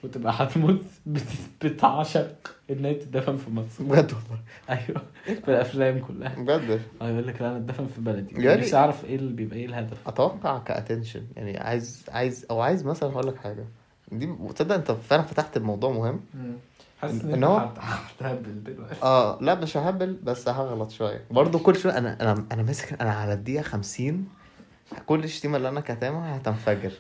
وتبقى 0.04 0.34
هتموت 0.38 0.82
بت- 1.06 1.22
بتعشق 1.66 2.56
ان 2.70 2.86
هي 2.86 2.94
تدفن 2.94 3.38
في 3.38 3.52
مصر. 3.52 3.84
بجد 3.84 4.12
والله. 4.14 4.40
أيوه. 4.70 5.02
في 5.26 5.48
الأفلام 5.52 6.00
كلها. 6.00 6.36
بجد؟ 6.38 6.82
آه 7.02 7.10
يقول 7.10 7.28
لك 7.28 7.42
لا 7.42 7.48
أنا 7.50 7.58
اتدفن 7.58 7.88
في 7.88 8.02
بلدي. 8.02 8.42
يعني- 8.46 8.62
نفسي 8.62 8.76
أعرف 8.78 9.06
إيه 9.06 9.16
اللي 9.16 9.34
بيبقى 9.34 9.58
إيه 9.58 9.66
الهدف. 9.66 10.08
أتوقع 10.08 10.58
كاتنشن 10.60 11.24
يعني 11.36 11.58
عايز 11.58 12.06
عايز 12.10 12.46
أو 12.52 12.62
عايز 12.62 12.86
مثلا 12.86 13.10
هقول 13.10 13.28
لك 13.28 13.38
حاجة. 13.38 13.66
دي 14.12 14.36
تصدق 14.56 14.76
أنت 14.76 14.92
فعلا 14.92 15.22
فتحت 15.22 15.58
الموضوع 15.58 15.92
مهم؟ 15.92 16.20
حاسس 17.02 17.24
ان 17.24 17.44
هو- 17.44 17.58
هت- 17.58 17.78
هتهبل 17.80 18.64
دلوقتي. 18.64 18.96
آه 19.04 19.38
لا 19.42 19.56
مش 19.56 19.78
ههبل 19.78 20.14
بس 20.24 20.50
هغلط 20.50 20.92
شوية. 20.92 21.24
برضو 21.32 21.60
كل 21.60 21.76
شوية 21.76 21.98
أنا 21.98 22.18
أنا 22.22 22.46
أنا 22.52 22.64
ماسك 22.64 23.02
أنا 23.02 23.12
على 23.14 23.34
الدقيقة 23.34 23.62
50 23.64 24.28
كل 25.06 25.24
الشتيمة 25.24 25.58
اللي 25.58 25.70
أنا 25.70 25.80
كاتمها 25.80 26.38
هتنفجر. 26.38 26.92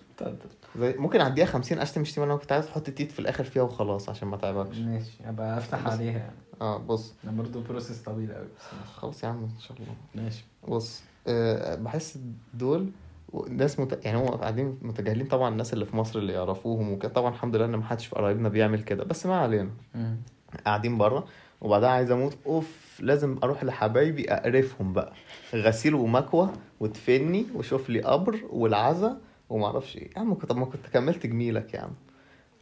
زي 0.77 0.95
ممكن 0.97 1.21
على 1.21 1.29
الدقيقة 1.29 1.47
50 1.47 1.79
أشتم 1.79 2.01
اللي 2.01 2.23
أنا 2.23 2.35
كنت 2.35 2.51
عايز 2.51 2.65
أحط 2.67 2.89
تيت 2.89 3.11
في 3.11 3.19
الآخر 3.19 3.43
فيها 3.43 3.63
وخلاص 3.63 4.09
عشان 4.09 4.27
ما 4.27 4.37
تعبكش. 4.37 4.77
ماشي 4.77 5.11
أبقى 5.25 5.57
أفتح 5.57 5.85
بس- 5.87 5.93
عليها. 5.93 6.17
يعني 6.17 6.33
آه 6.61 6.77
بص. 6.77 7.13
ده 7.23 7.31
برضه 7.31 7.63
process 7.63 8.01
طويل 8.01 8.33
قوي. 8.33 8.47
خلاص 8.95 9.23
يا 9.23 9.29
عم 9.29 9.37
إن 9.43 9.59
شاء 9.59 9.77
الله. 9.77 9.93
ماشي. 10.15 10.43
بص 10.67 11.01
آه 11.27 11.75
بحس 11.75 12.19
دول 12.53 12.89
ناس 13.49 13.79
مت... 13.79 14.05
يعني 14.05 14.17
هم 14.17 14.27
قاعدين 14.27 14.77
متجاهلين 14.81 15.27
طبعا 15.27 15.49
الناس 15.49 15.73
اللي 15.73 15.85
في 15.85 15.95
مصر 15.95 16.19
اللي 16.19 16.33
يعرفوهم 16.33 16.91
وكده. 16.91 17.11
طبعا 17.13 17.29
الحمد 17.33 17.55
لله 17.55 17.65
إن 17.65 17.75
ما 17.75 17.83
حدش 17.83 18.05
في 18.05 18.15
قرايبنا 18.15 18.49
بيعمل 18.49 18.81
كده 18.83 19.03
بس 19.03 19.25
ما 19.25 19.35
علينا. 19.35 19.69
قاعدين 20.65 20.97
بره 20.97 21.25
وبعدها 21.61 21.89
عايز 21.89 22.11
أموت. 22.11 22.37
أوف 22.45 22.97
لازم 22.99 23.37
أروح 23.43 23.63
لحبايبي 23.63 24.31
أقرفهم 24.33 24.93
بقى. 24.93 25.13
غسيل 25.55 25.95
ومكوى 25.95 26.49
وتفني 26.79 27.45
وشوف 27.55 27.89
لي 27.89 28.01
قبر 28.01 28.39
والعزا 28.49 29.17
وما 29.49 29.65
أعرفش 29.65 29.97
إيه. 29.97 30.09
يا 30.15 30.19
عم 30.19 30.33
طب 30.33 30.57
ما 30.57 30.65
كنت 30.65 30.87
كملت 30.93 31.25
جميلك 31.27 31.73
يا 31.73 31.79
عم. 31.79 31.91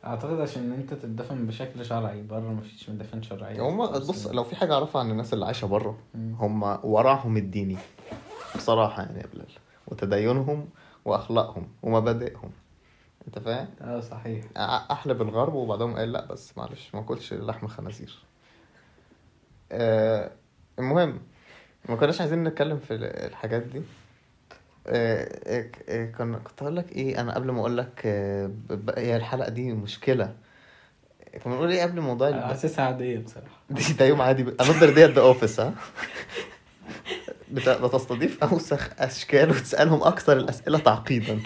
أعتقد 0.05 0.39
عشان 0.39 0.71
أنت 0.71 0.93
تدفن 0.93 1.45
بشكل 1.47 1.85
شرعي 1.85 2.21
بره 2.21 2.39
مفيش 2.53 2.89
مدافن 2.89 3.21
شرعية. 3.21 3.61
هم 3.69 3.88
بص 3.88 4.27
لو 4.27 4.43
في 4.43 4.55
حاجة 4.55 4.73
أعرفها 4.73 5.01
عن 5.01 5.11
الناس 5.11 5.33
اللي 5.33 5.45
عايشة 5.45 5.67
بره 5.67 5.97
مم. 6.15 6.35
هم 6.39 6.63
ورعهم 6.83 7.38
الديني. 7.38 7.77
بصراحة 8.55 9.01
يعني 9.03 9.19
يا 9.19 9.25
بلال. 9.33 9.47
وتدينهم 9.88 10.69
وأخلاقهم 11.05 11.67
ومبادئهم. 11.83 12.51
أنت 13.27 13.39
فاهم؟ 13.39 13.67
آه 13.81 13.99
صحيح. 13.99 14.43
أ- 14.45 14.47
احلب 14.91 15.21
الغرب 15.21 15.53
وبعدهم 15.53 15.97
قال 15.97 16.11
لأ 16.11 16.25
بس 16.25 16.57
معلش 16.57 16.89
ما 16.95 16.99
اكلش 17.01 17.33
لحم 17.33 17.67
خنازير. 17.67 18.19
آه 19.71 20.31
المهم 20.79 21.19
ما 21.89 21.95
كناش 21.95 22.21
عايزين 22.21 22.43
نتكلم 22.43 22.77
في 22.77 22.93
ال- 22.95 23.03
الحاجات 23.03 23.61
دي. 23.63 23.81
آه 24.89 25.39
آه، 25.45 25.65
آه، 25.89 26.05
كنا 26.05 26.38
كنت 26.38 26.61
أقول 26.61 26.75
لك 26.75 26.91
إيه؟ 26.91 27.21
أنا 27.21 27.35
قبل 27.35 27.51
ما 27.51 27.59
أقول 27.59 27.77
لك 27.77 28.05
هي 28.97 29.15
الحلقة 29.15 29.49
دي 29.49 29.73
مشكلة. 29.73 30.33
كنا 31.43 31.53
بنقول 31.53 31.71
إيه 31.71 31.81
قبل 31.83 32.01
موضوع 32.01 32.27
الب- 32.27 32.41
حاسسها 32.41 32.85
عادية 32.85 33.17
بصراحة. 33.19 33.47
دي 33.69 33.93
ده 33.93 34.05
يوم 34.05 34.21
عادي. 34.21 34.41
another 34.41 34.89
day 34.93 35.05
at 35.05 35.12
the 35.12 35.21
office 35.21 35.59
ها؟ 35.59 35.73
بت- 37.51 37.69
بتستضيف 37.69 38.43
أوسخ 38.43 38.89
أشكال 38.99 39.49
وتسألهم 39.49 40.03
أكثر 40.03 40.38
الأسئلة 40.38 40.77
تعقيدا. 40.79 41.39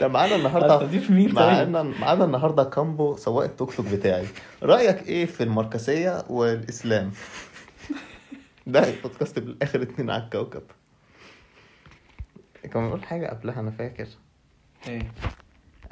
ده 0.00 0.08
معانا 0.08 0.36
النهارده 0.36 0.74
استضيف 0.76 1.10
مين 1.10 1.26
طيب؟ 1.28 1.34
معانا 1.36 1.82
معانا 1.82 2.24
النهارده 2.24 2.64
كامبو 2.64 3.16
سواق 3.16 3.44
التوك 3.44 3.74
توك 3.74 3.86
بتاعي. 3.86 4.26
رأيك 4.62 5.08
إيه 5.08 5.26
في 5.26 5.42
الماركسيه 5.42 6.24
والإسلام؟ 6.28 7.10
ده 8.66 8.88
البودكاست 8.88 9.38
بالآخر 9.38 9.82
اتنين 9.82 10.10
على 10.10 10.22
الكوكب. 10.22 10.62
كنا 12.66 12.82
بنقول 12.82 13.04
حاجة 13.04 13.26
قبلها 13.26 13.60
أنا 13.60 13.70
فاكر. 13.70 14.08
إيه؟ 14.86 15.12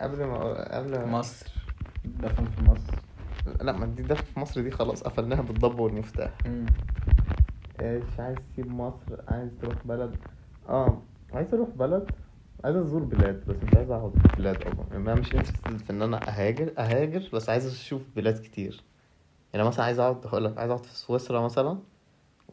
قبل 0.01 0.25
ما 0.25 0.77
قبل 0.79 1.07
مصر. 1.09 1.51
دفن 2.05 2.49
في 2.49 2.61
مصر. 2.61 3.09
لا 3.61 3.73
ما 3.73 3.87
دي 3.87 4.03
ده 4.03 4.15
في 4.15 4.41
مصر 4.41 4.61
دي 4.63 4.71
خلاص 4.71 5.03
قفلناها 5.03 5.43
بالضب 5.43 5.79
والمفتاح. 5.79 6.43
مم. 6.47 6.73
إيش 7.81 8.21
عايز 8.21 8.39
تسيب 8.53 8.69
مصر 8.71 9.25
عايز 9.29 9.51
تروح 9.61 9.79
بلد. 9.87 10.21
آه 10.69 11.03
عايز 11.33 11.55
أروح 11.55 11.69
بلد؟ 11.71 12.15
عايز 12.65 12.77
أزور 12.77 13.05
بلاد 13.05 13.45
بس 13.47 13.63
مش 13.63 13.75
عايز 13.75 13.91
أقعد 13.91 14.13
في 14.17 14.29
بلاد 14.39 14.63
أصلا 14.63 14.87
يعني 14.91 14.97
أنا 15.03 15.15
مش 15.17 15.33
interested 15.37 15.83
في 15.85 15.91
إن 15.91 16.03
أنا 16.03 16.29
أهاجر 16.29 16.75
أهاجر 16.79 17.31
بس 17.35 17.49
عايز 17.51 17.67
أشوف 17.67 18.03
بلاد 18.17 18.43
كتير. 18.43 18.85
يعني 19.55 19.67
مثلا 19.69 19.85
عايز 19.85 19.99
أقعد 19.99 20.27
هقول 20.27 20.45
لك 20.45 20.59
عايز 20.59 20.71
أقعد 20.71 20.87
في 20.87 20.97
سويسرا 20.97 21.43
مثلا 21.43 21.79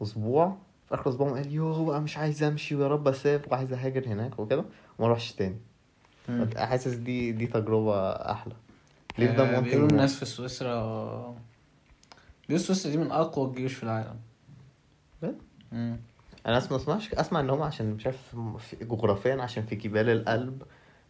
أسبوع 0.02 0.58
في 0.88 0.94
آخر 0.94 1.10
أسبوع 1.10 1.30
قال 1.32 1.52
يوه 1.52 1.84
بقى 1.86 2.00
مش 2.00 2.16
عايز 2.18 2.42
أمشي 2.42 2.74
ويا 2.74 2.88
رب 2.88 3.08
أسافر 3.08 3.48
وعايز 3.52 3.72
أهاجر 3.72 4.06
هناك 4.08 4.38
وكده 4.38 4.64
وما 4.98 5.06
اروحش 5.08 5.32
تاني. 5.32 5.56
حاسس 6.56 6.94
دي 6.94 7.32
دي 7.32 7.46
تجربة 7.46 8.10
أحلى 8.10 8.52
ليه 9.18 9.26
ده 9.26 9.42
آه، 9.42 9.50
ممكن 9.60 9.62
بيقولوا 9.70 9.88
الناس 9.90 10.16
في 10.18 10.24
سويسرا 10.24 11.34
بيقولوا 12.48 12.66
سويسرا 12.66 12.90
دي 12.92 12.98
من 12.98 13.10
أقوى 13.12 13.48
الجيوش 13.48 13.74
في 13.74 13.82
العالم 13.82 14.16
بجد؟ 15.22 15.38
مم. 15.72 15.96
أنا 16.46 16.58
أسمع 16.58 16.76
أسمعش 16.76 17.14
أسمع 17.14 17.40
إن 17.40 17.50
هم 17.50 17.62
عشان 17.62 17.90
مش 17.94 18.06
عارف 18.06 18.36
في- 18.58 18.84
جغرافيا 18.84 19.42
عشان 19.42 19.66
في 19.66 19.76
جبال 19.76 20.08
القلب 20.08 20.62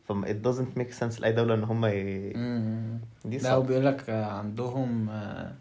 فما 0.08 0.26
it 0.26 0.46
doesn't 0.46 0.78
make 0.80 0.98
sense 1.00 1.20
لأي 1.20 1.32
دولة 1.32 1.54
إن 1.54 1.64
هم 1.64 1.86
ي... 1.86 1.92
دي 3.24 3.36
لا 3.38 3.42
صعبة. 3.42 3.56
وبيقول 3.58 3.86
لك 3.86 4.10
عندهم 4.10 5.08
آه، 5.10 5.52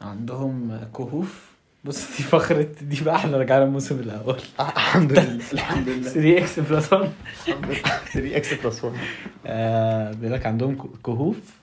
عندهم 0.00 0.84
كهوف 0.96 1.53
بص 1.84 2.16
دي 2.16 2.22
فقرة 2.22 2.62
دي 2.82 3.04
بقى 3.04 3.16
إحنا 3.16 3.36
رجعنا 3.36 3.64
الموسم 3.64 4.00
الأول. 4.00 4.40
الحمد 4.60 5.12
لله 5.12 5.40
الحمد 5.52 5.88
لله. 5.88 6.08
3 6.10 6.38
إكس 6.38 6.60
بلس 6.60 6.92
1 6.92 7.12
الحمد 7.48 7.64
لله 7.66 7.80
3 8.12 8.36
إكس 8.36 8.54
بلس 8.54 8.84
1 8.84 8.96
آه 9.46 10.12
بيقول 10.12 10.32
لك 10.34 10.46
عندهم 10.46 10.88
كهوف 11.06 11.60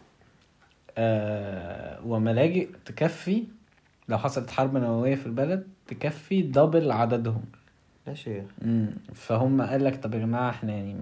آه 0.97 1.99
وملاجئ 2.05 2.67
تكفي 2.85 3.43
لو 4.09 4.17
حصلت 4.17 4.51
حرب 4.51 4.77
نووية 4.77 5.15
في 5.15 5.25
البلد 5.25 5.67
تكفي 5.87 6.41
double 6.41 6.91
عددهم. 6.91 7.43
لا 8.07 8.13
شيخ. 8.13 8.43
فهم 9.13 9.61
قال 9.61 9.83
لك 9.83 10.03
طب 10.03 10.13
يا 10.13 10.19
جماعة 10.19 10.49
إحنا 10.49 10.71
يعني 10.73 10.95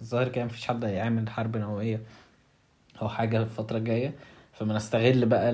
الظاهر 0.00 0.28
كده 0.28 0.44
مفيش 0.44 0.66
حد 0.66 0.84
هيعمل 0.84 1.30
حرب 1.30 1.56
نووية 1.56 2.00
أو 3.02 3.08
حاجة 3.08 3.42
الفترة 3.42 3.78
الجاية 3.78 4.14
فما 4.52 4.74
نستغل 4.74 5.26
بقى 5.26 5.52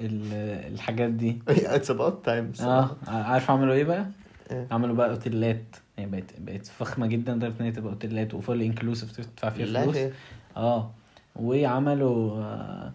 الحاجات 0.00 1.10
دي. 1.10 1.38
It's 1.48 1.90
about 1.90 2.24
time 2.24 2.52
آه 2.60 2.96
عارف 3.06 3.50
عملوا 3.50 3.74
إيه 3.74 3.84
بقى؟ 3.84 4.06
إيه؟ 4.50 4.66
عملوا 4.70 4.96
بقى 4.96 5.10
أوتيلات. 5.10 5.76
يعني 5.98 6.10
بقت 6.10 6.24
بقت 6.38 6.66
فخمة 6.66 7.06
جدا 7.06 7.34
لدرجة 7.34 7.54
إن 7.60 7.64
هي 7.64 7.72
تبقى 7.72 7.92
أوتيلات 7.92 8.34
و 8.34 8.40
full 8.40 8.62
inclusive 8.62 9.12
تدفع 9.16 9.50
فيها 9.50 9.84
فلوس. 9.84 10.12
آه 10.56 10.90
وعملوا 11.36 12.38
آه، 12.38 12.92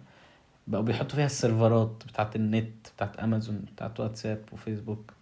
بقوا 0.66 0.84
بيحطوا 0.84 1.16
فيها 1.16 1.26
السيرفرات 1.26 2.02
بتاعت 2.08 2.36
النت 2.36 2.88
بتاعت 2.96 3.16
أمازون 3.16 3.64
بتاعت 3.74 4.00
واتساب 4.00 4.40
وفيسبوك. 4.52 5.12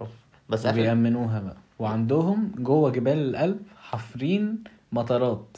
أوف. 0.00 0.08
بس 0.48 0.66
آخر 0.66 0.78
وبيأمنوها 0.80 1.40
بقى. 1.40 1.56
وعندهم 1.78 2.52
جوه 2.58 2.90
جبال 2.90 3.18
القلب 3.18 3.60
حافرين 3.82 4.64
مطارات. 4.92 5.56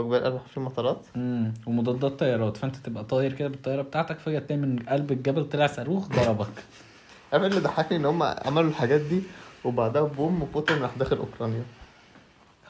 جوه 0.00 0.18
القلب 0.18 0.40
في 0.54 0.60
مطارات 0.60 1.06
امم 1.16 1.54
ومضادات 1.66 2.12
طيارات. 2.20 2.56
فأنت 2.56 2.76
تبقى 2.76 3.04
طاير 3.04 3.32
كده 3.32 3.48
بالطيارة 3.48 3.82
بتاعتك 3.82 4.18
فجأة 4.18 4.38
تلاقي 4.38 4.56
من 4.60 4.78
قلب 4.78 5.12
الجبل 5.12 5.48
طلع 5.48 5.66
صاروخ 5.66 6.08
ضربك. 6.08 6.64
عارف 7.32 7.44
اللي 7.44 7.60
ضحكني 7.60 7.98
إن 7.98 8.04
هم 8.04 8.22
عملوا 8.22 8.70
الحاجات 8.70 9.00
دي 9.00 9.22
وبعدها 9.64 10.02
بوم 10.02 10.48
بوتين 10.54 10.78
راح 10.82 10.90
داخل 10.98 11.16
أوكرانيا. 11.16 11.62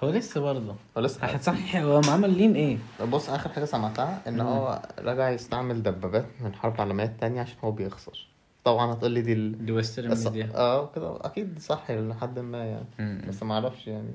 هو 0.04 0.10
لسه 0.10 0.40
برضه. 0.40 0.74
ولسه 0.96 1.18
واحد 1.22 1.42
صحيح 1.42 1.76
هو 1.76 2.00
عمالين 2.08 2.54
إيه؟ 2.54 2.78
بص 3.10 3.30
آخر 3.30 3.50
حاجة 3.50 3.64
سمعتها 3.64 4.20
إن. 4.28 4.40
هو 4.40 4.82
رجع 4.98 5.30
يستعمل 5.30 5.82
دبابات 5.82 6.26
من 6.40 6.46
الحرب 6.46 6.74
العالميه 6.74 7.04
التانية 7.04 7.40
عشان 7.40 7.56
هو 7.64 7.70
بيخسر. 7.70 8.26
طبعا 8.64 8.92
هتقول 8.92 9.10
لي 9.10 9.20
دي 9.22 9.32
ال... 9.32 9.66
دي 9.66 9.72
Western 9.72 10.08
media 10.24 10.50
آه 10.54 10.90
كده 10.94 11.16
أكيد 11.20 11.58
صح 11.58 11.90
لحد 11.90 12.38
ما 12.38 12.64
يعني. 12.64 12.86
مم. 12.98 13.22
بس 13.28 13.42
ما 13.42 13.54
أعرفش 13.54 13.86
يعني. 13.86 14.10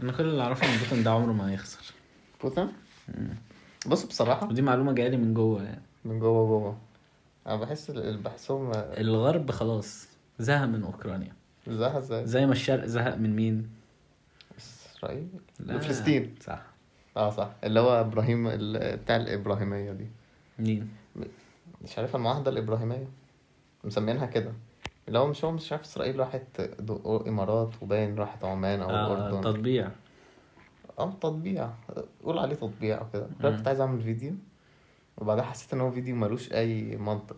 أنا 0.00 0.12
كل 0.12 0.24
اللي 0.24 0.42
أعرفه 0.42 0.74
إن 0.74 0.78
بوتين 0.78 1.02
ده 1.02 1.10
عمره 1.10 1.32
ما 1.32 1.50
هيخسر. 1.50 1.94
بوتين 2.42 2.68
بص 3.86 4.04
بصراحة. 4.04 4.48
ودي 4.48 4.62
معلومة 4.62 4.92
جاية 4.92 5.08
لي 5.08 5.16
من 5.16 5.34
جوه 5.34 5.62
يعني. 5.62 5.82
من 6.04 6.18
جوه 6.18 6.46
جوه. 6.46 6.78
أنا 7.46 7.56
بحس 7.56 7.90
بحسهم 7.90 8.72
الغرب 8.74 9.50
خلاص 9.50 10.08
زهق 10.38 10.64
من 10.64 10.82
أوكرانيا. 10.82 11.32
زيها 11.68 11.98
إزاي؟ 11.98 12.26
زي 12.26 12.46
ما 12.46 12.52
الشرق 12.52 12.84
زهق 12.84 13.14
من 13.14 13.36
مين؟ 13.36 13.70
إسرائيل. 14.58 15.28
لا. 15.60 15.78
فلسطين 15.78 16.34
صح. 16.40 16.62
آه 17.16 17.30
صح. 17.30 17.50
اللي 17.64 17.80
هو 17.80 18.00
إبراهيم 18.00 18.48
بتاع 18.96 19.16
الإبراهيمية 19.16 19.92
دي. 19.92 20.06
مين؟ 20.58 20.88
مش 21.84 21.98
عارف 21.98 22.16
المعاهدة 22.16 22.50
الإبراهيمية. 22.50 23.08
مسمينها 23.84 24.26
كده. 24.26 24.52
اللي 25.08 25.18
هو 25.18 25.26
مش 25.26 25.44
هو 25.44 25.50
مش 25.52 25.72
عارف 25.72 25.82
إسرائيل 25.84 26.18
راحت 26.20 26.60
دو- 26.80 27.24
إمارات 27.28 27.70
وباين 27.82 28.16
راحت 28.18 28.44
عمان 28.44 28.80
أو 28.80 28.90
آه 28.90 29.06
الأردن. 29.16 29.40
تطبيع. 29.40 29.88
آه 30.98 31.10
تطبيع. 31.20 31.70
قول 32.24 32.38
عليه 32.38 32.54
تطبيع 32.56 32.98
أو 33.00 33.06
كده. 33.12 33.26
كنت 33.42 33.68
عايز 33.68 33.80
أعمل 33.80 34.02
فيديو. 34.02 34.32
وبعدها 35.18 35.44
حسيت 35.44 35.74
إن 35.74 35.80
هو 35.80 35.90
فيديو 35.90 36.16
ملوش 36.16 36.52
أي 36.52 36.96
منطق. 36.96 37.36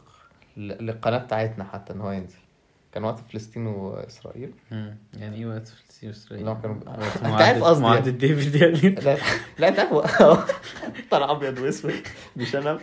للقناة 0.57 1.19
بتاعتنا 1.19 1.65
حتى 1.65 1.93
إن 1.93 2.01
هو 2.01 2.11
ينزل. 2.11 2.39
كان 2.93 3.05
وقت 3.05 3.19
فلسطين 3.33 3.67
وإسرائيل. 3.67 4.53
مم. 4.71 4.97
يعني 5.15 5.37
إيه 5.37 5.47
وقت 5.47 5.69
فلسطين 5.69 6.09
وإسرائيل؟ 6.09 6.49
هو 6.49 6.61
كانوا 6.61 6.77
أنت 7.25 7.25
عارف 7.43 7.65
قصدي 7.65 7.83
معاهدة 7.83 8.07
يعني. 8.07 8.19
ديفيد 8.19 8.55
يعني. 8.55 8.95
لا 9.07 9.17
لا 9.59 9.69
أنت 9.69 9.79
عارف 9.79 10.21
طلع 11.11 11.31
أبيض 11.31 11.59
وأسود. 11.59 11.95
بشنب 12.37 12.81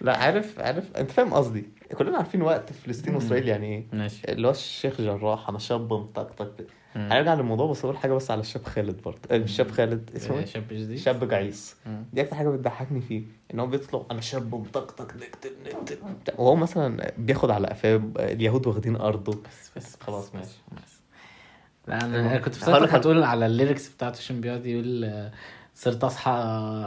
لا 0.00 0.16
عارف 0.16 0.58
عارف. 0.60 0.96
أنت 0.96 1.10
فاهم 1.10 1.34
قصدي. 1.34 1.68
كلنا 1.98 2.16
عارفين 2.16 2.42
وقت 2.42 2.72
فلسطين 2.72 3.14
وإسرائيل 3.14 3.48
يعني 3.48 3.66
إيه 3.66 3.84
ماشي. 3.92 4.22
اللي 4.32 4.46
هو 4.46 4.50
الشيخ 4.50 5.00
جراح 5.00 5.48
أنا 5.48 5.58
شاب 5.58 5.92
مطقطق 5.92 6.54
مم. 6.96 7.12
هنرجع 7.12 7.34
للموضوع 7.34 7.66
بس 7.70 7.84
أقول 7.84 7.96
حاجة 7.96 8.12
بس 8.12 8.30
على 8.30 8.40
الشاب 8.40 8.64
خالد 8.64 9.02
برضه. 9.02 9.18
آه، 9.30 9.38
مش 9.38 9.56
شاب 9.56 9.70
خالد 9.70 10.10
اسمه 10.16 10.36
آه، 10.36 10.38
إيه؟ 10.38 10.44
شاب 10.44 10.64
جديد. 10.70 10.98
شاب 10.98 11.28
جعيس. 11.28 11.76
دي 12.12 12.22
أكتر 12.22 12.36
حاجة 12.36 12.48
بتضحكني 12.48 13.00
فيه 13.00 13.22
إن 13.54 13.60
هو 13.60 13.66
بيطلع 13.66 14.02
أنا 14.10 14.20
شاب 14.20 14.54
مطقطق 14.54 15.14
نكتب 15.16 15.50
نكتب. 15.66 16.38
وهو 16.38 16.56
مثلا 16.56 17.12
بياخد 17.18 17.50
على 17.50 17.66
قفاه 17.68 18.02
اليهود 18.18 18.66
واخدين 18.66 18.96
أرضه. 18.96 19.32
بس 19.32 19.70
بس 19.76 19.96
خلاص 20.00 20.34
ماشي. 20.34 20.58
لا 21.88 22.04
أنا 22.04 22.36
كنت 22.38 22.54
فاكرك 22.54 22.94
هتقول 22.94 23.22
على 23.22 23.46
ال 23.46 23.52
lyrics 23.52 23.88
بتاعته 23.88 24.18
عشان 24.18 24.40
بيقعد 24.40 24.66
يقول 24.66 25.04
آه، 25.04 25.32
صرت 25.74 26.04
أصحى 26.04 26.30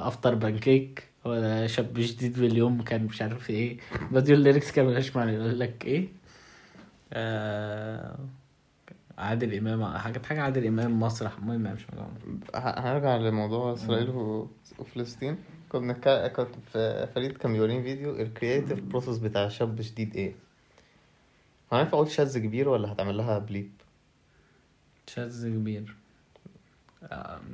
أفطر 0.03 0.35
بانكيك. 0.35 1.03
ولا 1.25 1.67
شاب 1.67 1.93
جديد 1.93 2.39
باليوم 2.39 2.81
كان 2.81 3.05
مش 3.05 3.21
عارف 3.21 3.49
إيه. 3.49 3.77
يقول 4.11 4.33
ال 4.33 4.39
lyrics 4.39 4.71
كان 4.71 4.85
ملهاش 4.85 5.15
معنى 5.15 5.31
يقول 5.33 5.59
لك 5.59 5.85
إيه؟ 5.85 6.07
آه 7.13 8.17
عادل 9.17 9.57
إمام 9.57 9.97
حاجة 9.97 10.21
حاجة 10.25 10.41
عادل 10.41 10.67
إمام 10.67 10.99
مسرح. 10.99 11.37
المهم 11.37 11.61
مش 11.61 11.85
موضوع 11.93 12.09
هنرجع 12.55 13.15
لموضوع 13.17 13.73
إسرائيل 13.73 14.09
وفلسطين. 14.79 15.37
كنا 15.69 15.93
بنتك- 15.93 16.31
كنت 16.35 16.55
فريد 17.15 17.37
كان 17.37 17.53
بيوريني 17.53 17.83
فيديو 17.83 18.15
ال 18.15 18.22
creative 18.22 18.79
process 18.79 19.17
بتاع 19.17 19.47
شاب 19.49 19.75
جديد 19.81 20.15
إيه 20.15 20.33
هنعرف 21.71 21.93
أقول 21.95 22.11
شاذ 22.11 22.37
كبير 22.39 22.69
ولا 22.69 22.91
هتعمل 22.91 23.17
لها 23.17 23.39
بليب 23.39 23.71
شاذ 25.07 25.49
كبير. 25.49 25.95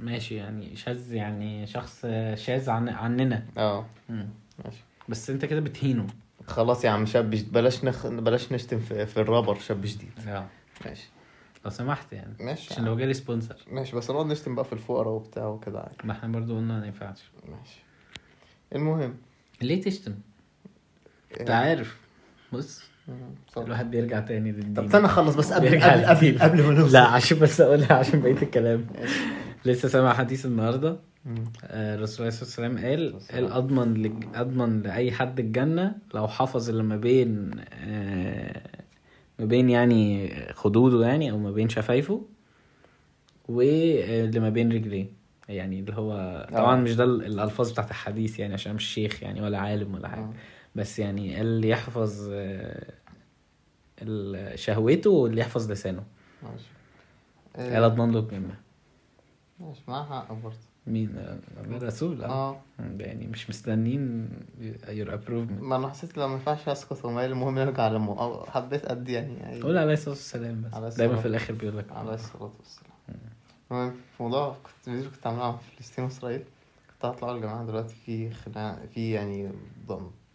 ماشي 0.02 0.36
يعني 0.36 0.76
شاذ 0.76 1.14
يعني 1.14 1.68
شخص 1.68 2.02
شاذ 2.36 2.70
عن 2.70 2.89
عننا. 2.89 3.45
آه. 3.58 3.86
ماشي. 4.10 4.84
بس 5.10 5.30
انت 5.30 5.45
كده 5.45 5.60
بتهينه. 5.60 6.08
خلاص 6.47 6.86
يا 6.86 6.89
عم 6.89 7.06
شاب 7.06 7.30
بلاش 7.30 7.84
نخ... 7.84 8.08
بلاش 8.08 8.52
نشتم 8.52 8.80
في, 8.80 9.06
في 9.06 9.18
الرابر 9.18 9.60
شاب 9.60 9.82
جديد. 9.82 10.12
آه. 10.28 10.47
ماشي. 10.86 11.10
لو 11.66 11.72
سمحت 11.72 12.14
يعني. 12.14 12.34
ماشي. 12.39 12.74
عشان 12.74 12.86
لو 12.86 12.97
جالي 12.97 13.14
سبونسر. 13.14 13.56
ماشي 13.72 13.95
بس 13.95 14.12
نقعد 14.12 14.26
نشتم 14.26 14.56
بقى 14.56 14.66
في 14.66 14.74
الفقراء 14.74 15.14
وبتاع 15.14 15.45
وكده 15.47 15.80
عادي. 15.80 15.95
ما 16.04 16.12
إحنا 16.14 16.30
برضو 16.30 16.58
قلنا 16.58 16.80
ما 16.80 16.86
ينفعش. 16.86 17.32
ماشي. 17.47 17.80
المهم. 18.76 19.16
ليه 19.62 19.82
تشتم؟ 19.82 20.16
انت 21.39 21.49
إيه. 21.49 21.56
عارف. 21.56 21.97
بص. 22.54 22.91
الواحد 23.57 23.91
بيرجع 23.91 24.20
تاني 24.20 24.51
للدين 24.51 24.74
طب 24.74 24.84
استنى 24.86 25.05
أخلص 25.05 25.36
بس 25.36 25.53
قبل 25.53 25.68
قبل 25.82 26.05
قبل. 26.05 26.39
قبل 26.39 26.64
ما 26.64 26.74
نوصل 26.74 26.93
لا 26.93 27.01
عشان 27.07 27.39
بس 27.39 27.62
أقولها 27.62 27.93
عشان 27.93 28.22
بقية 28.22 28.41
الكلام. 28.47 28.86
لسه 29.66 29.88
سامع 29.88 30.14
حديث 30.14 30.45
النهارده. 30.45 30.97
آه، 31.64 31.95
الرسول 31.95 32.26
عليه 32.26 32.28
الصلاة 32.38 32.45
والسلام 32.70 32.78
قال. 32.78 33.20
قال 33.32 33.51
اضمن 33.51 33.93
لج... 34.03 34.24
أضمن 34.36 34.82
لأي 34.82 35.12
حد 35.12 35.39
الجنة 35.39 35.95
لو 36.14 36.28
حفظ 36.28 36.70
اللي 36.70 36.84
ما 36.84 36.97
بين 36.97 37.51
آه، 37.74 38.62
ما 39.39 39.45
بين 39.45 39.70
يعني 39.70 40.32
خدوده 40.53 41.05
يعني 41.07 41.32
أو 41.32 41.38
ما 41.38 41.51
بين 41.51 41.70
شفايفه 41.70 42.26
واللي 43.47 44.39
ما 44.39 44.49
بين 44.49 44.72
رجليه 44.72 45.05
يعني 45.49 45.80
اللي 45.80 45.93
هو 45.93 46.47
طبعا 46.53 46.78
آه. 46.78 46.82
مش 46.82 46.95
ده 46.95 47.03
ال- 47.03 47.26
الألفاظ 47.26 47.72
بتاعت 47.72 47.89
الحديث 47.89 48.39
يعني 48.39 48.53
عشان 48.53 48.74
مش 48.76 48.86
شيخ 48.93 49.24
يعني 49.24 49.41
ولا 49.41 49.57
عالم 49.59 49.93
ولا 49.95 50.07
حاجة 50.07 50.20
آه. 50.22 50.34
بس 50.76 50.99
يعني 50.99 51.41
اللي 51.41 51.70
يحفظ 51.70 52.30
آه، 52.34 52.93
شهوته 54.56 55.10
واللي 55.10 55.41
يحفظ 55.41 55.72
لسانه. 55.72 56.04
ماشي. 56.43 56.66
إيه، 57.58 57.86
اضمن 57.86 58.12
له 58.12 58.20
الجنه 58.20 58.56
ماشي 59.60 59.82
معاها 59.88 60.22
حق 60.22 60.34
برضه 60.34 60.56
مين؟ 60.88 61.18
آه، 61.18 61.39
الرسول 61.66 62.24
آه. 62.24 62.28
آه. 62.28 62.62
يعني 62.99 63.28
مش 63.28 63.49
مستنين 63.49 64.30
يور 64.88 65.14
ابروفمنت 65.14 65.62
ما 65.62 65.76
أنا 65.76 65.89
حسيت 65.89 66.18
لو 66.18 66.28
ما 66.28 66.34
ينفعش 66.34 66.70
أسكت 66.70 67.06
وما 67.06 67.26
المهم 67.26 67.60
نرجع 67.60 67.88
لمو 67.88 68.14
أو 68.14 68.45
حبيت 68.45 68.86
قد 68.86 69.10
يعني 69.10 69.34
يعني. 69.38 69.62
قول 69.62 69.78
عليه 69.78 69.93
الصلاة 69.93 70.10
والسلام 70.10 70.72
بس. 70.82 70.95
دايما 70.95 71.16
في 71.16 71.28
الآخر 71.28 71.54
بيقول 71.54 71.78
لك. 71.78 71.91
عليه 71.91 72.14
الصلاة 72.14 72.52
والسلام. 72.60 72.91
المهم 73.72 73.91
في 73.91 74.24
موضوع 74.24 74.56
كنت 74.64 74.74
فيديو 74.86 75.12
كنت 75.12 75.28
عامله 75.28 75.43
عن 75.43 75.58
فلسطين 75.78 76.04
وإسرائيل. 76.06 76.43
كنت 76.93 77.06
هطلع 77.06 77.32
الجماعة 77.36 77.66
دلوقتي 77.66 77.95
في 78.06 78.32
خناقة 78.32 78.86
في 78.86 79.12
يعني 79.12 79.52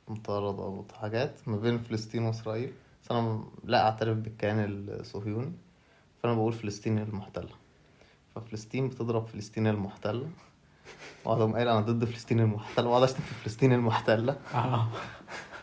مطاردة 0.09 0.63
وحاجات 0.63 1.33
ما 1.47 1.57
بين 1.57 1.79
فلسطين 1.79 2.23
وإسرائيل. 2.23 2.73
بس 3.07 3.13
أنا 3.13 3.45
لا 3.65 3.85
أعترف 3.85 4.17
بالكيان 4.17 4.65
الصهيوني 4.89 5.53
فأنا 6.23 6.35
بقول 6.35 6.53
فلسطين 6.53 6.99
المحتلة. 6.99 7.49
ففلسطين 8.35 8.89
بتضرب 8.89 9.27
فلسطين 9.27 9.67
المحتلة. 9.67 10.29
وأقعد 11.25 11.41
أقوم 11.41 11.55
قايل 11.55 11.69
أنا 11.69 11.81
ضد 11.81 12.05
فلسطين 12.05 12.41
المحتلة 12.41 12.89
وأقعد 12.89 13.03
أشتم 13.03 13.21
في 13.21 13.35
فلسطين 13.35 13.73
المحتلة. 13.73 14.37
آه. 14.55 14.89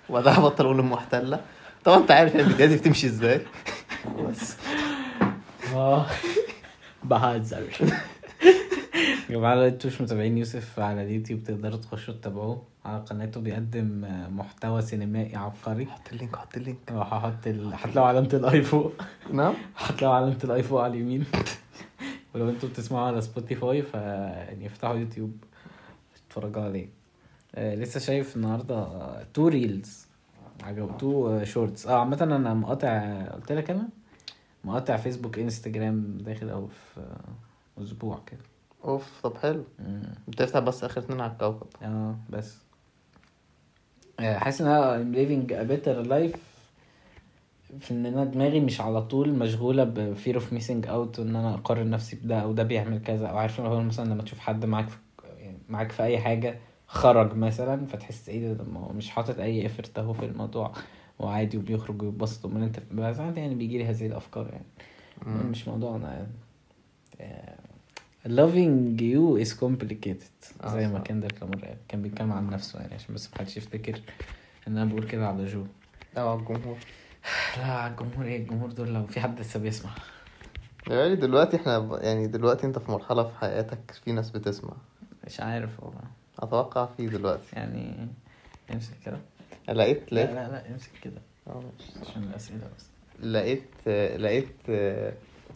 وبعدها 0.09 0.37
أبطل 0.37 0.63
أقول 0.65 0.79
المحتلة. 0.79 1.41
طبعا 1.83 1.97
أنت 1.97 2.11
عارف 2.11 2.35
يعني 2.35 2.45
الفيديوهات 2.45 2.73
دي 2.73 2.77
بتمشي 2.81 3.07
إزاي. 3.07 3.45
بس 4.19 4.57
آه. 5.73 6.05
بهزر. 7.03 7.63
يا 9.33 9.37
جماعة 9.37 9.55
لو 9.55 9.61
أنتوا 9.61 9.89
مش 9.89 10.01
متابعين 10.01 10.37
يوسف 10.37 10.79
على 10.79 11.03
اليوتيوب 11.03 11.43
تقدروا 11.43 11.77
تخشوا 11.77 12.13
تتابعوه 12.13 12.63
على 12.85 12.99
قناته 12.99 13.41
بيقدم 13.41 14.05
محتوى 14.37 14.81
سينمائي 14.81 15.35
عبقري. 15.35 15.85
حط 15.85 16.11
ال 16.11 16.16
link 16.16 16.35
حط 16.35 16.57
ال 16.57 16.61
link. 16.61 16.77
وهحط 16.91 17.47
ال... 17.47 17.73
هتلاقوا 17.73 18.09
علامة 18.09 18.29
ال 18.33 18.47
i 18.47 18.61
فوق. 18.61 18.93
نعم. 19.31 19.53
هتلاقوا 19.77 20.15
علامة 20.15 20.37
ال 20.43 20.53
i 20.53 20.63
فوق 20.63 20.81
على 20.81 20.93
اليمين. 20.93 21.25
ولو 22.35 22.49
أنتوا 22.49 22.69
بتسمعوا 22.69 23.07
على 23.07 23.21
سبوتيفاي 23.21 23.81
ف 23.81 23.93
يعني 23.93 24.67
افتحوا 24.67 24.95
يوتيوب 24.95 25.43
اتفرجوا 26.27 26.61
عليه. 26.63 26.89
آه 27.55 27.75
لسه 27.75 27.99
شايف 27.99 28.35
النهارده 28.35 28.87
two 29.23 29.47
reels. 29.47 30.07
عجب 30.63 30.97
two 30.97 31.43
shorts. 31.43 31.87
آه 31.87 31.99
عامة 31.99 32.17
أنا 32.21 32.53
مقاطع 32.53 33.21
قلت 33.25 33.51
لك 33.51 33.69
أنا؟ 33.69 33.89
مقاطع 34.63 34.97
فيسبوك 34.97 35.39
إنستجرام 35.39 36.17
داخل 36.17 36.49
أو 36.49 36.67
في 36.67 36.99
آه، 36.99 37.83
أسبوع 37.83 38.21
كده. 38.27 38.52
أوف 38.83 39.21
طب 39.23 39.37
حلو. 39.37 39.63
بتفتح 40.27 40.59
بس 40.59 40.83
آخر 40.83 41.01
اتنين 41.01 41.21
على 41.21 41.31
الكوكب. 41.31 41.67
آه 41.83 42.15
بس. 42.29 42.57
آه، 44.19 44.37
حاسس 44.37 44.61
إن 44.61 44.67
أنا 44.67 44.97
I'm 44.97 45.15
living 45.15 45.51
a 45.51 45.71
better 45.71 46.09
life 46.09 46.37
في 47.79 47.91
إن 47.91 48.05
أنا 48.05 48.23
دماغي 48.23 48.59
مش 48.59 48.81
على 48.81 49.01
طول 49.01 49.33
مشغولة 49.33 49.83
ب 49.83 50.15
fear 50.17 50.35
of 50.35 50.43
missing 50.53 50.85
out 50.87 51.19
وإن 51.19 51.35
أنا 51.35 51.53
أقارن 51.53 51.89
نفسي 51.89 52.15
بده 52.15 52.39
أو 52.39 52.53
ده 52.53 52.63
بيعمل 52.63 53.01
كذا 53.03 53.27
أو 53.27 53.37
عارف 53.37 53.61
مثلا 53.61 54.13
لما 54.13 54.23
تشوف 54.23 54.39
حد 54.39 54.65
معاك 54.65 54.89
في 54.89 54.97
يعني 55.37 55.57
معاك 55.69 55.91
في 55.91 56.03
أي 56.03 56.19
حاجة 56.19 56.59
خرج 56.87 57.35
مثلا 57.35 57.85
فتحس 57.85 58.29
إيه 58.29 58.53
ده؟ 58.53 58.63
ما 58.63 58.91
مش 58.91 59.09
حاطط 59.09 59.39
أي 59.39 59.69
effort 59.69 59.89
أهو 59.97 60.13
في 60.13 60.25
الموضوع 60.25 60.73
وعادي 61.19 61.57
وبيخرج 61.57 62.01
ويتبسط 62.01 62.45
امال 62.45 62.63
انت 62.63 62.79
بس 62.91 63.15
ساعات 63.17 63.37
يعني 63.37 63.55
بيجي 63.55 63.77
لي 63.77 63.85
هذه 63.85 64.05
الأفكار 64.07 64.47
يعني. 64.47 64.65
مم. 65.25 65.51
مش 65.51 65.67
موضوعنا 65.67 66.13
يعني. 66.13 66.27
آه، 67.21 67.59
loving 68.27 68.97
you 68.99 69.37
is 69.45 69.53
complicated. 69.53 70.63
آه، 70.63 70.69
زي 70.73 70.87
ما. 70.87 70.99
كان 70.99 71.19
ده 71.19 71.27
لامار 71.41 71.65
قال 71.65 71.77
كان 71.87 72.01
بيتكلم 72.01 72.31
عن 72.31 72.49
نفسه 72.49 72.79
يعني 72.79 72.93
عشان 72.93 73.15
بس 73.15 73.29
محدش 73.33 73.57
يفتكر 73.57 74.01
إن 74.67 74.77
أنا 74.77 74.85
بقول 74.85 75.07
كده 75.07 75.27
على 75.27 75.45
جو. 75.45 75.65
أو 76.17 76.29
على 76.29 76.39
الجمهور. 76.39 76.77
لا 77.57 77.63
على 77.65 77.91
الجمهور 77.91 78.25
إيه؟ 78.25 78.37
الجمهور 78.37 78.71
دول 78.71 78.93
لو 78.93 79.05
في 79.07 79.19
حد 79.21 79.39
لسه 79.39 79.59
بيسمع 79.59 79.91
يعني 80.87 81.15
دلوقتي 81.15 81.57
إحنا 81.57 81.79
ب- 81.79 81.99
يعني 82.03 82.27
دلوقتي 82.27 82.67
أنت 82.67 82.79
في 82.79 82.91
مرحلة 82.91 83.23
في 83.23 83.35
حياتك 83.37 83.91
في 84.03 84.11
ناس 84.11 84.29
بتسمع. 84.29 84.73
مش 85.27 85.39
عارف 85.39 85.83
والله. 85.83 86.01
أتوقع 86.39 86.85
في 86.97 87.07
دلوقتي. 87.07 87.43
يعني 87.53 88.07
امسك 88.73 88.93
كده. 89.05 89.17
لقيت 89.69 90.13
لا 90.13 90.19
لقيت. 90.19 90.29
لا 90.35 90.47
لا 90.51 90.71
امسك 90.71 90.91
كده. 91.01 91.21
ماشي. 91.47 92.09
عشان 92.09 92.23
الأسئلة 92.23 92.69
بس. 92.77 92.85
لقيت 93.25 93.87
لقيت 94.19 94.55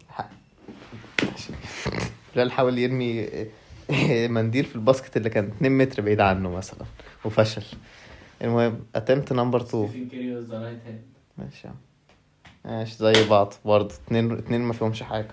ح- 0.08 0.30
بلال 2.34 2.52
حاول 2.52 2.78
يرمي 2.78 3.28
منديل 4.28 4.64
في 4.64 4.74
الباسكت 4.76 5.16
اللي 5.16 5.30
كان 5.30 5.44
2 5.44 5.78
متر 5.78 6.02
بعيد 6.02 6.20
عنه 6.20 6.50
مثلا 6.50 6.84
وفشل. 7.24 7.62
المهم 8.42 8.80
اتمت 8.94 9.32
نمبر 9.32 9.60
2 9.60 9.88
ماشي. 11.38 11.68
ماشي 12.64 12.94
زي 12.96 13.28
بعض 13.28 13.54
برضه. 13.64 13.94
اتنين 14.06 14.32
اتنين 14.32 14.60
ما 14.60 14.72
فيهمش 14.72 15.02
حاجة. 15.02 15.28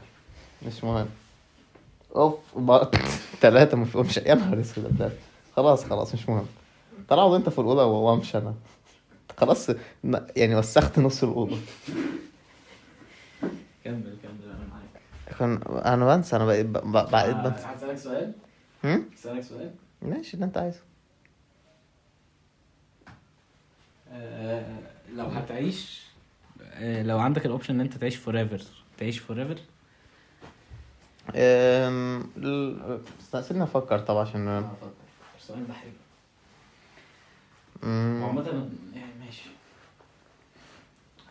مش 0.68 0.84
مهم. 0.84 1.08
أوف 2.16 2.36
بعض. 2.56 2.96
تلاتة 3.42 3.78
ما 3.78 3.86
فيهمش. 3.86 4.18
يا 4.18 4.36
نهار 4.36 4.62
أسود 4.62 5.12
خلاص 5.56 5.86
خلاص 5.86 6.14
مش 6.14 6.30
مهم. 6.30 6.46
طلعوا 7.10 7.38
انت 7.38 7.50
في 7.50 7.60
الأوضة 7.60 7.86
وامشي 7.86 8.38
أنا. 8.38 8.54
خلاص 9.38 9.72
يعني 10.36 10.56
وسخت 10.56 11.00
نص 11.00 11.24
كمل 13.84 14.18
كمل. 14.24 14.25
أنا 15.42 15.94
أنا 15.94 16.16
بنسى 16.16 16.36
أنا 16.36 16.46
بقيت 16.46 16.66
بقيت 16.66 17.38
بنسى. 17.38 17.68
هسألك 17.76 18.00
سؤال؟ 18.00 18.32
هم؟ 18.84 19.10
هسألك 19.16 19.44
سؤال؟ 19.44 19.72
ماشي 20.02 20.34
اللي 20.34 20.46
أنت 20.46 20.58
عايزه. 20.58 20.80
آه، 24.12 24.82
لو 25.14 25.26
هتعيش 25.26 26.06
آه، 26.74 27.04
لو 27.04 27.20
عندك 27.20 27.46
ال 27.46 27.50
option 27.50 27.74
إن 27.74 27.82
أنت 27.82 27.98
تعيش 27.98 28.16
forever 28.16 28.62
تعيش 28.98 29.20
forever 29.20 29.60
استنى 33.40 33.64
أفكر 33.64 34.00
طبعا 34.00 34.22
عشان 34.22 34.70
السؤال 35.40 35.68
ده 35.68 35.74
حلو. 35.74 35.92
عامة 38.24 38.70
يعني 38.96 39.14
ماشي. 39.26 39.50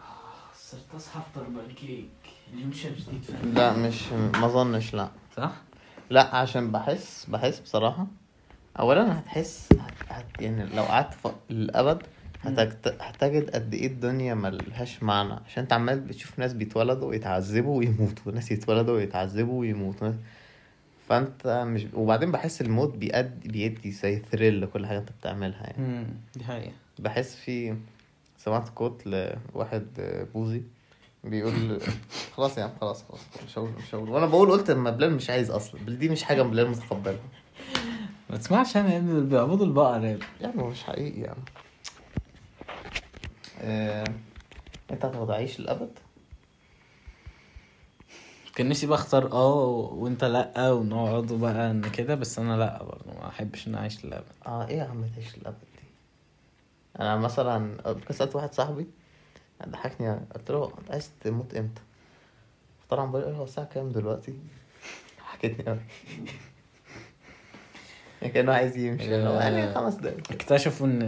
آه، 0.01 0.57
صرت 0.57 0.95
أصحى 0.97 1.19
أفطر 1.21 1.43
بالكيك 1.43 2.09
لا 3.55 3.72
مش 3.76 4.12
ما 4.12 4.47
اظنش 4.47 4.95
لا 4.95 5.09
صح؟ 5.36 5.53
لا 6.11 6.34
عشان 6.36 6.72
بحس 6.72 7.26
بحس 7.30 7.61
بصراحة 7.61 8.07
اولا 8.78 9.18
هتحس 9.18 9.68
هت... 10.09 10.24
يعني 10.40 10.64
لو 10.76 10.82
قعدت. 10.82 11.14
للأبد. 11.51 12.03
هتجد 13.01 13.51
قد 13.51 13.74
إيه 13.74 13.86
الدنيا 13.86 14.34
ملهاش 14.34 15.03
معنى 15.03 15.32
عشان 15.47 15.62
أنت 15.62 15.72
عمال 15.72 16.01
بتشوف 16.01 16.38
ناس 16.38 16.53
بيتولدوا 16.53 17.09
ويتعذبوا 17.09 17.78
ويموتوا 17.78 18.32
ناس 18.32 18.51
يتولدوا 18.51 18.95
ويتعذبوا 18.95 19.61
ويموتوا 19.61 20.12
فأنت 21.09 21.47
مش 21.66 21.86
وبعدين 21.95 22.32
بحس 22.32 22.61
الموت 22.61 22.97
بيأدي 22.97 23.49
بيدي 23.49 23.90
زي 23.90 24.22
ثريل 24.32 24.61
لكل 24.61 24.86
حاجة 24.86 24.99
أنت 24.99 25.11
بتعملها 25.20 25.62
يعني 25.62 26.07
دي 26.36 26.45
حقيقة 26.45 26.72
بحس 26.99 27.34
في 27.36 27.76
سمعت 28.38 28.68
كوت 28.68 29.07
لواحد 29.07 29.86
بوزي 30.34 30.62
بيقول 31.25 31.81
خلاص 32.37 32.59
يا 32.59 32.64
عم 32.64 32.70
خلاص 32.81 33.05
خلاص. 33.09 33.20
مش 33.47 33.59
هقول 33.59 33.70
مش 33.79 33.95
هقول. 33.95 34.11
وأنا 34.11 34.27
بقول 34.27 34.51
قلت 34.51 34.70
ما 34.70 34.91
بلال 34.91 35.14
مش 35.14 35.31
عايز 35.31 35.51
أصلا. 35.51 35.81
بل 35.85 35.99
دي 35.99 36.09
مش 36.09 36.22
حاجة 36.22 36.43
بلال 36.53 36.70
متقبلها 36.70 37.18
ما 38.31 38.37
تسمعش 38.37 38.77
أنا 38.77 38.97
ان 38.97 39.09
اللي 39.09 39.27
بيعبدوا 39.29 39.66
البقر 39.66 40.05
يا 40.05 40.14
ابني. 40.14 40.25
يعني 40.41 40.62
مش 40.62 40.83
حقيقي 40.85 41.20
يعني 41.20 41.45
آه... 43.61 44.05
انت 44.91 45.05
هتعيش 45.05 45.61
للأبد؟ 45.61 45.99
كان 48.55 48.68
نفسي 48.68 48.87
بقى 48.87 48.99
اختار 48.99 49.33
آه 49.33 49.64
وانت 49.93 50.25
لأ 50.25 50.70
ونقعد 50.72 51.27
بقى 51.33 51.70
إن 51.70 51.91
كده 51.91 52.14
بس 52.14 52.39
أنا 52.39 52.57
لأ 52.57 52.83
برضه 52.83 53.12
ما 53.20 53.29
أحبش 53.29 53.68
إن 53.68 53.75
أعيش 53.75 54.05
للأبد. 54.05 54.25
آه 54.47 54.68
إيه 54.68 54.79
يا 54.79 54.85
عم 54.85 55.05
تعيش 55.14 55.39
للأبد 55.39 55.59
دي؟ 55.61 55.89
أنا 57.01 57.16
مثلا 57.16 57.83
قبل 57.83 58.14
سالت 58.14 58.37
واحد 58.37 58.55
صاحبي. 58.55 58.87
ضحكني 59.69 60.07
يعني 60.07 60.21
قلت 60.35 60.51
له 60.51 60.73
أنت 60.79 60.91
عايز 60.91 61.11
تموت 61.21 61.55
إمتى؟ 61.55 61.83
طبعا 62.91 63.11
بقول 63.11 63.23
له 63.25 63.31
هو 63.37 63.45
الساعة 63.45 63.67
كام 63.67 63.93
دلوقتي؟ 63.93 64.35
حكيتني 65.27 65.65
قوي 65.65 65.81
كأنه 68.35 68.53
عايز 68.53 68.77
يمشي. 68.77 69.11
يعني 69.11 69.75
خمس 69.75 69.95
دقايق. 69.95 70.33
اكتشفوا 70.33 70.87
إن 70.87 71.03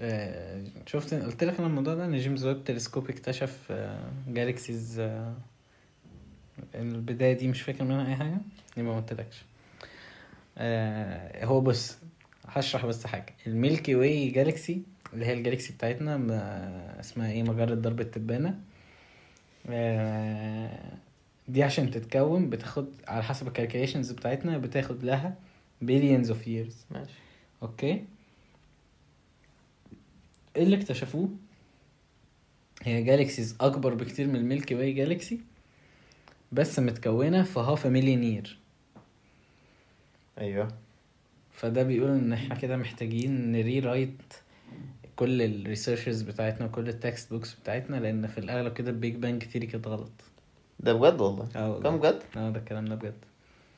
آه، 0.00 0.62
شفت 0.86 1.14
قلت 1.14 1.44
لك 1.44 1.58
أنا 1.58 1.66
الموضوع 1.66 1.94
ده 1.94 2.04
إن 2.04 2.16
جيمس 2.18 2.42
ويب 2.42 2.64
تلسكوب 2.64 3.10
اكتشف 3.10 3.72
galaxies 4.28 5.02
البداية 6.74 7.32
دي 7.32 7.48
مش 7.48 7.62
فاكر 7.62 7.84
منها 7.84 8.06
أي 8.08 8.16
حاجة؟ 8.16 8.36
دي 8.76 8.82
ما 8.82 8.96
قلتلكش. 8.96 9.44
آه، 10.58 11.44
هو 11.44 11.60
بص 11.60 11.98
هشرح 12.46 12.86
بس 12.86 13.06
حاجة. 13.06 13.34
ال 13.46 13.54
Milky 13.54 13.94
Way 13.94 14.28
galaxy 14.30 14.82
اللي 15.12 15.26
هي 15.26 15.32
ال 15.32 15.38
galaxy 15.38 15.72
بتاعتنا 15.72 16.16
اسمها 17.00 17.30
إيه 17.30 17.42
مجرة 17.42 17.74
درب 17.74 18.00
التبانة. 18.00 18.60
آه، 19.70 20.92
دي 21.48 21.62
عشان 21.62 21.90
تتكون 21.90 22.50
بتاخد 22.50 22.88
على 23.08 23.22
حسب 23.22 23.46
ال 23.48 23.53
calculations 23.53 24.12
بتاعتنا 24.12 24.58
بتاخد 24.58 25.04
لها 25.04 25.34
billions 25.84 26.26
of 26.28 26.46
years. 26.46 26.74
ماشي. 26.90 27.18
okay؟ 27.62 28.04
إيه 30.56 30.62
اللي 30.62 30.76
اكتشفوه 30.76 31.28
هي 32.82 33.02
galaxies 33.02 33.56
أكبر 33.60 33.94
بكتير 33.94 34.26
من 34.26 34.36
ال 34.36 34.42
Milky 34.42 34.74
Way 34.74 34.92
galaxy 34.92 35.40
بس 36.52 36.78
متكونة 36.78 37.42
في 37.42 37.60
half 37.60 37.86
million 37.86 38.24
year 38.24 38.58
أيوه. 40.38 40.68
فده 41.52 41.82
بيقول 41.82 42.10
إن 42.10 42.32
إحنا 42.32 42.54
كده 42.54 42.76
محتاجين 42.76 43.52
ن 43.52 43.80
rewrite 43.80 44.22
كل 45.18 45.42
ال 45.42 45.49
researches 45.49 46.22
بتاعتنا 46.22 46.66
وكل 46.66 46.88
ال 46.88 47.30
textbooks 47.32 47.54
بتاعتنا 47.54 47.96
لأن 47.96 48.26
في 48.26 48.38
الأغلب 48.38 48.72
كده 48.72 48.90
ال 48.90 48.96
Big 48.96 49.16
Bang 49.16 49.44
theory 49.44 49.66
كانت 49.66 49.88
غلط. 49.88 50.10
ده 50.80 50.92
بجد 50.92 51.20
والله؟ 51.20 51.48
آه. 51.56 51.80
كم 51.80 51.96
بجد؟ 51.96 52.22
آه 52.36 52.50
ده 52.50 52.58
الكلام 52.58 52.84
ده 52.84 52.94
بجد. 52.94 53.14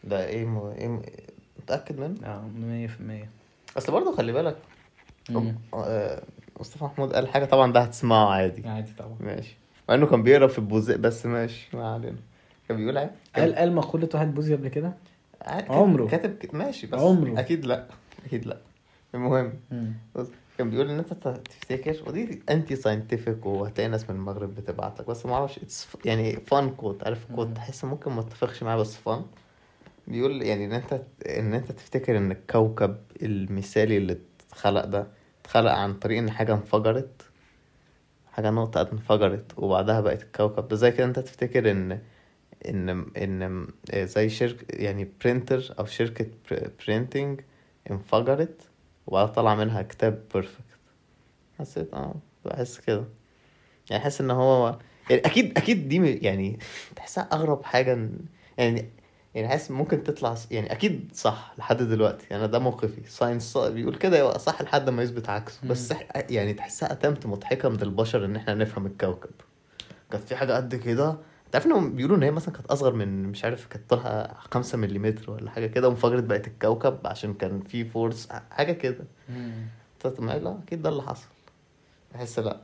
ده 0.05 0.26
إيه 0.26 0.45
م... 0.45 0.59
إيه 0.59 0.88
م... 0.88 1.03
متأكد 1.59 2.01
منه؟ 2.01 2.26
آه 2.26 2.49
مية 2.59 2.86
في 2.86 3.01
المية. 3.01 3.28
أصل 3.76 3.93
برضه 3.93 4.16
خلي 4.16 4.32
بالك 4.32 4.57
مم. 5.30 5.55
آه، 5.74 6.22
مصطفى 6.61 6.84
محمود 6.84 7.12
قال 7.12 7.28
حاجة 7.28 7.45
طبعا 7.45 7.72
ده 7.72 7.80
هتسمعه 7.80 8.30
عادي. 8.30 8.68
عادي 8.68 8.93
طبعا. 8.99 9.16
ماشي. 9.20 9.57
مع 9.88 9.95
إنه 9.95 10.07
كان 10.07 10.22
بيقرأ 10.22 10.47
في 10.47 10.59
البوزق 10.59 10.97
بس 10.97 11.26
ماشي 11.26 11.76
ما 11.76 11.95
علينا. 11.95 12.16
كان 12.68 12.76
بيقول 12.76 12.99
إيه 12.99 13.11
قال 13.36 13.55
قال 13.55 13.74
مقولة 13.74 14.09
واحد 14.14 14.34
بوزي 14.34 14.55
قبل 14.57 14.68
كده؟ 14.68 14.93
عمره. 15.47 16.07
كاتب 16.07 16.36
ماشي 16.57 16.86
بس 16.86 17.01
عمره. 17.01 17.41
أكيد 17.41 17.64
لأ. 17.66 17.86
أكيد 18.26 18.47
لأ. 18.47 18.57
المهم. 19.14 19.53
كان 20.61 20.71
بيقول 20.71 20.91
إن 20.91 20.99
أنت 20.99 21.13
تفتكر 21.49 22.03
ودي 22.09 22.43
انتي 22.51 22.77
ساينتفك 22.77 23.47
وهتلاقي 23.47 23.89
ناس 23.89 24.11
من 24.11 24.17
المغرب 24.17 24.55
بتبعت 24.55 25.01
لك 25.01 25.07
بس 25.07 25.27
ما 25.27 25.35
أعرفش 25.35 25.61
يعني 26.05 26.33
فان 26.37 26.71
كوت 26.71 27.05
عارف 27.05 27.25
كوت. 27.35 27.57
تحس 27.57 27.85
ممكن 27.85 28.11
ما 28.13 28.23
تتفقش 28.23 28.63
معاه 28.63 28.77
بس 28.77 28.97
فان 28.97 29.25
بيقول 30.09 30.43
يعني 30.43 30.65
إن 30.65 30.73
أنت 30.73 31.03
إن 31.27 31.55
أنت 31.55 31.73
تفتكر 31.73 32.17
إن 32.17 32.31
الكوكب 32.31 32.97
المثالي 33.23 33.97
اللي 33.97 34.19
اتخلق 34.49 34.85
ده 34.85 35.07
اتخلق 35.43 35.73
عن 35.73 35.95
طريق 35.95 36.19
إن 36.19 36.31
حاجة 36.31 36.55
انفجرت 36.55 37.23
حاجة 38.33 38.51
نقطة 38.51 38.89
انفجرت 38.93 39.59
وبعدها 39.59 40.01
بقت 40.01 40.23
الكوكب. 40.23 40.69
ده 40.69 40.77
زي 40.77 40.91
كده 40.91 41.05
أنت 41.07 41.19
تفتكر 41.19 41.71
إن 41.71 42.01
إن 42.69 43.07
إن 43.17 43.67
زي 43.95 44.29
شركه 44.29 44.65
يعني 44.71 45.09
printer 45.24 45.74
أو 45.79 45.85
شركة 45.85 46.27
printing 46.87 47.41
انفجرت 47.91 48.70
وبعدها 49.07 49.32
طلع 49.32 49.55
منها 49.55 49.82
كتاب 49.82 50.22
perfect 50.35 50.64
حسيت 51.59 51.94
آه 51.94 52.14
بحس 52.44 52.80
كده. 52.80 53.05
يعني 53.90 54.03
حاسس 54.03 54.20
إن 54.20 54.30
هو 54.30 54.78
يعني 55.11 55.22
أكيد 55.26 55.59
أكيد 55.59 55.88
دي 55.88 56.16
يعني 56.16 56.59
تحسها 56.96 57.28
أغرب 57.32 57.64
حاجة 57.64 58.09
يعني 58.59 58.88
يعني 59.34 59.48
حاسس 59.48 59.70
ممكن 59.70 60.05
تطلع 60.05 60.34
يعني 60.51 60.72
أكيد 60.72 61.11
صح 61.14 61.55
لحد 61.59 61.82
دلوقتي. 61.82 62.36
أنا 62.36 62.46
ده 62.46 62.59
موقفي. 62.59 63.11
science 63.11 63.57
بيقول 63.59 63.94
كده 63.94 64.18
يبقى 64.18 64.38
صح 64.38 64.62
لحد 64.62 64.90
ما 64.90 65.03
يثبت 65.03 65.28
عكسه. 65.28 65.61
بس 65.68 65.94
يعني 66.30 66.55
تحسها 66.55 66.92
اتمت 66.92 67.26
مضحكة 67.26 67.68
من 67.68 67.82
البشر 67.82 68.24
إن 68.24 68.36
إحنا 68.36 68.55
نفهم 68.55 68.86
الكوكب. 68.86 69.30
كانت 70.11 70.24
في 70.28 70.36
حاجة 70.36 70.53
قد 70.57 70.74
كده 70.74 71.16
انت 71.51 71.57
عارف 71.57 71.66
انهم 71.66 71.92
بيقولوا 71.96 72.16
إن 72.16 72.22
هي 72.22 72.30
مثلا 72.30 72.55
كانت 72.55 72.66
أصغر 72.66 72.92
من 72.94 73.22
مش 73.22 73.44
عارف 73.44 73.66
كانت 73.66 73.90
طولها 73.90 74.34
خمسة 74.53 74.78
مليمتر 74.78 75.30
ولا 75.30 75.51
حاجة 75.51 75.66
كده 75.66 75.88
وانفجرت 75.88 76.22
بقت 76.24 76.46
الكوكب 76.46 76.98
عشان 77.05 77.34
كان 77.34 77.61
في 77.61 77.84
force 77.85 78.28
حاجة 78.51 78.72
كده 78.72 79.05
طب 80.01 80.12
ما 80.22 80.32
لا 80.38 80.59
أكيد 80.66 80.82
ده 80.82 80.88
اللي 80.88 81.03
حصل 81.03 81.26
بحس 82.14 82.38
لأ 82.38 82.57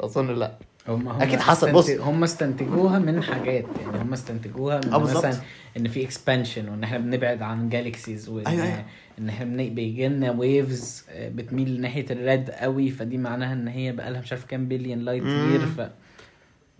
أظن 0.00 0.34
لأ 0.34 0.58
هم 0.88 1.08
هم 1.08 1.22
أكيد 1.22 1.40
حصل، 1.40 1.72
بص. 1.72 1.90
هم 1.90 2.22
استنتجوها 2.24 2.98
من 2.98 3.22
حاجات 3.22 3.64
يعني 3.80 3.98
هم 4.02 4.12
استنتجوها 4.12 4.76
من 4.76 4.90
بالظبط. 4.90 5.26
مثلا 5.26 5.40
إن 5.76 5.88
في 5.88 6.04
expansion 6.04 6.68
وإن 6.68 6.84
إحنا 6.84 6.98
بنبعد 6.98 7.42
عن 7.42 7.68
galaxies 7.68 8.28
وإن 8.28 8.46
أيوة، 8.46 8.64
أيوة. 8.64 8.84
إن 9.18 9.28
إحنا 9.28 9.46
بيجي 9.68 10.08
لنا 10.08 10.30
waves 10.30 11.04
بتميل 11.18 11.80
ناحية 11.80 12.06
ال 12.10 12.20
red 12.20 12.50
قوي 12.50 12.90
فدي 12.90 13.18
معناها 13.18 13.52
إن 13.52 13.68
هي 13.68 13.92
بقى 13.92 14.10
لها 14.10 14.20
مش 14.20 14.32
عارف 14.32 14.44
كام 14.44 14.68
billion 14.68 14.98
light. 14.98 15.22
year 15.24 15.66
ف 15.66 15.80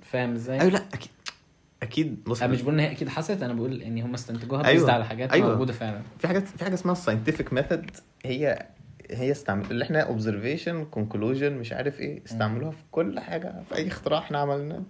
فاهم 0.03 0.33
إزاي؟ 0.35 0.61
أيوه 0.61 0.73
لأ 0.73 0.83
أكيد 0.95 1.11
أكيد 1.85 2.25
بص 2.25 2.43
أنا 2.43 2.53
مش 2.53 2.63
بقول 2.63 2.75
إن 2.75 2.81
هي 2.81 2.91
أكيد 2.91 3.09
حصلت 3.09 3.43
أنا 3.43 3.53
بقول 3.53 3.83
إن 3.83 3.99
هم 3.99 4.15
استنتجوها 4.15 4.65
أيوة. 4.67 4.93
على 4.93 5.05
حاجات 5.05 5.33
أيوة. 5.33 5.51
موجودة 5.51 5.73
فعلا 5.73 6.01
في 6.19 6.29
حاجات 6.29 6.49
في 6.49 6.65
حاجة 6.65 6.75
اسمها 6.75 6.95
scientific 6.95 7.53
method 7.53 7.91
هي 8.25 8.67
هي 9.11 9.31
استعمل 9.31 9.71
اللي 9.71 9.85
إحنا 9.85 10.01
observation 10.01 10.85
conclusion 10.85 11.53
مش 11.53 11.73
عارف 11.73 12.01
إيه 12.01 12.23
استعملوها 12.27 12.71
في 12.71 12.83
كل 12.91 13.21
حاجة 13.21 13.55
في 13.69 13.75
أي 13.77 13.89
اختراع 13.89 14.19
إحنا 14.19 14.39
عملناه 14.39 14.83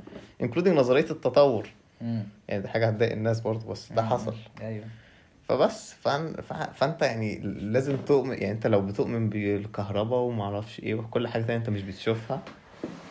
including 0.43 0.77
نظرية 0.79 1.11
التطور 1.11 1.69
مم. 2.01 2.23
يعني 2.49 2.63
دي 2.63 2.69
حاجة 2.69 2.89
هتضايق 2.89 3.13
الناس 3.13 3.41
برضه 3.41 3.67
بس 3.67 3.93
ده. 3.93 4.03
حصل 4.03 4.35
أيوه 4.63 4.85
فبس 5.49 5.95
فأن... 5.95 6.35
ف... 6.43 6.53
فأنت 6.53 7.03
يعني 7.03 7.39
لازم 7.45 7.97
تؤمن 7.97 8.33
يعني 8.39 8.51
أنت 8.51 8.67
لو 8.67 8.81
بتؤمن 8.81 9.29
بالكهرباء 9.29 10.19
وما 10.21 10.45
أعرفش 10.45 10.81
إيه 10.81 10.95
وكل 10.95 11.29
حاجة 11.29 11.43
تانية 11.43 11.57
أنت 11.59 11.71
مش 11.71 11.83
بتشوفها 11.83 12.41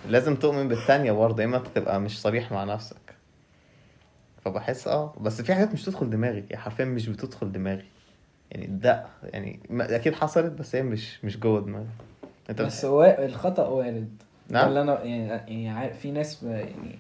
لازم 0.10 0.36
تؤمن 0.36 0.68
بالتانية 0.68 1.12
برضه 1.12 1.42
يا 1.44 1.48
إما 1.48 1.58
أنت 1.58 1.68
تبقى 1.76 2.00
مش 2.02 2.22
صريح 2.22 2.52
مع 2.52 2.64
نفسك 2.64 2.98
فبحس 4.46 4.88
آه 4.88 5.14
بس 5.22 5.42
في 5.42 5.54
حاجات 5.54 5.74
مش 5.74 5.86
تدخل 5.86 6.10
دماغي 6.10 6.40
يعني 6.50 6.58
حرفيا 6.58 6.86
مش 6.86 7.10
بتدخل 7.10 7.52
دماغي. 7.52 7.86
يعني 8.52 8.68
ده 8.68 9.06
يعني 9.24 9.60
ما- 9.70 9.96
أكيد 9.96 10.16
حصلت 10.16 10.52
بس 10.52 10.76
هي 10.76 10.84
مش 10.84 11.24
مش 11.26 11.38
جوه 11.40 11.62
دماغي. 11.62 11.86
أنت 12.50 12.62
بس 12.62 12.86
هو 12.86 13.18
الخطأ 13.20 13.68
وارد. 13.68 14.10
نعم. 14.50 14.68
اللي 14.68 14.82
أنا 14.82 15.04
يعني 15.04 15.64
يعني 15.64 15.94
في 15.94 16.12
ناس 16.12 16.44
يعني 16.44 16.96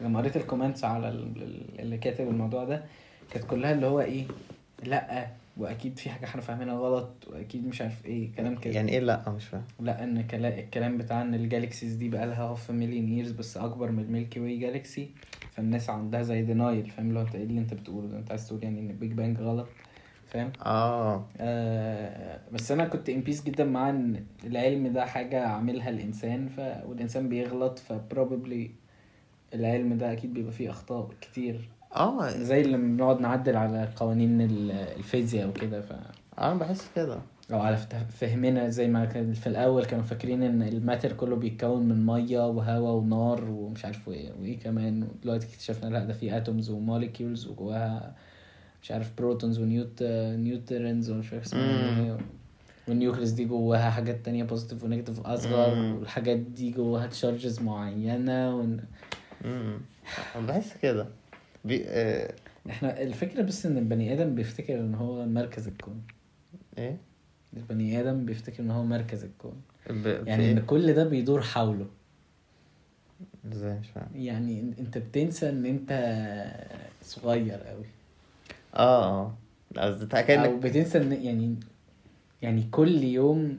لما 0.00 0.18
قريت 0.20 0.36
ال 0.36 0.41
comments 0.41 0.84
على 0.84 1.08
ال- 1.08 1.42
ال- 1.42 1.80
اللي 1.80 1.98
كاتب 1.98 2.28
الموضوع 2.28 2.64
ده 2.64 2.82
كانت 3.30 3.44
كلها 3.44 3.72
اللي 3.72 3.86
هو 3.86 4.00
إيه 4.00 4.24
لأ 4.84 5.26
وأكيد 5.56 5.98
في 5.98 6.10
حاجة 6.10 6.24
إحنا 6.24 6.40
فاهمينها 6.40 6.74
غلط 6.74 7.24
وأكيد 7.30 7.66
مش 7.66 7.82
عارف 7.82 8.06
إيه 8.06 8.32
كلام 8.32 8.56
كده. 8.56 8.74
يعني 8.74 8.92
إيه 8.92 8.98
لأ؟ 9.00 9.30
مش 9.30 9.44
فاهم. 9.46 9.64
لأ 9.80 10.04
إن 10.04 10.22
كلا- 10.22 10.58
الكلام 10.58 10.98
بتاع 10.98 11.22
إن 11.22 11.34
ال 11.34 11.41
galaxies 11.41 11.94
دي 11.94 12.08
بقى 12.08 12.26
لها 12.26 12.42
half 12.42 12.70
million 12.70 13.08
years 13.08 13.30
بس 13.30 13.56
أكبر 13.56 13.90
من 13.90 14.02
ال 14.04 14.10
Milky 14.10 14.40
Way 14.40 14.58
galaxy 14.58 15.10
فالناس 15.52 15.90
عندها 15.90 16.22
زي 16.22 16.42
denial 16.42 16.90
فاهم؟ 16.90 17.08
اللي 17.08 17.18
هو 17.18 17.22
أنت 17.22 17.34
إيه 17.34 17.44
اللي 17.44 17.60
أنت 17.60 17.74
بتقوله 17.74 18.08
ده؟ 18.08 18.18
أنت 18.18 18.30
عايز 18.30 18.48
تقول 18.48 18.62
يعني 18.64 18.80
إن 18.80 18.90
ال 18.90 18.95
Big 18.95 19.12
Bang 19.12 19.40
غلط 19.40 19.68
فاهم؟ 20.26 20.52
آه. 20.62 21.26
آه 21.38 22.40
بس 22.52 22.72
أنا 22.72 22.84
كنت 22.84 23.10
impressed 23.10 23.44
جدا 23.44 23.64
مع 23.64 23.90
إن 23.90 24.24
العلم 24.44 24.86
ده 24.92 25.06
حاجة 25.06 25.46
عاملها 25.46 25.90
الإنسان 25.90 26.48
ف... 26.48 26.60
والإنسان 26.86 27.28
بيغلط 27.28 27.78
ف 27.78 27.88
probably 27.88 28.70
العلم 29.54 29.94
ده 29.98 30.12
أكيد 30.12 30.34
بيبقى 30.34 30.52
فيه 30.52 30.70
أخطاء 30.70 31.10
كتير. 31.20 31.68
آه. 31.96 32.30
زي 32.30 32.60
اللي 32.60 32.76
بنقعد 32.76 33.20
نعدل 33.20 33.56
على 33.56 33.88
قوانين 33.96 34.40
ال- 34.40 34.70
الفيزياء 34.70 35.48
وكده 35.48 35.80
ف 35.80 35.92
أنا 36.38 36.54
بحس 36.54 36.90
كده. 36.96 37.18
أو 37.52 37.60
على 37.60 37.76
فهمنا 38.08 38.68
زي 38.68 38.88
ما 38.88 39.04
كان 39.04 39.32
في 39.32 39.46
الأول 39.46 39.84
كانوا 39.84 40.04
فاكرين 40.04 40.42
إن 40.42 40.62
ال 40.62 40.69
matter 40.69 41.12
كله 41.12 41.36
بيتكون 41.36 41.82
من 41.88 42.06
مية 42.06 42.48
وهواء 42.48 42.92
ونار 42.94 43.44
ومش 43.50 43.84
عارف 43.84 44.08
إيه 44.08 44.32
وإيه 44.40 44.58
كمان. 44.58 45.08
دلوقتي 45.22 45.46
اكتشفنا 45.46 45.88
لا 45.90 46.04
ده 46.04 46.12
في 46.12 46.36
atoms 46.36 46.70
و 46.70 46.78
molecules 46.78 47.46
وجواها 47.46 48.14
مش 48.82 48.90
عارف 48.90 49.12
protons 49.18 49.58
و 49.58 49.67
neut 49.67 50.02
neutrons 50.38 51.10
ومش 51.10 51.32
عارف 51.32 51.44
اسمها. 51.44 52.00
إيه. 52.04 52.16
وال 52.88 52.97
nucleus 52.97 53.30
دي 53.30 53.44
جواها 53.44 53.90
حاجات 53.90 54.24
تانية 54.24 54.44
positive 54.44 54.84
و 54.84 54.88
negative 54.88 55.20
اصغر. 55.26 55.78
والحاجات 55.94 56.36
دي 56.38 56.70
جواها 56.70 57.06
charges 57.06 57.60
معينة 57.62 58.56
ون... 58.56 58.80
بحس 60.48 60.76
كده. 60.82 61.06
بي... 61.64 61.84
آه... 61.86 62.34
إحنا 62.70 63.02
الفكرة 63.02 63.42
بس 63.42 63.66
إن 63.66 63.78
البني 63.78 64.12
آدم 64.12 64.34
بيفتكر 64.34 64.80
إن 64.80 64.94
هو 64.94 65.26
مركز 65.26 65.68
الكون. 65.68 66.02
إيه؟ 66.78 66.96
البني 67.56 68.00
آدم 68.00 68.24
بيفتكر 68.24 68.62
إن 68.62 68.70
هو 68.70 68.84
مركز 68.84 69.24
الكون. 69.24 69.62
ب... 69.90 70.06
يعني 70.06 70.50
إن 70.52 70.58
إيه؟ 70.58 70.66
كل 70.66 70.92
ده 70.92 71.04
بيدور 71.04 71.42
حوله. 71.42 71.86
إزاي؟ 73.52 73.78
مش 73.78 73.88
فاهم. 73.88 74.08
يعني 74.14 74.74
إنت 74.78 74.98
بتنسى 74.98 75.48
إن 75.48 75.66
أنت 75.66 75.90
صغير 77.02 77.58
قوي 77.58 77.86
آه 78.74 79.04
آه. 79.04 79.34
قصدي 79.76 80.34
أو 80.34 80.60
بتنسى 80.60 80.98
ان 80.98 81.12
يعني 81.12 81.56
يعني 82.42 82.68
كل 82.70 83.04
يوم 83.04 83.58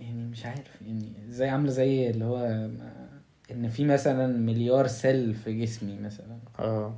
يعني 0.00 0.24
مش 0.24 0.46
عارف. 0.46 0.82
يعني 0.86 1.12
زي 1.28 1.48
عاملة 1.48 1.70
زي 1.70 2.10
اللي 2.10 2.24
هو 2.24 2.68
إن 3.52 3.68
في 3.68 3.84
مثلا 3.84 4.26
مليار 4.26 4.86
cell 4.86 5.34
في 5.34 5.60
جسمي 5.60 5.98
مثلا. 5.98 6.38
آه. 6.58 6.94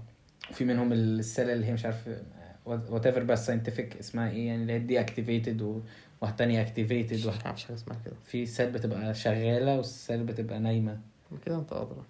وفي 0.51 0.65
منهم 0.65 0.93
ال 0.93 1.04
cell 1.04 1.51
اللي 1.51 1.67
هي 1.67 1.73
مش 1.73 1.85
عارف 1.85 2.09
whatever 2.67 3.23
بس 3.23 3.47
scientific 3.47 3.97
اسمها 3.97 4.31
إيه 4.31 4.47
يعني 4.47 4.63
اللي 4.63 4.73
هي 4.73 4.79
دي 4.79 5.01
activated 5.01 5.83
والتانية 6.21 6.61
activated 6.63 7.17
مش 7.17 7.27
عارف 7.27 7.43
حاجة 7.43 7.75
اسمها 7.77 7.99
كده. 8.05 8.15
في 8.27 8.47
cell 8.47 8.71
بتبقى 8.71 9.15
شغالة 9.15 9.77
وال 9.77 9.93
cell 9.93 10.25
بتبقى 10.25 10.59
نايمة. 10.59 10.99
كده 11.47 11.57
أنت 11.59 11.73
أدرى. 11.73 12.03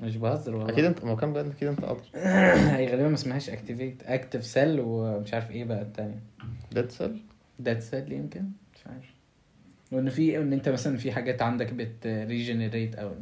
مش 0.00 0.16
بهزر 0.16 0.56
والله. 0.56 0.72
أكيد 0.72 0.84
أنت 0.84 1.04
ما 1.04 1.10
هو 1.10 1.16
كان 1.16 1.32
بجد 1.32 1.46
أكيد 1.56 1.68
أنت 1.68 1.84
أدرى. 1.84 2.02
هي 2.76 2.86
غالبا 2.90 3.08
ما 3.08 3.14
اسمهاش 3.14 3.50
activate 3.50 4.02
active 4.02 4.44
cell 4.46 4.80
ومش 4.80 5.34
عارف 5.34 5.50
إيه 5.50 5.64
بقى 5.64 5.82
التانية. 5.82 6.20
dead 6.72 6.90
cell 6.90 7.22
dead 7.58 7.78
cell 7.80 8.12
يمكن؟ 8.12 8.44
مش 8.74 8.86
عارف. 8.86 9.04
وإن 9.92 10.10
في 10.10 10.38
ان 10.38 10.52
أنت 10.52 10.68
مثلا 10.68 10.96
في 10.96 11.12
حاجات 11.12 11.42
عندك 11.42 11.72
بت 11.72 12.06
regenerate 12.06 12.94
أو 12.94 13.12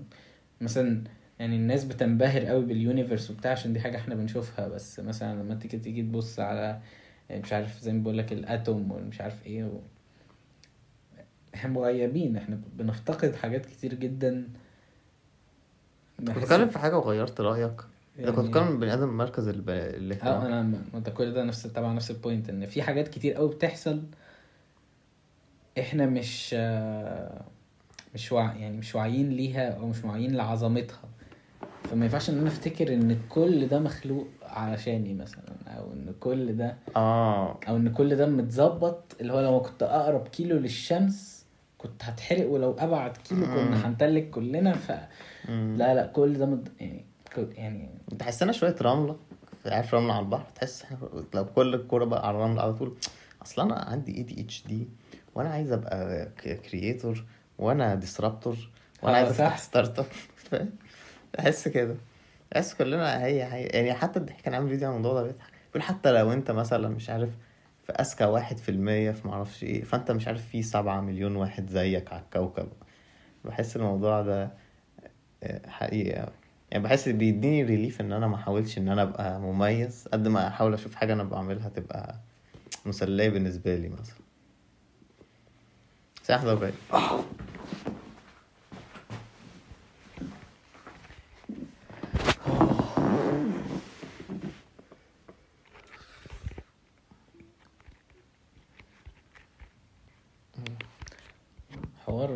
مثلا 0.61 1.05
يعني 1.39 1.57
الناس 1.57 1.85
بتنبهر 1.85 2.45
قوي 2.45 2.65
بال 2.65 2.78
universe 2.78 3.31
وبتاع 3.31 3.51
عشان 3.53 3.73
دي 3.73 3.81
حاجة 3.81 3.97
إحنا 3.97 4.15
بنشوفها 4.15 4.69
بس 4.69 5.01
مثلا 5.01 5.43
لما 5.43 5.55
تيجي 5.55 5.79
تيجي 5.79 6.03
تبص 6.03 6.41
على 6.41 6.81
مش 7.31 7.53
عارف 7.53 7.81
زي 7.81 7.93
ما 7.93 8.03
بقول 8.03 8.19
لك 8.19 8.33
ال 8.33 8.45
atom 8.45 8.93
ومش 8.93 9.21
عارف 9.21 9.47
إيه 9.47 9.65
و... 9.65 9.81
إحنا 11.55 11.71
مغيبين 11.71 12.37
إحنا 12.37 12.61
بنفتقد 12.77 13.35
حاجات 13.35 13.67
كتير 13.67 13.95
جدا. 13.95 14.49
كنت 16.19 16.31
بتتكلم 16.31 16.69
في 16.69 16.79
حاجة 16.79 16.99
وغيرت 16.99 17.41
رأيك؟ 17.41 17.81
يعني 18.19 18.33
كنت 18.33 18.39
يعني- 18.39 18.49
بتتكلم 18.49 18.79
بني 18.81 18.95
آدم 18.95 19.17
مركز 19.17 19.49
الب... 19.49 19.71
آه 19.71 19.97
الاهتمام. 19.97 20.41
أنا 20.47 20.63
ما 20.95 20.99
ده 21.01 21.11
كل 21.11 21.33
ده 21.33 21.45
نفس 21.45 21.67
طبعا 21.67 21.95
نفس 21.95 22.11
البوينت 22.11 22.49
إن 22.49 22.67
في 22.67 22.83
حاجات 22.83 23.09
كتير 23.09 23.35
قوي 23.35 23.49
بتحصل 23.49 24.03
إحنا 25.79 26.07
مش 26.07 26.55
آه، 26.59 27.45
مش 28.15 28.33
وع... 28.33 28.55
يعني 28.55 28.77
مش 28.77 28.95
واعيين 28.95 29.31
ليها 29.31 29.71
أو 29.71 29.87
مش 29.87 30.05
واعيين 30.05 30.35
لعظمتها. 30.37 31.01
فما 31.91 32.05
ينفعش 32.05 32.31
إن 32.31 32.39
أنا 32.39 32.49
أفتكر 32.49 32.95
إن 32.95 33.19
كل 33.29 33.67
ده 33.69 33.79
مخلوق 33.79 34.27
علشاني 34.43 35.15
مثلا 35.15 35.55
أو 35.67 35.93
إن 35.93 36.15
كل 36.21 36.57
ده 36.57 36.77
آه. 36.97 37.61
أو 37.69 37.77
إن 37.77 37.93
كل 37.93 38.17
ده 38.17 38.27
متظبط. 38.27 39.17
اللي 39.21 39.33
هو 39.33 39.41
لو 39.41 39.61
كنت 39.63 39.83
أقرب 39.83 40.29
كيلو 40.29 40.59
للشمس 40.59 41.45
كنت 41.79 42.05
هتحرق 42.05 42.49
ولو 42.51 42.77
أبعد 42.79 43.17
كيلو. 43.17 43.47
كنا 43.47 43.89
هنتلج 43.89 44.31
كلنا. 44.31 44.73
ف. 44.75 44.91
لا 45.49 45.95
لا 45.95 46.07
كل 46.07 46.39
ده 46.39 46.47
مد... 46.47 46.69
يعني 46.81 47.05
كل- 47.37 47.49
يعني 47.55 47.89
تحسنا 48.19 48.53
شوية 48.53 48.77
رملة. 48.83 49.17
عارف 49.67 49.95
رملة 49.95 50.13
على 50.15 50.25
البحر 50.25 50.47
تحس 50.55 50.85
لو 51.35 51.45
كل 51.45 51.75
الكورة 51.75 52.05
بقى 52.05 52.29
على 52.29 52.37
الرمل 52.37 52.61
على 52.61 52.73
طول. 52.75 52.97
أصل 53.43 53.63
أنا 53.63 53.75
عندي 53.75 54.17
ADHD 54.17 54.89
وأنا 55.35 55.49
عايز 55.49 55.73
أبقى 55.73 56.29
creator 56.71 57.25
وأنا 57.59 57.95
disruptor 57.95 58.57
وأنا 59.03 59.17
آه، 59.17 59.19
عايز 59.19 59.31
افتح. 59.31 59.59
startup 59.59 60.07
فاهم؟ 60.51 60.71
تحس 61.33 61.69
كده. 61.69 61.95
تحس 62.51 62.75
كلنا 62.75 63.25
هي 63.25 63.45
هي 63.45 63.63
يعني 63.67 63.95
حتى 63.95 64.19
الضحك 64.19 64.41
كان 64.41 64.55
عامل 64.55 64.69
فيديو 64.69 64.89
عن 64.91 64.97
الموضوع 64.97 65.21
ده 65.21 65.27
بيضحك. 65.27 65.51
بيقول 65.69 65.83
حتى 65.83 66.13
لو 66.13 66.33
انت 66.33 66.51
مثلا 66.51 66.89
مش 66.89 67.11
عارف 67.11 67.29
في 67.87 67.93
اذكى 67.93 68.25
واحد 68.25 68.59
في 68.59 68.69
المية 68.71 69.11
في 69.11 69.29
معرفش 69.29 69.65
إيه 69.65 69.85
فانت 69.85 70.11
مش 70.11 70.29
عارف 70.29 70.49
في 70.49 70.63
سبعة 70.63 71.01
مليون 71.01 71.37
واحد 71.37 71.71
زيك 71.71 72.13
على 72.13 72.23
الكوكب. 72.23 72.69
بحس 73.45 73.77
الموضوع 73.77 74.23
ده 74.23 74.51
آه، 75.43 75.69
حقيقي. 75.69 76.29
يعني 76.71 76.85
بحس 76.85 77.09
بيديني 77.09 77.63
ريليف 77.63 78.01
إن 78.01 78.13
أنا 78.13 78.27
ما 78.27 78.35
احاولش 78.37 78.79
إن 78.79 78.89
أنا 78.89 79.03
أبقى 79.03 79.41
مميز. 79.41 80.09
قد 80.13 80.29
ما 80.29 80.49
أحاول 80.49 80.75
أشوف 80.75 80.95
حاجة 80.95 81.13
أنا 81.13 81.25
بعملها 81.25 81.69
تبقى 81.69 82.15
مسلية 82.87 83.29
بالنسبة 83.29 83.77
لي 83.77 83.89
مثلا. 83.89 84.17
ده 86.29 86.55
بقى 86.55 86.73
حوار 102.07 102.31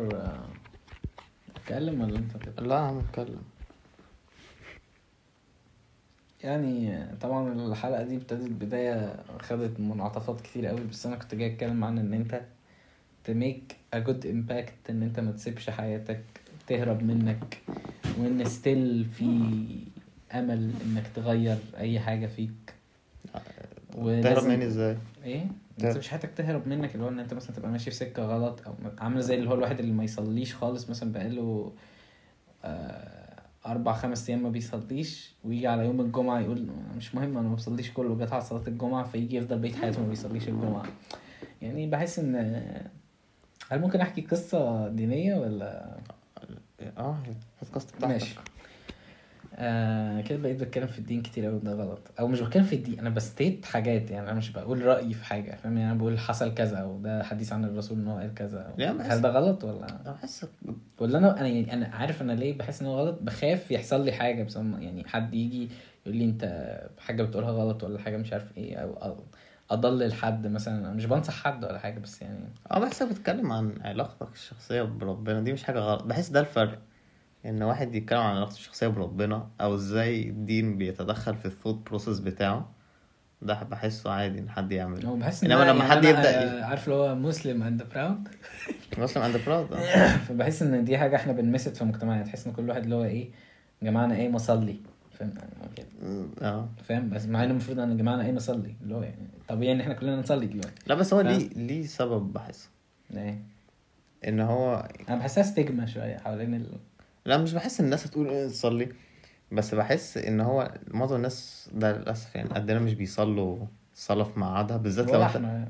اتكلم 1.55 2.01
ولا 2.01 2.17
انت 2.19 2.37
كده 2.37 2.61
لا 2.63 2.79
عم 2.79 2.97
اتكلم 2.97 3.41
يعني 6.43 7.05
طبعا 7.21 7.53
الحلقة 7.53 8.03
دي 8.03 8.15
ابتدت 8.15 8.51
بداية 8.51 9.23
خدت 9.41 9.79
منعطفات 9.79 10.41
كتير 10.41 10.65
قوي 10.65 10.79
بس 10.81 11.05
أنا 11.05 11.15
كنت 11.15 11.35
جاي 11.35 11.53
أتكلم 11.53 11.83
عن 11.83 11.97
إن 11.99 12.13
أنت 12.13 12.41
make 13.29 13.78
a 13.95 13.99
good 13.99 14.23
impact 14.25 14.89
إن 14.89 15.03
أنت 15.03 15.19
ما 15.19 15.31
تسيبش 15.31 15.69
حياتك 15.69 16.21
تهرب 16.67 17.03
منك 17.03 17.57
وإن 18.19 18.45
ستيل 18.45 19.05
في 19.05 19.25
أمل 20.33 20.71
إنك 20.85 21.03
تغير 21.15 21.57
أي 21.77 21.99
حاجة 21.99 22.27
فيك. 22.27 22.73
تهرب 23.93 24.43
مني 24.43 24.65
إزاي؟ 24.65 24.97
إيه؟ 25.23 25.45
ما. 25.83 25.89
تسيبش 25.89 26.07
حياتك 26.07 26.29
تهرب 26.37 26.67
منك 26.67 26.95
اللي 26.95 27.05
هو 27.05 27.09
إن 27.09 27.19
أنت 27.19 27.33
مثلا 27.33 27.55
تبقى 27.55 27.71
ماشي 27.71 27.89
في 27.91 27.95
سكة 27.97 28.23
غلط 28.23 28.61
أو 28.67 28.73
عامل 28.97 29.21
زي 29.21 29.35
اللي 29.35 29.49
هو 29.49 29.53
الواحد 29.53 29.79
اللي 29.79 29.91
ما 29.93 30.03
يصليش 30.03 30.55
خالص 30.55 30.89
مثلا 30.89 31.11
بقاله 31.11 31.71
آه، 32.63 33.41
أربع 33.65 33.93
خمس 33.93 34.29
أيام 34.29 34.43
ما 34.43 34.49
بيصليش 34.49 35.33
ويجي 35.43 35.67
على 35.67 35.85
يوم 35.85 36.01
الجمعة 36.01 36.39
يقول 36.39 36.67
مش 36.97 37.15
مهم 37.15 37.37
أنا 37.37 37.49
ما 37.49 37.55
بصليش 37.55 37.91
كله 37.91 38.15
جت 38.25 38.31
على 38.33 38.41
صلاة 38.41 38.67
الجمعة 38.67 39.03
فيجي 39.03 39.35
يفضل 39.37 39.59
بقيه 39.59 39.73
حياته 39.73 40.01
ما 40.01 40.07
بيصليش 40.09 40.47
الجمعة. 40.49 40.85
يعني 41.61 41.87
بحس 41.87 42.19
إن 42.19 42.35
هل 43.69 43.79
ممكن 43.81 44.01
أحكي 44.01 44.21
قصة 44.21 44.87
دينية 44.87 45.35
ولا؟ 45.35 45.97
آه 46.97 47.17
البودكاست 47.61 47.95
بتاعتك. 47.95 48.13
ماشي. 48.13 48.35
آه 49.55 50.21
كده 50.21 50.37
بقيت 50.37 50.59
بتكلم 50.63 50.87
في 50.87 50.99
الدين 50.99 51.21
كتير 51.21 51.45
قوي 51.45 51.59
ده 51.59 51.73
غلط. 51.73 51.99
أو 52.19 52.27
مش 52.27 52.41
بتكلم 52.41 52.63
في 52.63 52.75
الدين 52.75 52.99
أنا 52.99 53.09
بستيت 53.09 53.65
حاجات 53.65 54.11
يعني 54.11 54.29
أنا 54.29 54.37
مش 54.37 54.49
بقول 54.51 54.85
رأيي 54.85 55.13
في 55.13 55.25
حاجة 55.25 55.55
فاهم؟ 55.55 55.77
يعني 55.77 55.91
أنا 55.91 55.99
بقول 55.99 56.19
حصل 56.19 56.53
كذا 56.53 56.77
أو 56.77 56.97
ده 57.01 57.23
حديث 57.23 57.53
عن 57.53 57.65
الرسول 57.65 57.97
إن 57.99 58.07
هو 58.07 58.17
قال 58.17 58.33
كذا 58.33 58.73
هل 59.01 59.21
ده 59.21 59.29
غلط 59.29 59.63
ولا؟ 59.63 59.87
بحس 60.05 60.45
ولا 60.99 61.17
أنا 61.17 61.39
أنا 61.39 61.47
يعني 61.47 61.73
أنا 61.73 61.87
عارف 61.95 62.21
أنا 62.21 62.31
ليه 62.31 62.57
بحس 62.57 62.81
إن 62.81 62.87
هو 62.87 62.99
غلط؟ 62.99 63.19
بخاف 63.21 63.71
يحصل 63.71 64.05
لي 64.05 64.11
حاجة 64.11 64.43
بس 64.43 64.57
هم- 64.57 64.81
يعني 64.81 65.07
حد 65.07 65.33
يجي 65.33 65.69
يقول 66.05 66.17
لي 66.17 66.25
أنت 66.25 66.73
حاجة 66.99 67.23
بتقولها 67.23 67.51
غلط 67.51 67.83
ولا 67.83 67.99
حاجة 67.99 68.17
مش 68.17 68.33
عارف 68.33 68.57
إيه 68.57 68.75
أو 68.77 68.93
أو 68.93 69.23
اضلل 69.71 70.13
حد 70.13 70.47
مثلا 70.47 70.77
أنا 70.77 70.91
مش 70.93 71.05
بنصح 71.05 71.33
حد 71.43 71.65
ولا 71.65 71.79
حاجة 71.79 71.99
بس 71.99 72.21
يعني 72.21 72.39
آه 72.71 72.79
بحس 72.79 73.03
بتكلم 73.03 73.51
عن 73.51 73.73
علاقتك 73.81 74.33
الشخصية 74.33 74.81
بربنا 74.81 75.41
دي 75.41 75.53
مش 75.53 75.63
حاجة 75.63 75.79
غلط. 75.79 76.03
بحس 76.03 76.29
ده 76.29 76.39
الفرق 76.39 76.79
إن 77.45 77.63
واحد 77.63 77.95
يتكلم 77.95 78.19
عن 78.19 78.35
علاقته 78.35 78.53
الشخصية 78.53 78.87
بربنا 78.87 79.47
أو 79.61 79.75
إزاي 79.75 80.29
الدين 80.29 80.77
بيتدخل 80.77 81.35
في 81.35 81.45
الثوت 81.45 81.75
بروسيس 81.89 82.19
بتاعه 82.19 82.69
ده 83.41 83.63
بحسه 83.63 84.11
عادي 84.11 84.39
إن 84.39 84.49
حد 84.49 84.71
يعمله. 84.71 85.09
هو 85.09 85.15
بحس 85.15 85.43
إن 85.43 85.51
إنما 85.51 85.63
أنا- 85.65 85.67
لما 85.69 85.85
يعني 85.85 85.91
حد 85.91 86.25
آه، 86.25 86.63
عارف 86.63 86.85
اللي 86.85 86.95
هو 86.95 87.15
Muslim 87.15 87.63
and 87.63 87.83
proud 87.83 88.27
Muslim 88.97 89.23
and 89.23 89.37
proud 89.37 89.75
فبحس 90.27 90.61
إن 90.61 90.85
دي 90.85 90.97
حاجة 90.97 91.15
إحنا 91.15 91.33
بنمست 91.33 91.77
في 91.77 91.83
مجتمعنا 91.85 92.23
تحس 92.23 92.47
إن 92.47 92.53
كل 92.53 92.69
واحد 92.69 92.83
اللي 92.83 92.95
هو 92.95 93.03
إيه 93.03 93.29
جماعنا 93.83 94.15
إيه 94.15 94.29
مصلي. 94.29 94.79
فاهم 95.19 95.33
يعني. 95.77 96.29
آه 96.41 96.69
فاهم 96.83 97.09
بس 97.09 97.25
مع 97.25 97.43
ان 97.43 97.51
المفروض 97.51 97.79
إن 97.79 97.97
جماعنا 97.97 98.25
إيه 98.25 98.31
مصلي 98.31 98.75
اللي 98.83 98.95
هو 98.95 99.01
يعني 99.01 99.27
طبيعي 99.47 99.71
ان 99.73 99.81
إحنا 99.81 99.93
كلنا 99.93 100.15
نصلي 100.19 100.45
دلوقتي 100.45 100.81
لا 100.87 100.95
بس 100.95 101.13
هو. 101.13 101.21
ليه 101.21 101.49
ليه 101.49 101.85
سبب 101.85 102.33
بحسه 102.33 102.69
إيه 103.13 103.39
إن 104.27 104.39
هو 104.39 104.89
أنا 105.09 105.17
بحسها 105.17 105.43
stigma 105.43 105.85
شوية 105.85 106.17
حوالين 106.17 106.53
ال... 106.53 106.67
لا 107.25 107.37
مش 107.37 107.53
بحس 107.53 107.79
الناس 107.79 108.07
هتقول 108.07 108.27
إيه 108.29 108.47
تصلي 108.47 108.89
بس 109.51 109.75
بحس 109.75 110.17
إن 110.17 110.41
هو 110.41 110.73
معظم 110.87 111.15
الناس 111.15 111.69
ده 111.73 111.97
للأسف 111.97 112.35
يعني 112.35 112.49
قدنا 112.49 112.79
مش 112.79 112.93
بيصلوا 112.93 113.57
الصلاة 113.93 114.23
في 114.23 114.39
ميعادها 114.39 114.77
بالذات 114.77 115.11
لو 115.11 115.23
انت 115.23 115.69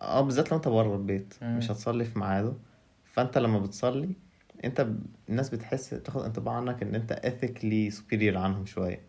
آه 0.00 0.20
بالذات 0.20 0.50
لو 0.50 0.56
أنت 0.56 0.68
بره 0.68 0.96
البيت 0.96 1.34
مم. 1.42 1.56
مش 1.58 1.70
هتصلي 1.70 2.04
في 2.04 2.18
ميعاده 2.18 2.52
فأنت 3.04 3.38
لما 3.38 3.58
بتصلي 3.58 4.12
انت. 4.64 4.86
الناس 5.28 5.50
بتحس 5.50 5.90
تاخد 5.90 6.22
انطباع 6.22 6.54
عنك 6.54 6.82
ان 6.82 6.94
انت 6.94 7.12
ethically 7.12 7.96
superior 7.98 8.36
عنهم 8.36 8.66
شوية. 8.66 9.00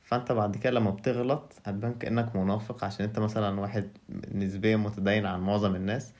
فانت 0.00 0.32
بعد 0.32 0.56
كده 0.56 0.70
لما 0.70 0.90
بتغلط 0.90 1.52
هتبان 1.64 1.94
كأنك 1.94 2.36
منافق 2.36 2.84
عشان 2.84 3.04
انت 3.04 3.18
مثلا 3.18 3.60
واحد 3.60 3.88
نسبيا 4.34 4.76
متدين 4.76 5.26
عن 5.26 5.40
معظم 5.40 5.74
الناس 5.74 6.12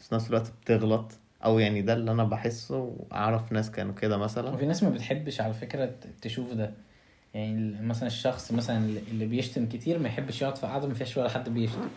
بس 0.00 0.12
نفس 0.12 0.28
الوقت 0.28 0.52
بتغلط. 0.62 1.12
أو 1.44 1.58
يعني 1.58 1.82
ده 1.82 1.92
اللي 1.92 2.10
أنا 2.10 2.24
بحسه 2.24 2.78
وأعرف 2.78 3.52
ناس 3.52 3.70
كانوا 3.70 3.94
كده 3.94 4.16
مثلا. 4.16 4.50
وفي 4.50 4.66
ناس 4.66 4.82
ما 4.82 4.90
بتحبش 4.90 5.40
على 5.40 5.54
فكرة 5.54 5.94
تشوف 6.22 6.52
ده. 6.52 6.70
يعني 7.34 7.86
مثلا 7.86 8.06
الشخص 8.06 8.52
مثلا 8.52 8.86
اللي 9.10 9.26
بيشتم 9.26 9.66
كتير 9.68 9.98
ما 9.98 10.08
يحبش 10.08 10.42
يقعد 10.42 10.56
في 10.56 10.66
قعدة 10.66 10.88
ما 10.88 10.94
فيهاش 10.94 11.16
ولا 11.16 11.28
حد 11.28 11.48
بيشتم. 11.48 11.88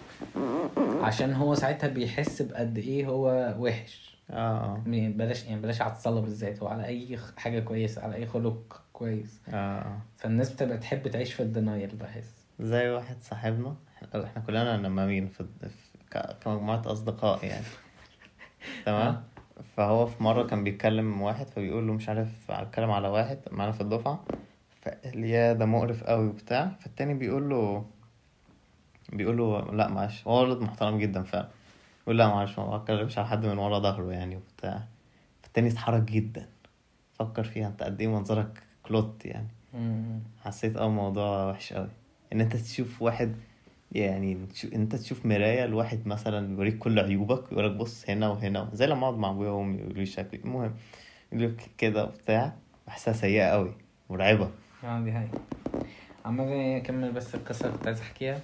عشان 1.01 1.33
هو 1.33 1.55
ساعتها 1.55 1.87
بيحس 1.87 2.41
بقد 2.41 2.77
إيه 2.77 3.05
هو 3.07 3.55
وحش. 3.59 4.14
آه 4.29 4.33
آه. 4.33 4.83
يعني 4.85 5.09
بلاش 5.09 5.45
يعني 5.45 5.61
بلاش 5.61 5.81
على 5.81 5.91
الصلاه 5.91 6.21
بالذات 6.21 6.63
هو 6.63 6.67
على 6.67 6.85
أي 6.85 7.19
حاجة 7.37 7.59
كويسة 7.59 8.01
على 8.03 8.15
أي 8.15 8.25
خلق 8.27 8.81
كويس. 8.93 9.41
آه 9.49 9.79
آه. 9.79 9.97
فالناس 10.17 10.51
بتبقى 10.53 10.77
تحب 10.77 11.07
تعيش 11.07 11.33
في 11.33 11.43
الدنايل 11.43 11.95
بحس. 11.95 12.45
زي 12.59 12.89
واحد 12.89 13.15
صاحبنا 13.21 13.75
إحنا 14.25 14.41
كلنا 14.47 14.77
نمامين 14.77 15.27
في, 15.27 15.45
في 15.61 15.97
ك- 16.11 16.37
كمجموعة 16.43 16.81
أصدقاء 16.85 17.45
يعني. 17.45 17.65
تمام؟ 18.85 19.23
فهو 19.77 20.05
في 20.05 20.23
مرة 20.23 20.43
كان 20.43 20.63
بيتكلم 20.63 21.21
واحد 21.21 21.47
فبيقول 21.47 21.87
له 21.87 21.93
مش 21.93 22.09
عارف 22.09 22.51
اتكلم 22.51 22.91
على 22.91 23.07
واحد 23.07 23.39
معانا 23.51 23.71
في 23.71 23.81
الدفعة 23.81 24.25
فقال 24.81 25.23
يا 25.25 25.53
ده 25.53 25.65
مقرف 25.65 26.03
قوي 26.03 26.27
وبتاع. 26.27 26.71
فالتاني 26.79 27.13
بيقول 27.13 27.49
له 27.49 27.85
بيقول 29.13 29.37
له 29.37 29.71
لا 29.71 29.87
معلش 29.87 30.27
هو 30.27 30.41
ولد 30.43 30.61
محترم 30.61 30.97
جدا 30.97 31.23
فعلا. 31.23 31.47
بيقول 32.05 32.17
لا 32.17 32.27
معلش 32.27 32.59
ما 32.59 32.77
بتكلمش 32.77 33.17
على 33.17 33.27
حد 33.27 33.45
من 33.45 33.57
ورا 33.57 33.79
ظهره 33.79 34.11
يعني 34.11 34.35
وبتاع. 34.35 34.83
فالتاني 35.43 35.69
اتحرك 35.69 36.01
جدا. 36.01 36.47
فكر 37.13 37.43
فيها 37.43 37.67
انت 37.67 37.83
قد 37.83 38.01
إيه 38.01 38.07
منظرك 38.07 38.63
كلوت 38.83 39.25
يعني. 39.25 39.47
مم. 39.73 40.19
حسيت 40.43 40.77
آه 40.77 40.89
موضوع 40.89 41.49
وحش 41.49 41.73
قوي 41.73 41.89
إن 42.33 42.41
أنت 42.41 42.55
تشوف 42.55 43.01
واحد 43.01 43.35
يعني 43.91 44.37
أنت 44.73 44.95
تشوف 44.95 45.25
مراية 45.25 45.65
لواحد 45.65 46.07
مثلا 46.07 46.47
بيوريك 46.55 46.77
كل 46.77 46.99
عيوبك 46.99 47.51
ويقول 47.51 47.65
لك 47.65 47.75
بص 47.75 48.09
هنا 48.09 48.29
وهنا 48.29 48.69
زي 48.73 48.87
لما 48.87 49.07
اقعد 49.07 49.17
مع 49.17 49.29
أبويا 49.29 49.49
وأمي 49.49 49.77
يقولوا 49.77 49.95
لي 49.97 50.05
شكلي. 50.05 50.39
المهم 50.45 50.73
يقول 51.31 51.43
لك 51.45 51.69
كده 51.77 52.03
وبتاع. 52.03 52.53
بحسها 52.87 53.13
سيئة 53.13 53.45
قوي 53.49 53.73
مرعبة. 54.09 54.51
آه 54.83 54.99
دي 55.01 55.11
هاي 55.11 55.27
عمال 56.25 56.47
اكمل 56.75 57.11
بس 57.11 57.35
القصة 57.35 57.65
اللي 57.67 57.77
كنت 57.77 57.87
عايز 57.87 58.01
أحكيها. 58.01 58.39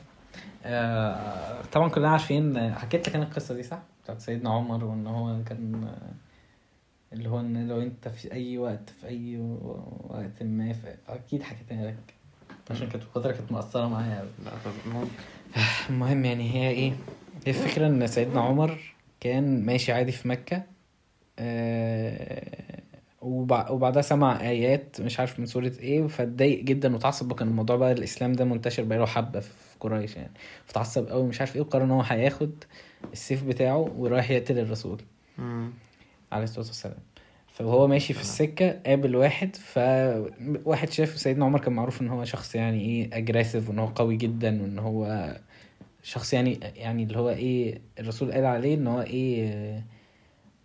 آه 0.65 1.61
طبعا 1.71 1.89
كلنا 1.89 2.09
عارفين 2.09 2.73
حكيت 2.73 3.07
لك 3.09 3.15
أنا 3.15 3.23
القصة 3.23 3.55
دي 3.55 3.63
صح؟ 3.63 3.79
بتاعت 4.03 4.19
سيدنا 4.21 4.49
عمر 4.49 4.85
وإن 4.85 5.07
هو 5.07 5.43
كان 5.43 5.83
آه، 5.83 7.15
اللي 7.15 7.29
هو 7.29 7.39
إن 7.39 7.67
لو 7.67 7.81
أنت 7.81 8.07
في 8.07 8.31
أي 8.33 8.57
وقت 8.57 8.89
في 9.01 9.07
أي 9.07 9.37
وقت 10.09 10.43
ما 10.43 10.75
أكيد 11.09 11.43
حكيتها 11.43 11.85
لك 11.87 12.13
عشان 12.71 12.89
كانت 12.89 13.03
الفترة 13.03 13.31
كانت 13.31 13.51
مأثرة 13.51 13.87
معايا 13.87 14.19
قوي 14.19 14.29
المهم 15.89 16.25
يعني 16.25 16.53
هي 16.53 16.69
إيه؟ 16.69 16.91
هي 17.45 17.51
الفكرة 17.51 17.87
إن 17.87 18.07
سيدنا 18.07 18.41
عمر 18.41 18.79
كان 19.19 19.65
ماشي 19.65 19.91
عادي 19.91 20.11
في 20.11 20.27
مكة 20.27 20.63
آه 21.39 22.81
وبع- 23.21 23.69
وبعدها 23.71 24.01
سمع 24.01 24.41
آيات 24.41 25.01
مش 25.01 25.19
عارف 25.19 25.39
من 25.39 25.45
سورة 25.45 25.71
إيه 25.79 26.07
فاتضايق 26.07 26.63
جدا 26.63 26.95
وتعصب 26.95 27.31
وكان 27.31 27.47
الموضوع 27.47 27.75
بقى 27.75 27.91
الإسلام 27.91 28.33
ده 28.33 28.45
منتشر 28.45 28.83
بقاله 28.83 29.05
حبة 29.05 29.39
في 29.39 29.49
قريش 29.81 30.15
يعني 30.15 30.31
فتعصب 30.65 31.07
قوي 31.07 31.27
مش 31.27 31.39
عارف 31.39 31.55
إيه 31.55 31.61
وقرر 31.61 31.83
ان 31.83 31.91
هو 31.91 32.01
هياخد 32.01 32.51
السيف 33.13 33.43
بتاعه 33.43 33.77
ورايح 33.97 34.31
يقتل 34.31 34.59
الرسول 34.59 35.01
مم. 35.37 35.71
عليه 36.31 36.43
الصلاة 36.43 36.65
والسلام 36.65 36.97
فهو 37.47 37.87
ماشي 37.87 38.13
في 38.13 38.21
السكة 38.21 38.79
قابل 38.85 39.15
واحد 39.15 39.55
فواحد 39.55 40.89
شاف 40.89 41.17
سيدنا 41.17 41.45
عمر 41.45 41.59
كان 41.59 41.73
معروف 41.73 42.01
إن 42.01 42.07
هو 42.09 42.25
شخص 42.25 42.55
يعني 42.55 42.81
إيه 42.81 43.17
اجريسيف 43.17 43.69
وإن 43.69 43.79
هو 43.79 43.87
قوي 43.87 44.15
جدا 44.17 44.61
وإن 44.61 44.79
هو 44.79 45.31
شخص 46.03 46.33
يعني 46.33 46.59
يعني 46.75 47.03
اللي 47.03 47.19
هو 47.19 47.29
إيه 47.29 47.81
الرسول 47.99 48.31
قال 48.31 48.45
عليه 48.45 48.75
إن 48.75 48.87
هو 48.87 49.01
إيه 49.01 49.85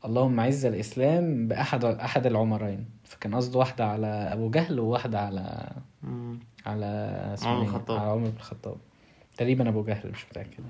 اللهم 0.05 0.41
عز 0.41 0.64
الإسلام 0.67 1.49
بأحد 1.49 1.85
أحد 1.85 2.27
العمرين 2.27 2.85
فكان 3.05 3.35
قصده 3.35 3.59
واحدة 3.59 3.87
على 3.87 4.07
أبو 4.07 4.51
جهل 4.51 4.81
وواحدة 4.81 5.21
على. 5.21 5.71
على 6.67 7.21
اسمه 7.35 7.49
عمر 7.49 7.62
إيه؟ 7.62 7.69
بن 7.69 7.75
الخطاب. 7.77 7.99
على 7.99 8.11
عمر 8.11 8.29
بن 8.29 8.37
الخطاب 8.37 8.77
تقريبا 9.37 9.68
أبو 9.68 9.84
جهل 9.84 10.11
مش 10.12 10.24
متأكد. 10.30 10.64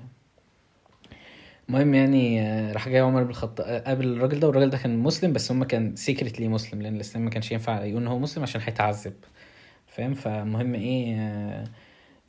المهم 1.69 1.93
يعني 1.93 2.41
آه، 2.41 2.71
راح 2.73 2.89
جاي 2.89 2.99
عمر 2.99 3.23
بن 3.23 3.29
الخطاب 3.29 3.67
آه، 3.67 3.79
قابل 3.79 4.07
الراجل 4.07 4.39
ده 4.39 4.47
والراجل 4.47 4.69
ده 4.69 4.77
كان 4.77 4.99
مسلم 4.99 5.33
بس 5.33 5.51
هما 5.51 5.65
كان 5.65 5.95
سيكريتلي 5.95 6.47
مسلم 6.47 6.81
لأن 6.81 6.95
الإسلام 6.95 7.23
ما 7.25 7.29
كانش 7.29 7.51
ينفع 7.51 7.83
يقول 7.83 8.01
إن 8.01 8.07
هو 8.07 8.19
مسلم 8.19 8.43
عشان 8.43 8.61
هيتعذب. 8.61 9.13
فاهم؟ 9.87 10.13
فالمهم 10.13 10.75
إيه 10.75 11.15
آه، 11.19 11.63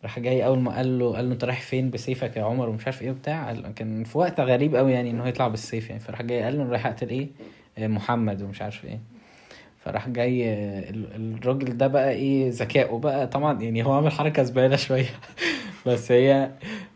راح 0.02 0.18
جاي 0.18 0.46
أول 0.46 0.58
ما 0.58 0.76
قال 0.76 0.98
له 0.98 1.16
قال 1.16 1.26
له 1.28 1.32
أنت 1.32 1.44
رايح 1.44 1.60
فين 1.60 1.90
بسيفك 1.90 2.36
يا 2.36 2.42
عمر 2.44 2.68
ومش 2.68 2.86
عارف 2.86 3.02
إيه 3.02 3.10
وبتاع؟ 3.10 3.52
كان 3.76 4.04
في 4.04 4.18
وقت 4.18 4.40
غريب 4.40 4.76
قوي 4.76 4.92
يعني 4.92 5.10
إن 5.10 5.20
هو 5.20 5.26
يطلع 5.26 5.48
بالسيف 5.48 5.88
يعني. 5.88 6.00
فراح 6.00 6.22
جاي 6.22 6.42
قال 6.42 6.56
له 6.56 6.62
أنا 6.62 6.70
رايح 6.70 6.86
أقتل 6.86 7.08
إيه؟ 7.08 7.28
محمد 7.88 8.42
ومش 8.42 8.62
عارف 8.62 8.84
إيه. 8.84 9.00
فراح 9.78 10.08
جاي 10.08 10.52
ال- 10.90 11.36
الراجل 11.38 11.76
ده 11.76 11.86
بقى 11.86 12.10
إيه 12.12 12.50
ذكائه 12.50 12.98
بقى. 12.98 13.26
طبعا 13.26 13.62
يعني 13.62 13.84
هو 13.84 13.92
عامل 13.92 14.12
حركة 14.12 14.42
زبالة 14.42 14.76
شوية. 14.76 15.06
بس 15.92 16.12
هي 16.12 16.50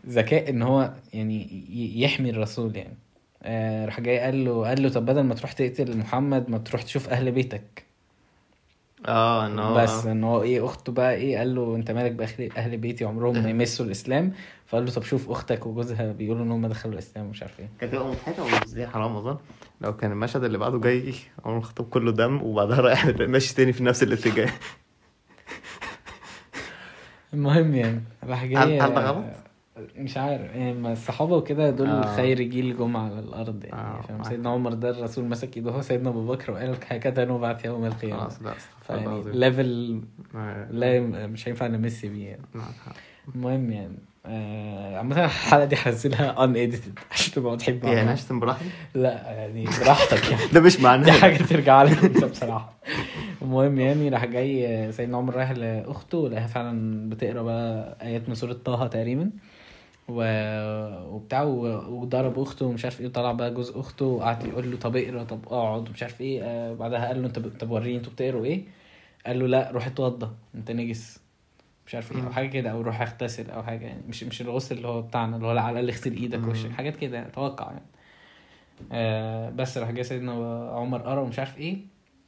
ذكاء 0.07 0.49
إن 0.49 0.61
هو 0.61 0.93
يعني 1.13 1.63
يحمي 2.01 2.29
الرسول 2.29 2.75
يعني. 2.75 2.97
آه، 3.43 3.85
راح 3.85 3.99
جاي 3.99 4.19
قال 4.19 4.45
له 4.45 4.67
قال 4.67 4.83
له 4.83 4.89
طب 4.89 5.05
بدل 5.05 5.21
ما 5.21 5.35
تروح 5.35 5.51
تقتل 5.51 5.97
محمد 5.97 6.49
ما 6.49 6.57
تروح 6.57 6.81
تشوف 6.81 7.09
أهل 7.09 7.31
بيتك. 7.31 7.83
آه 9.07 9.45
إن 9.47 9.59
هو 9.59 9.75
بس 9.75 10.05
إن 10.05 10.23
هو 10.23 10.41
إيه 10.41 10.65
أخته 10.65 10.91
بقى 10.91 11.13
إيه 11.15 11.37
قال 11.37 11.55
له 11.55 11.75
أنت 11.75 11.91
مالك 11.91 12.11
باهل 12.11 12.49
أهل 12.57 12.77
بيتي 12.77 13.05
عمرهم 13.05 13.43
ما 13.43 13.49
يمسوا 13.49 13.85
الإسلام؟ 13.85 14.33
فقال 14.65 14.85
له 14.85 14.91
طب 14.91 15.03
شوف 15.03 15.29
أختك 15.29 15.65
وجوزها 15.65 16.11
بيقولوا 16.11 16.43
إن 16.43 16.51
هم 16.51 16.67
دخلوا 16.67 16.93
الإسلام 16.93 17.25
ومش 17.25 17.41
عارف 17.41 17.59
إيه. 17.59 17.69
كانت 17.79 17.93
تبقى 17.93 18.07
مضحكة 18.07 18.73
دي 18.73 18.87
حرام 18.87 19.15
اظن 19.15 19.37
لو 19.81 19.95
كان 19.95 20.11
المشهد 20.11 20.43
اللي 20.43 20.57
بعده 20.57 20.79
جاي 20.79 21.13
عمر 21.45 21.57
الخطاب 21.57 21.87
كله 21.89 22.11
دم 22.11 22.41
وبعدها 22.41 22.81
رايح 22.81 23.05
ماشي 23.19 23.55
تاني 23.55 23.73
في 23.73 23.83
نفس 23.83 24.03
الاتجاه. 24.03 24.49
المهم 27.33 27.75
يعني 27.75 28.01
راح 28.23 28.45
جاي 28.45 28.57
هل- 28.79 28.81
هل 28.81 28.93
ده 28.95 29.09
غلط؟ 29.11 29.25
مش 29.97 30.17
عارف 30.17 30.41
يعني 30.41 30.73
ما 30.73 30.91
الصحابة 30.93 31.35
وكده 31.37 31.69
دول 31.69 31.87
آه. 31.89 32.15
خير 32.15 32.41
جيل 32.41 32.77
جم 32.77 32.97
على 32.97 33.19
الأرض 33.19 33.65
يعني 33.65 33.81
آه، 33.81 34.01
فاهم. 34.01 34.23
سيدنا 34.23 34.49
عمر 34.49 34.73
ده 34.73 34.89
الرسول 34.89 35.25
مسك 35.25 35.57
إيده 35.57 35.71
هو 35.71 35.81
سيدنا 35.81 36.09
أبو 36.09 36.27
بكر 36.27 36.51
وقال 36.51 36.71
لك 36.71 36.85
هكذا 36.93 37.25
نبعث 37.25 37.65
يوم 37.65 37.85
القيامة 37.85 38.19
خلاص 38.19 38.41
لا 38.41 38.53
فيعني. 38.87 39.23
level 39.25 40.01
آه، 40.35 40.71
لا 40.71 40.99
مش 41.27 41.47
هينفع 41.47 41.67
نمسي 41.67 42.09
بيه 42.09 42.27
يعني. 42.27 42.41
المهم 43.35 43.71
يعني 43.71 43.87
آه، 43.87 44.12
عامة 44.25 45.25
الحلقة 45.25 45.65
دي 45.65 45.75
هنزلها 45.79 46.43
unedited 46.43 46.99
عشان 47.11 47.33
تبقى 47.33 47.57
تحب 47.57 47.83
يعني 47.83 48.13
هشتم 48.13 48.39
براحتي 48.39 48.65
لا 48.95 49.31
يعني 49.31 49.63
براحتك 49.63 50.31
يعني. 50.31 50.47
ده 50.53 50.61
مش 50.61 50.77
دي 50.77 50.83
معناه 50.83 51.11
حاجة 51.11 51.37
ترجع 51.43 51.83
لك 51.83 52.03
انت 52.03 52.23
بصراحة. 52.25 52.73
المهم 53.41 53.79
يعني 53.79 54.09
راح 54.09 54.25
جاي 54.25 54.91
سيدنا 54.91 55.17
عمر 55.17 55.35
رايح 55.35 55.51
لأخته 55.51 56.17
ولقاها 56.17 56.47
فعلا 56.47 57.09
بتقرأ 57.09 57.41
بقى 57.41 57.97
آيات 58.01 58.29
من 58.29 58.35
سورة 58.35 58.53
طه 58.53 58.87
تقريبا. 58.87 59.29
و... 60.09 60.23
وبتاع 61.15 61.43
وضرب 61.43 62.39
أخته 62.39 62.65
ومش 62.65 62.83
عارف 62.85 63.01
إيه 63.01 63.07
وطلع 63.07 63.31
بقى 63.31 63.53
جوز 63.53 63.69
أخته 63.75 64.05
وقعد 64.05 64.45
يقول 64.45 64.71
له 64.71 64.77
طب 64.77 64.95
اقرأ 64.97 65.23
طب 65.23 65.39
اقعد 65.47 65.89
ومش 65.89 66.03
عارف 66.03 66.21
إيه. 66.21 66.43
آه 66.43 66.73
بعدها 66.73 67.07
قال 67.07 67.21
له 67.21 67.27
انت. 67.27 67.39
طب 67.39 67.71
وريني 67.71 67.97
أنتوا 67.97 68.11
بتقروا 68.13 68.45
إيه؟ 68.45 68.63
قال 69.25 69.39
له 69.39 69.47
لا 69.47 69.71
روح 69.71 69.87
اتوضى 69.87 70.29
انت 70.55 70.71
نجس. 70.71 71.22
مش 71.87 71.95
عارف 71.95 72.11
إيه 72.11 72.23
أو. 72.25 72.31
حاجة 72.31 72.47
كده 72.47 72.71
أو 72.71 72.81
روح 72.81 73.01
اغتسل 73.01 73.49
أو 73.49 73.63
حاجة 73.63 73.85
يعني. 73.85 74.01
مش 74.07 74.23
مش 74.23 74.41
الغسل 74.41 74.77
اللي 74.77 74.87
هو 74.87 75.01
بتاعنا 75.01 75.35
اللي 75.35 75.47
هو 75.47 75.51
على 75.51 75.69
الأقل 75.79 75.89
اغسل 75.89 76.13
إيدك. 76.13 76.47
وشك 76.47 76.71
حاجات 76.71 76.95
كده 76.95 77.17
يعني 77.17 77.29
أتوقع 77.29 77.71
يعني. 77.71 77.85
آه 78.91 79.49
بس 79.49 79.77
راح 79.77 79.91
جاي 79.91 80.03
سيدنا 80.03 80.31
عمر 80.71 81.01
قرأ 81.01 81.21
ومش 81.21 81.39
عارف 81.39 81.57
إيه. 81.57 81.77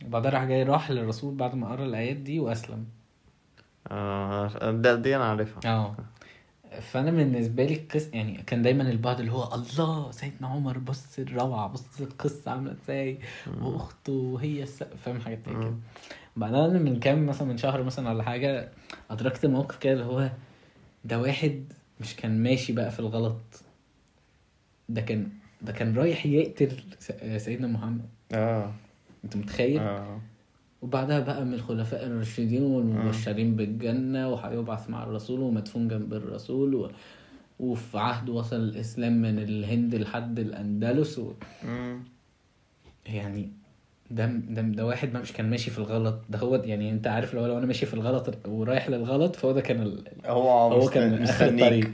وبعدها 0.06 0.32
راح 0.32 0.44
جاي 0.44 0.64
راح 0.64 0.92
للرسول 0.92 1.36
بعد 1.36 1.56
ما 1.56 1.70
قرأ 1.72 1.86
الآيات 1.86 2.16
دي 2.18 2.40
وأسلم. 2.40 2.86
آه 3.92 4.72
ده 4.72 4.96
دي 4.96 5.16
أنا 5.16 5.26
عارفها. 5.26 5.72
آه. 5.74 5.96
فأنا 6.82 7.12
بالنسبة 7.12 7.66
لي 7.66 7.74
القصة 7.74 8.10
يعني 8.14 8.38
كان 8.38 8.62
دايما 8.62 8.84
البعض 8.92 9.20
اللي 9.20 9.32
هو 9.32 9.54
الله 9.54 10.12
سيدنا 10.12 10.48
عمر 10.48 10.78
بص 10.78 11.20
الروعة 11.20 11.68
بص 11.68 12.02
القصة 12.02 12.52
عاملة 12.52 12.72
إزاي 12.72 13.20
وأخته 13.62 14.14
وهي. 14.14 14.66
فاهم 14.66 15.20
حاجات 15.22 15.40
زي 15.46 15.52
كده. 15.54 15.74
أنا 16.38 16.68
من 16.68 17.00
كام 17.00 17.26
مثلا 17.26 17.48
من 17.48 17.58
شهر 17.58 17.84
مثلا 17.84 18.10
ولا 18.10 18.24
حاجة 18.24 18.70
أدركت 19.12 19.46
موقف 19.46 19.78
كده 19.78 19.94
اللي 19.94 20.06
هو 20.06 20.30
ده 21.06 21.20
واحد 21.20 21.64
مش 22.02 22.16
كان 22.16 22.44
ماشي 22.44 22.74
بقى 22.74 22.92
في 22.92 23.00
الغلط. 23.00 23.62
ده 24.90 25.02
كان 25.02 25.30
ده 25.62 25.72
كان 25.72 25.96
رايح 25.98 26.26
يقتل 26.26 26.72
سيدنا 27.38 27.68
محمد. 27.68 28.06
آه. 28.34 28.72
أنت 29.24 29.36
متخيل؟ 29.36 29.80
آه. 29.80 30.20
وبعدها 30.82 31.20
بقى 31.20 31.46
من 31.46 31.54
الخلفاء 31.54 32.06
الراشدين 32.06 32.64
والمبشرين 32.64 33.56
بالجنة 33.56 34.30
وهيبعث 34.30 34.90
مع 34.90 35.04
الرسول 35.04 35.40
ومدفون 35.40 35.88
جنب 35.88 36.14
الرسول 36.14 36.76
و... 36.76 36.92
وفي 37.60 37.98
عهد 37.98 38.30
وصل 38.30 38.56
الإسلام 38.56 39.22
من 39.22 39.40
الهند 39.40 39.96
لحد 39.96 40.40
الأندلس 40.40 41.20
و... 41.20 41.34
مم. 41.64 42.04
يعني 43.06 43.50
ده 44.12 44.26
ده 44.26 44.62
ده 44.62 44.86
واحد 44.86 45.14
ما 45.14 45.20
مش 45.20 45.34
كان 45.34 45.50
ماشي 45.50 45.72
في 45.72 45.78
الغلط. 45.78 46.16
ده 46.30 46.40
هو 46.40 46.56
يعني 46.56 46.92
انت 46.92 47.08
عارف 47.08 47.34
لو 47.34 47.46
لو 47.46 47.58
أنا 47.58 47.66
ماشي 47.66 47.86
في 47.86 47.94
الغلط 47.94 48.48
ورايح 48.48 48.90
للغلط 48.90 49.36
فهو 49.36 49.52
ده 49.52 49.62
كان 49.62 49.82
ال... 49.82 50.04
هو 50.26 50.50
هو 50.50 50.90
كان 50.90 51.22
مستنيك. 51.22 51.92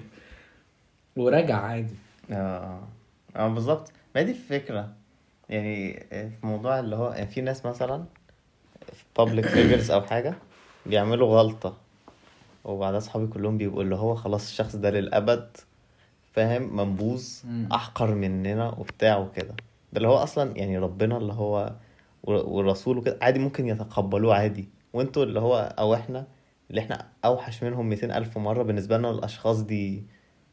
ورجع 1.16 1.56
عادي. 1.56 1.94
آه. 2.32 2.80
آه 3.36 3.48
بالظبط. 3.48 3.92
ما 4.16 4.22
دي 4.22 4.32
الفكرة. 4.32 4.90
يعني 5.50 5.94
في 6.10 6.32
موضوع 6.44 6.80
اللي 6.80 6.96
هو 6.96 7.12
يعني 7.12 7.28
في 7.28 7.42
ناس 7.42 7.66
مثلا 7.66 8.04
في 8.94 9.04
public 9.20 9.46
figures 9.46 9.92
أو 9.92 10.02
حاجة 10.02 10.34
بيعملوا 10.86 11.40
غلطة 11.40 11.78
وبعدها 12.64 12.98
أصحابي 12.98 13.28
كلهم 13.28 13.58
بيبقوا 13.58 13.84
اللي 13.84 13.96
هو 13.96 14.16
خلاص 14.16 14.48
الشخص 14.48 14.76
ده 14.76 14.90
للأبد 14.90 15.58
فاهم؟ 16.34 16.76
منبوذ. 16.78 17.28
أحقر 17.72 18.16
مننا 18.16 18.70
وبتاع 18.78 19.18
وكده. 19.18 19.56
ده 19.94 19.98
اللي 19.98 20.08
هو 20.08 20.16
أصلا 20.16 20.58
يعني 20.58 20.78
ربنا 20.78 21.18
اللي 21.18 21.34
هو 21.34 21.74
والرسول 22.24 22.98
وكده 22.98 23.18
عادي 23.22 23.40
ممكن 23.40 23.68
يتقبلوه 23.68 24.36
عادي. 24.36 24.70
وانتوا 24.94 25.24
اللي 25.24 25.40
هو 25.40 25.76
أو 25.80 25.94
إحنا 25.94 26.28
اللي 26.70 26.82
إحنا 26.82 27.08
أوحش 27.26 27.64
منهم 27.64 27.90
200 27.90 28.18
ألف 28.18 28.38
مرة 28.38 28.64
بالنسبة 28.64 28.98
لنا 28.98 29.10
الاشخاص 29.12 29.62
دي 29.62 30.04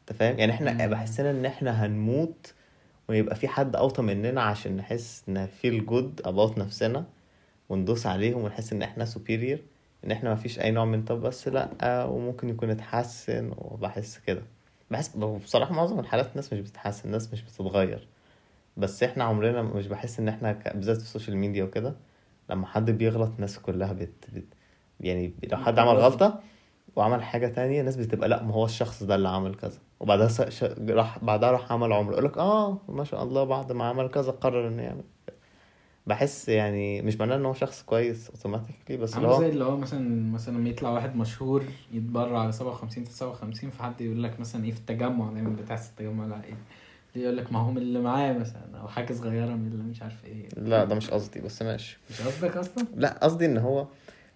أنت 0.01 0.17
فاهم؟ 0.19 0.39
يعني 0.39 0.51
إحنا. 0.51 0.87
بحسنا 0.87 1.31
إن 1.31 1.45
إحنا 1.45 1.85
هنموت 1.85 2.53
ويبقى 3.09 3.35
في 3.35 3.47
حد 3.47 3.75
أوطى 3.75 4.01
مننا 4.01 4.41
عشان 4.41 4.77
نحس 4.77 5.23
إن 5.29 5.47
feel 5.63 5.89
good 5.91 6.25
about 6.29 6.57
نفسنا 6.57 7.05
وندوس 7.69 8.07
عليهم 8.07 8.43
ونحس 8.43 8.73
إن 8.73 8.81
إحنا 8.81 9.05
superior 9.05 9.57
إن 10.05 10.11
إحنا 10.11 10.33
مفيش 10.33 10.59
أي 10.59 10.71
نوع 10.71 10.85
من 10.85 11.03
طب. 11.03 11.21
بس 11.21 11.47
لأ 11.47 12.03
وممكن 12.03 12.49
يكون 12.49 12.69
اتحسن 12.69 13.51
وبحس 13.57 14.17
كده. 14.27 14.41
بحس 14.91 15.15
بصراحة 15.17 15.73
معظم 15.73 15.99
الحالات 15.99 16.29
الناس 16.31 16.53
مش 16.53 16.59
بتتحسن 16.59 17.07
الناس 17.07 17.33
مش 17.33 17.41
بتتغير. 17.41 18.07
بس 18.79 19.03
إحنا 19.03 19.23
عمرنا 19.23 19.61
مش 19.61 19.87
بحس 19.87 20.19
ان 20.19 20.27
إحنا 20.27 20.51
ك- 20.53 20.75
بالذات 20.75 20.97
في 20.97 21.03
ال 21.03 21.08
social 21.08 21.37
media 21.37 21.63
وكده 21.63 21.95
لما 22.49 22.65
حد 22.67 22.91
بيغلط 22.91 23.31
الناس 23.35 23.59
كلها 23.59 23.93
بت, 23.93 24.25
بت 24.33 24.45
يعني 24.99 25.33
لو 25.51 25.57
حد 25.57 25.79
عمل 25.79 25.89
غلطة 25.99 26.39
وعمل 26.95 27.23
حاجة 27.23 27.47
تانية 27.47 27.79
الناس 27.79 27.95
بتبقى 27.97 28.29
لأ 28.29 28.43
ما 28.43 28.53
هو 28.53 28.65
الشخص 28.65 29.03
ده 29.03 29.15
اللي 29.15 29.29
عمل 29.29 29.55
كذا. 29.55 29.79
وبعدها 29.99 30.27
س... 30.27 30.41
ش... 30.41 30.63
راح 30.89 31.23
بعدها 31.23 31.51
راح 31.51 31.71
عمل 31.71 31.93
عمره 31.93 32.11
يقول 32.13 32.25
لك 32.25 32.37
آه 32.37 32.77
ما 32.89 33.03
شاء 33.03 33.23
الله 33.23 33.43
بعد 33.43 33.71
ما 33.71 33.85
عمل 33.85 34.07
كذا 34.09 34.31
قرر 34.31 34.67
إنه 34.67 34.83
يعمل. 34.83 35.03
بحس 36.07 36.49
يعني 36.49 37.01
مش 37.01 37.15
معناه 37.19 37.35
إن 37.35 37.45
هو 37.45 37.53
شخص 37.53 37.83
كويس 37.83 38.29
automatically 38.29 38.97
بس 38.97 39.15
اللي 39.15 39.27
عامل 39.27 39.39
زي 39.39 39.45
هو 39.45 39.49
اللي 39.49 39.63
هو 39.65 39.77
مثلا 39.77 40.31
مثلا 40.33 40.57
لما 40.57 40.69
يطلع 40.69 40.89
واحد 40.89 41.15
مشهور 41.15 41.63
يتبرع 41.93 42.39
على 42.39 42.51
57 42.51 43.03
59 43.03 43.69
فحد 43.69 44.01
يقول 44.01 44.23
لك 44.23 44.39
مثلا 44.39 44.65
إيه 44.65 44.71
في 44.71 44.77
التجمع 44.79 45.29
دايما 45.33 45.49
بتحس 45.55 45.89
التجمع 45.89 46.25
لأ 46.25 46.43
إيه؟ 46.43 46.53
يقول 47.15 47.37
لك 47.37 47.51
ما 47.53 47.59
هم 47.59 47.77
اللي 47.77 47.99
معاه 47.99 48.33
مثلا 48.33 48.77
أو 48.81 48.87
حاجة 48.87 49.13
صغيرة 49.13 49.45
من 49.55 49.67
اللي 49.71 49.83
مش 49.83 50.01
عارف 50.01 50.25
إيه. 50.25 50.47
لا 50.57 50.83
ده 50.85 50.95
مش 50.95 51.09
قصدي 51.09 51.41
بس 51.41 51.61
ماشي. 51.61 51.97
مش 52.09 52.21
قصدك 52.21 52.57
أصلا؟ 52.57 52.85
لا 52.95 53.19
قصدي 53.23 53.45
إن 53.45 53.57
هو 53.57 53.87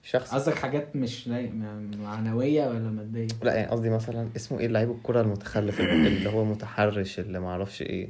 شخص 0.04 0.34
قصدك 0.34 0.56
حاجات 0.56 0.96
مش 0.96 1.28
معنوية 1.28 2.68
ولا 2.68 2.80
مادية؟ 2.90 3.28
لا 3.44 3.56
يعني 3.56 3.68
قصدي 3.72 3.90
مثلا 3.90 4.30
اسمه 4.36 4.60
إيه 4.60 4.68
لعيب 4.68 4.92
الكرة 4.92 5.22
المتخلف 5.22 5.82
اللي 5.82 6.30
هو 6.30 6.46
متحرش 6.46 7.20
اللي 7.20 7.40
معرفش 7.40 7.82
إيه. 7.82 8.10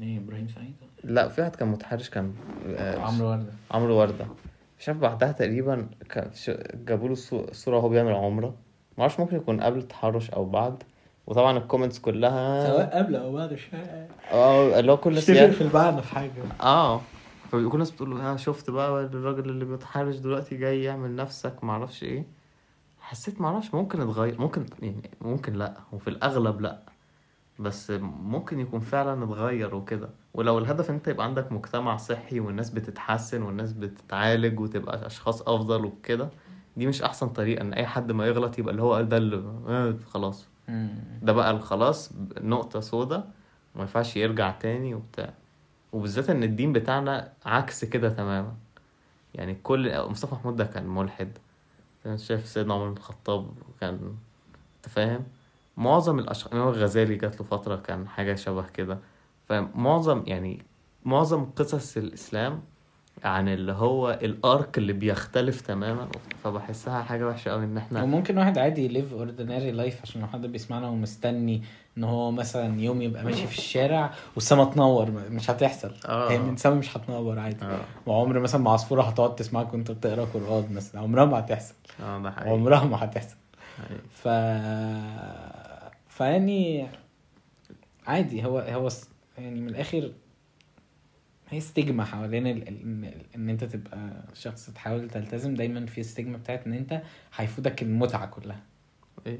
إيه 0.00 0.18
إبراهيم 0.18 0.48
سعيد؟ 0.48 0.74
لا 1.04 1.28
في 1.28 1.40
واحد 1.40 1.56
كان 1.56 1.68
متحرش 1.68 2.10
كان 2.10 2.34
آه، 2.76 2.98
عمرو 2.98 3.28
وردة. 3.30 3.52
عمرو 3.70 3.96
وردة. 4.00 4.26
مش 4.80 4.88
عارف 4.88 5.00
بعدها 5.00 5.32
تقريبا 5.32 5.88
جابوا 6.74 7.08
له 7.08 7.14
صو- 7.14 7.52
صورة 7.52 7.76
وهو 7.76 7.88
بيعمل 7.88 8.12
عمرة. 8.12 8.54
معرفش 8.98 9.20
ممكن 9.20 9.36
يكون 9.36 9.60
قبل 9.60 9.78
التحرش 9.78 10.30
أو 10.30 10.44
بعد. 10.44 10.82
وطبعا 11.26 11.58
الكومنتس 11.58 11.98
كلها 11.98 12.66
سواء 12.66 12.98
قبل 12.98 13.16
أو 13.16 13.32
بعد 13.32 13.52
مش 13.52 13.62
فارق. 13.64 14.08
آه 14.32 14.78
اللي 14.80 14.92
هو 14.92 14.96
كل 14.96 15.10
الناس 15.10 15.28
يعني 15.28 15.52
في 15.52 15.60
المعنى 15.60 16.02
في 16.02 16.14
حاجة. 16.14 16.32
آه 16.60 17.00
فكل 17.52 17.70
الناس 17.74 17.90
بتقول 17.90 18.20
ها 18.20 18.36
شفت 18.36 18.70
بقى 18.70 19.00
الراجل 19.04 19.50
اللي 19.50 19.64
بيتحرش 19.64 20.16
دلوقتي 20.16 20.56
جاي 20.56 20.82
يعمل 20.82 21.16
نفسك 21.16 21.64
معرفش 21.64 22.02
إيه. 22.02 22.24
حسيت 23.00 23.40
معرفش 23.40 23.74
ممكن 23.74 24.00
اتغير 24.00 24.40
ممكن 24.40 24.66
يعني 24.82 25.10
ممكن 25.20 25.52
لأ 25.52 25.74
وفي 25.92 26.10
الأغلب 26.10 26.60
لأ. 26.60 26.82
بس 27.58 27.90
ممكن 28.22 28.60
يكون 28.60 28.80
فعلا 28.80 29.24
اتغير 29.24 29.74
وكده. 29.74 30.08
ولو 30.34 30.58
الهدف 30.58 30.90
أنت 30.90 31.08
يبقى 31.08 31.26
عندك 31.26 31.52
مجتمع 31.52 31.96
صحي 31.96 32.40
والناس 32.40 32.70
بتتحسن 32.70 33.42
والناس 33.42 33.72
بتتعالج 33.72 34.60
وتبقى 34.60 35.06
أشخاص 35.06 35.42
أفضل 35.42 35.84
وكده 35.84 36.28
دي 36.76 36.86
مش 36.86 37.02
أحسن 37.02 37.28
طريقة 37.28 37.60
إن 37.62 37.72
أي 37.72 37.86
حد 37.86 38.12
ما 38.12 38.26
يغلط 38.26 38.58
يبقى 38.58 38.70
اللي 38.72 38.82
هو 38.82 39.00
ده 39.02 39.16
اللي 39.16 39.36
آه 39.68 39.94
خلاص. 40.10 40.46
ده 41.22 41.32
بقى 41.32 41.50
الخلاص 41.50 42.12
نقطة 42.40 42.80
سودا 42.80 43.16
وما 43.74 43.82
ينفعش 43.82 44.16
يرجع 44.16 44.50
تاني 44.50 44.94
وبتاع. 44.94 45.32
وبالذات 45.92 46.30
إن 46.30 46.42
الدين 46.42 46.72
بتاعنا 46.72 47.32
عكس 47.46 47.84
كده 47.84 48.08
تماما. 48.08 48.54
يعني 49.34 49.54
كل 49.54 50.08
مصطفى 50.08 50.34
محمود 50.34 50.56
ده 50.56 50.64
كان 50.64 50.86
ملحد. 50.86 51.38
انت 52.06 52.20
شايف 52.20 52.46
سيدنا 52.46 52.74
عمر 52.74 52.88
بن 52.90 52.96
الخطاب 52.96 53.50
كان 53.80 54.16
أنت 54.76 54.88
فاهم؟ 54.88 55.24
معظم 55.76 56.18
الاشخاص 56.18 56.52
الامام 56.52 56.68
الغزالي 56.68 57.16
جات 57.16 57.40
له 57.40 57.46
فترة 57.46 57.76
كان 57.76 58.08
حاجة 58.08 58.34
شبه 58.34 58.66
كده. 58.68 58.98
فمعظم 59.48 60.22
يعني 60.26 60.62
معظم 61.04 61.44
قصص 61.44 61.96
الإسلام 61.96 62.62
عن 63.24 63.48
اللي 63.48 63.72
هو 63.72 64.18
ال 64.22 64.36
arc 64.36 64.78
اللي 64.78 64.92
بيختلف 64.92 65.60
تماما 65.60 66.08
فبحسها 66.44 67.02
حاجة 67.02 67.28
وحشة 67.28 67.50
قوي 67.50 67.64
إن 67.64 67.76
إحنا 67.78 68.02
وممكن 68.02 68.38
واحد 68.38 68.58
عادي 68.58 68.84
ي 68.84 68.90
live 68.90 69.12
ordinary 69.12 69.70
life 69.70 70.02
عشان 70.02 70.20
لو 70.20 70.26
حد 70.26 70.46
بيسمعنا 70.46 70.88
ومستني 70.88 71.62
إن 71.98 72.04
هو 72.04 72.30
مثلا 72.30 72.80
يوم 72.80 73.02
يبقى 73.02 73.24
ماشي 73.24 73.46
في 73.46 73.58
الشارع 73.58 74.10
والسما 74.34 74.64
تنور 74.64 75.10
مش 75.10 75.50
هتحصل. 75.50 75.92
آه. 76.08 76.30
هي 76.30 76.38
من 76.38 76.54
السما 76.54 76.74
مش 76.74 76.96
هتنور 76.96 77.38
عادي. 77.38 77.64
آه. 77.64 77.80
وعمر 78.06 78.38
مثلا 78.38 78.60
ما 78.60 78.70
عصفوره 78.70 79.02
هتقعد 79.02 79.34
تسمعك 79.34 79.72
وأنت 79.72 79.90
بتقرأ 79.90 80.24
قرآن 80.24 80.66
مثلا. 80.74 81.00
عمرها 81.00 81.24
ما 81.24 81.38
هتحصل. 81.38 81.74
آه 82.02 82.18
ده 82.22 82.30
حقيقي. 82.30 82.50
عمرها 82.50 82.84
ما 82.84 83.04
هتحصل. 83.04 83.36
حقيقي. 83.78 84.02
ف 84.10 84.28
فيعني 86.08 86.86
عادي 88.06 88.44
هو 88.44 88.58
هو 88.58 88.88
يعني 89.38 89.60
من 89.60 89.68
الآخر 89.68 90.10
هي 91.48 91.60
ستيجما 91.60 92.04
حوالين 92.04 92.46
ال... 92.46 92.68
ان 92.68 93.12
إن 93.34 93.48
أنت 93.48 93.64
تبقى 93.64 94.24
شخص 94.34 94.70
تحاول 94.70 95.10
تلتزم 95.10 95.54
دايما 95.54 95.86
في 95.86 96.02
ستيجما 96.02 96.36
بتاعت 96.38 96.66
إن 96.66 96.72
أنت 96.72 97.02
هيفوتك 97.36 97.82
المتعة 97.82 98.26
كلها. 98.26 98.60
إيه؟ 99.26 99.38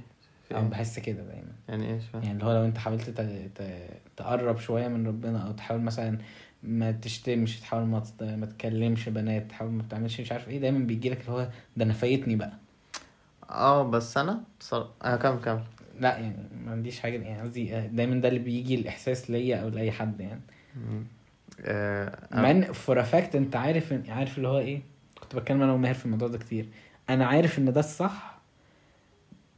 أنا 0.51 0.61
إيه؟ 0.61 0.67
بحس 0.67 0.99
كده 0.99 1.23
دايما. 1.23 1.53
يعني 1.69 1.87
إيه؟ 1.87 1.99
فاهم. 1.99 2.23
يعني 2.23 2.35
اللي 2.35 2.45
هو 2.45 2.53
لو 2.53 2.65
أنت 2.65 2.79
حاولت 2.79 3.11
ت... 3.11 3.21
ت... 3.55 3.89
تقرب 4.17 4.59
شوية 4.59 4.89
من 4.89 5.07
ربنا 5.07 5.47
أو 5.47 5.53
تحاول 5.53 5.81
مثلا 5.81 6.19
ما 6.63 6.93
تشتمش 6.93 7.61
تحاول 7.61 7.83
ما 7.87 8.01
تت... 8.01 8.23
ما 8.23 8.47
تكلمش 8.47 9.09
بنات 9.09 9.51
تحاول 9.51 9.71
ما 9.71 9.83
تعملش 9.91 10.21
مش 10.21 10.33
عارف 10.33 10.49
إيه 10.49 10.59
دايما 10.61 10.79
بيجي 10.79 11.11
لك 11.11 11.21
اللي 11.21 11.33
هو 11.33 11.49
ده 11.77 11.85
أنا 11.85 11.93
فايتني 11.93 12.37
بقى. 12.37 12.53
آه 13.51 13.91
بس 13.91 14.19
أنا 14.19 14.43
بصراحة 14.61 14.91
آه 15.03 15.17
كمل 15.17 15.41
كمل. 15.41 15.63
لا 16.01 16.19
يعني 16.19 16.37
ما 16.65 16.73
عنديش 16.73 17.01
حاجة 17.01 17.23
يعني 17.23 17.43
قصدي 17.43 17.77
آه، 17.77 17.87
دايما 17.87 18.21
ده 18.21 18.29
اللي 18.29 18.41
بيجي 18.41 18.75
الإحساس 18.75 19.31
ليا 19.31 19.57
أو 19.57 19.69
لأي 19.69 19.93
حد 19.93 20.21
يعني. 20.21 20.41
مم. 20.77 21.05
آه 21.61 22.29
مع 22.33 22.51
إن 22.51 22.73
for 22.73 23.03
fact 23.03 23.37
أنت 23.37 23.57
عارف 23.57 23.95
عارف 24.09 24.37
اللي 24.37 24.49
هو 24.49 24.59
إيه؟ 24.59 24.83
كنت 25.21 25.37
بتكلم 25.37 25.63
أنا 25.63 25.73
وماهر 25.73 25.95
في 25.95 26.07
الموضوع 26.07 26.29
ده 26.29 26.39
كتير. 26.39 26.69
أنا 27.11 27.27
عارف 27.27 27.59
إن 27.59 27.73
ده 27.73 27.81
الصح 27.81 28.39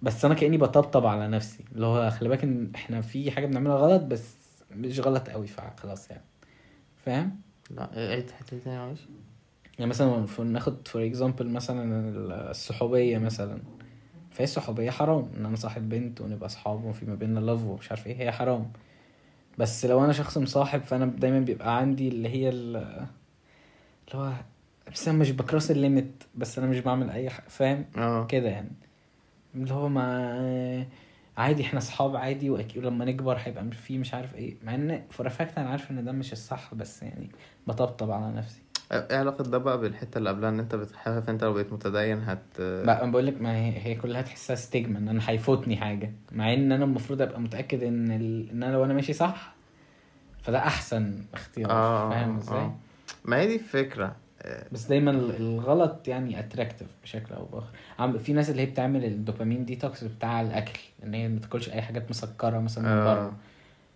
بس 0.03 0.25
أنا 0.25 0.35
كأني 0.35 0.59
بطبطب 0.59 1.07
على 1.07 1.29
نفسي. 1.29 1.65
اللي 1.75 1.87
هو 1.87 2.11
خلي 2.11 2.29
بالك 2.29 2.45
إن 2.45 2.71
إحنا 2.75 3.01
في 3.01 3.31
حاجة 3.31 3.47
بنعملها 3.47 3.77
غلط 3.77 4.03
بس 4.03 4.35
مش 4.71 5.01
غلط 5.01 5.29
قوي 5.31 5.47
فخلاص 5.47 6.11
يعني. 6.11 6.23
فاهم؟ 7.05 7.41
لا 7.71 7.91
عيد 7.95 8.25
الحتة 8.29 8.57
دي 8.57 8.63
تاني 8.63 8.79
معلش؟ 8.79 9.01
يعني 9.79 9.91
مثلا 9.91 10.27
ناخد 10.45 10.89
for 10.89 11.07
example 11.07 11.49
مثلا 11.49 12.11
الصحوبية 12.51 13.19
مثلا. 13.19 13.59
فهي 14.31 14.45
الصحوبية 14.45 14.91
حرام 14.91 15.31
إن 15.37 15.47
أنا 15.47 15.57
صاحب 15.57 15.89
بنت 15.89 16.21
ونبقى 16.21 16.47
أصحاب 16.47 16.85
وفي 16.85 17.07
ما 17.07 17.15
بيننا 17.15 17.41
love 17.41 17.65
ومش 17.65 17.91
عارف 17.91 18.07
إيه 18.07 18.17
هي 18.17 18.33
حرام. 18.33 18.73
بس 19.59 19.85
لو 19.87 20.05
أنا 20.05 20.13
شخص 20.13 20.39
مصاحب 20.39 20.83
فأنا 20.83 21.07
دايما 21.07 21.41
بيبقى 21.41 21.77
عندي 21.79 22.09
اللي 22.09 22.29
هي 22.29 22.49
ال- 22.49 22.77
اللي 22.77 24.15
هو 24.15 24.33
بس 24.93 25.09
أنا 25.09 25.19
مش 25.19 25.31
ب 25.31 25.37
cross 25.37 25.71
ال 25.71 25.80
limit 25.80 26.25
بس 26.35 26.59
أنا 26.59 26.67
مش 26.67 26.79
بعمل 26.81 27.11
أي 27.11 27.31
حاجة 27.31 27.49
فاهم؟ 27.49 27.85
آه. 27.97 28.27
كده 28.27 28.49
يعني. 28.49 28.71
اللي 29.55 29.75
هو 29.75 29.89
ما 29.89 30.87
عادي 31.37 31.63
إحنا 31.63 31.79
أصحاب 31.79 32.17
عادي 32.17 32.51
وأكيد 32.51 32.85
لما 32.85 33.05
نكبر 33.05 33.37
هيبقى 33.39 33.71
في 33.71 33.99
مش 33.99 34.15
عارف 34.15 34.35
إيه 34.35 34.57
مع 34.65 34.75
إن 34.75 35.03
for 35.11 35.29
fact 35.29 35.59
أنا 35.59 35.71
عارف 35.71 35.91
إن 35.91 36.05
ده 36.05 36.13
مش 36.13 36.33
الصح 36.33 36.75
بس 36.75 37.03
يعني 37.03 37.31
بطبطب 37.67 38.11
على 38.11 38.33
نفسي. 38.33 38.63
إيه 38.93 39.17
علاقة 39.19 39.45
ده 39.45 39.59
بقى 39.59 39.81
بالحتة 39.81 40.19
اللي 40.19 40.31
قبلها 40.31 40.49
إن 40.51 40.59
أنت 40.59 40.75
بتخاف 40.75 41.31
أنت 41.31 41.45
لو 41.45 41.53
بقيت 41.53 41.73
متدين 41.73 42.19
هت 42.23 42.61
بقى 42.61 43.11
بقول 43.11 43.27
لك 43.27 43.41
ما 43.41 43.57
هي 43.57 43.79
هي 43.87 43.95
كلها 43.95 44.23
تحسها 44.23 44.57
stigma 44.57 44.99
إن 44.99 45.09
أنا 45.09 45.21
هيفوتني 45.31 45.77
حاجة. 45.77 46.13
مع 46.33 46.53
إن 46.55 46.73
أنا 46.73 46.85
المفروض 46.85 47.23
أبقى 47.23 47.41
متأكد 47.41 47.83
إن 47.83 48.11
ال... 48.11 48.51
إن 48.51 48.63
أنا 48.63 48.73
لو 48.73 48.85
أنا 48.85 48.95
ماشي 48.95 49.13
صح 49.13 49.55
فده 50.43 50.59
أحسن 50.59 51.25
اختيار. 51.35 51.71
آه 51.71 52.11
فاهم 52.11 52.37
إزاي؟ 52.37 52.59
آه. 52.59 52.77
ما 53.25 53.37
هي 53.41 53.47
دي 53.47 53.55
الفكرة. 53.55 54.17
بس 54.73 54.87
دايما 54.87 55.11
ال- 55.11 55.37
الغلط 55.37 56.09
يعني 56.09 56.39
attractive 56.41 56.89
بشكل 57.03 57.35
أو 57.35 57.45
بآخر. 57.45 57.67
عم 57.99 58.19
في 58.19 58.33
ناس 58.33 58.51
اللي 58.51 58.63
هي 58.63 58.67
بتعمل 58.67 59.05
ال 59.05 59.11
dopamine 59.11 59.65
detox 59.65 60.05
بتاع 60.05 60.41
الأكل 60.41 60.79
إن 61.05 61.15
هي 61.15 61.29
ما 61.29 61.41
تاكلش 61.41 61.69
أي 61.69 61.83
حاجات 61.83 62.11
مسكرة 62.11 62.59
مثلا 62.59 62.85
من 62.85 62.91
آه. 62.91 63.15
بره 63.15 63.33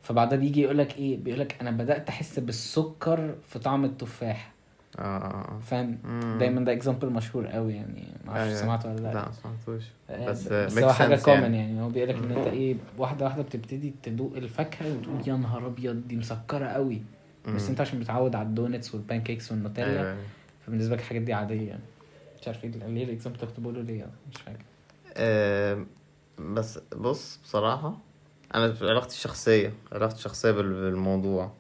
فبعدها 0.03 0.39
بيجي 0.39 0.61
يقول 0.63 0.79
لك 0.79 0.99
إيه؟ 0.99 1.17
بيقول 1.17 1.41
لك 1.41 1.57
أنا 1.61 1.71
بدأت 1.71 2.09
أحس 2.09 2.39
بالسكر 2.39 3.35
في 3.49 3.59
طعم 3.59 3.85
التفاح. 3.85 4.52
آه 4.99 5.03
آه 5.03 5.59
فاهم. 5.59 5.99
دايما 6.39 6.65
ده 6.65 6.73
example 6.73 7.11
مشهور 7.11 7.47
قوي 7.47 7.73
يعني 7.75 8.05
ما 8.25 8.31
أعرفش 8.33 8.47
أيوة. 8.49 8.61
سمعته 8.63 8.89
ولا 8.89 9.01
لا 9.01 9.13
لأ 9.13 9.25
ما 9.25 9.33
سمعتوش 9.33 9.85
آه، 10.11 10.31
بس 10.31 10.49
بس 10.49 10.79
هو 10.79 10.93
حاجة 10.93 11.17
common 11.17 11.43
يعني. 11.43 11.59
يعني 11.59 11.81
هو 11.83 11.89
بيقول 11.89 12.09
لك 12.09 12.15
إن 12.17 12.31
أنت 12.33 12.47
إيه 12.59 12.77
واحدة 12.99 13.25
واحدة 13.25 13.43
بتبتدي 13.43 13.95
تدوق 14.03 14.37
الفاكهة 14.37 14.97
وتقول 14.97 15.29
يا 15.29 15.35
نهار 15.37 15.67
أبيض 15.67 16.09
دي 16.09 16.17
مسكرة 16.17 16.67
قوي 16.67 17.03
بس. 17.55 17.69
أنت 17.69 17.81
عشان 17.81 18.01
متعود 18.01 18.35
على 18.37 18.49
ال 18.49 18.55
donuts 18.55 18.95
وال 18.95 19.06
pancakes 19.06 19.53
وال 19.53 19.60
Nutella 19.60 19.87
أيوه 19.89 20.11
أيوة. 20.13 20.23
فبالنسبة 20.67 20.95
لك 20.95 21.01
الحاجات 21.01 21.23
دي 21.23 21.33
عادية 21.33 21.69
يعني 21.69 21.83
مش 22.41 22.49
عارف 22.49 22.65
إيه 22.65 22.71
ليه 22.71 23.05
ال 23.05 23.09
example 23.09 23.39
كنت 23.41 23.61
بقوله 23.61 23.81
ليه 23.83 24.07
مش 24.31 24.41
فاكر 24.43 24.63
آه، 25.17 25.87
بس 26.39 26.79
بص 26.97 27.39
بصراحة 27.45 27.99
أنا 28.55 28.73
في 28.73 28.89
علاقتي 28.91 29.15
الشخصية 29.17 29.73
علاقتي 29.93 30.15
الشخصية 30.17 30.51
بال- 30.51 30.73
بالموضوع 30.91 31.45
آه، 31.45 31.53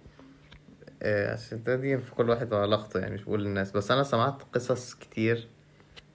عشان 1.02 1.62
ده 1.62 1.76
دي 1.76 1.98
في 1.98 2.14
كل 2.14 2.30
واحد 2.30 2.52
وعلاقته 2.52 3.00
يعني 3.00 3.14
مش 3.14 3.22
بقول 3.22 3.44
للناس. 3.44 3.70
بس 3.72 3.90
أنا 3.90 4.02
سمعت 4.02 4.42
قصص 4.54 4.94
كتير 4.94 5.48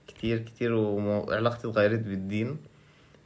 كتير 0.06 0.38
كتير 0.38 0.72
وعلاقتي 0.74 1.68
اتغيرت 1.68 2.00
بالدين. 2.00 2.56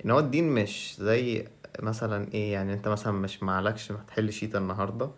إن 0.04 0.10
هو 0.10 0.18
الدين 0.18 0.48
مش 0.48 0.96
زي 0.98 1.48
مثلا 1.80 2.28
إيه 2.34 2.52
يعني 2.52 2.72
أنت 2.72 2.88
مثلا 2.88 3.12
مش 3.12 3.42
معلكش 3.42 3.92
هتحل 3.92 4.32
شيت 4.32 4.56
النهاردة 4.56 5.10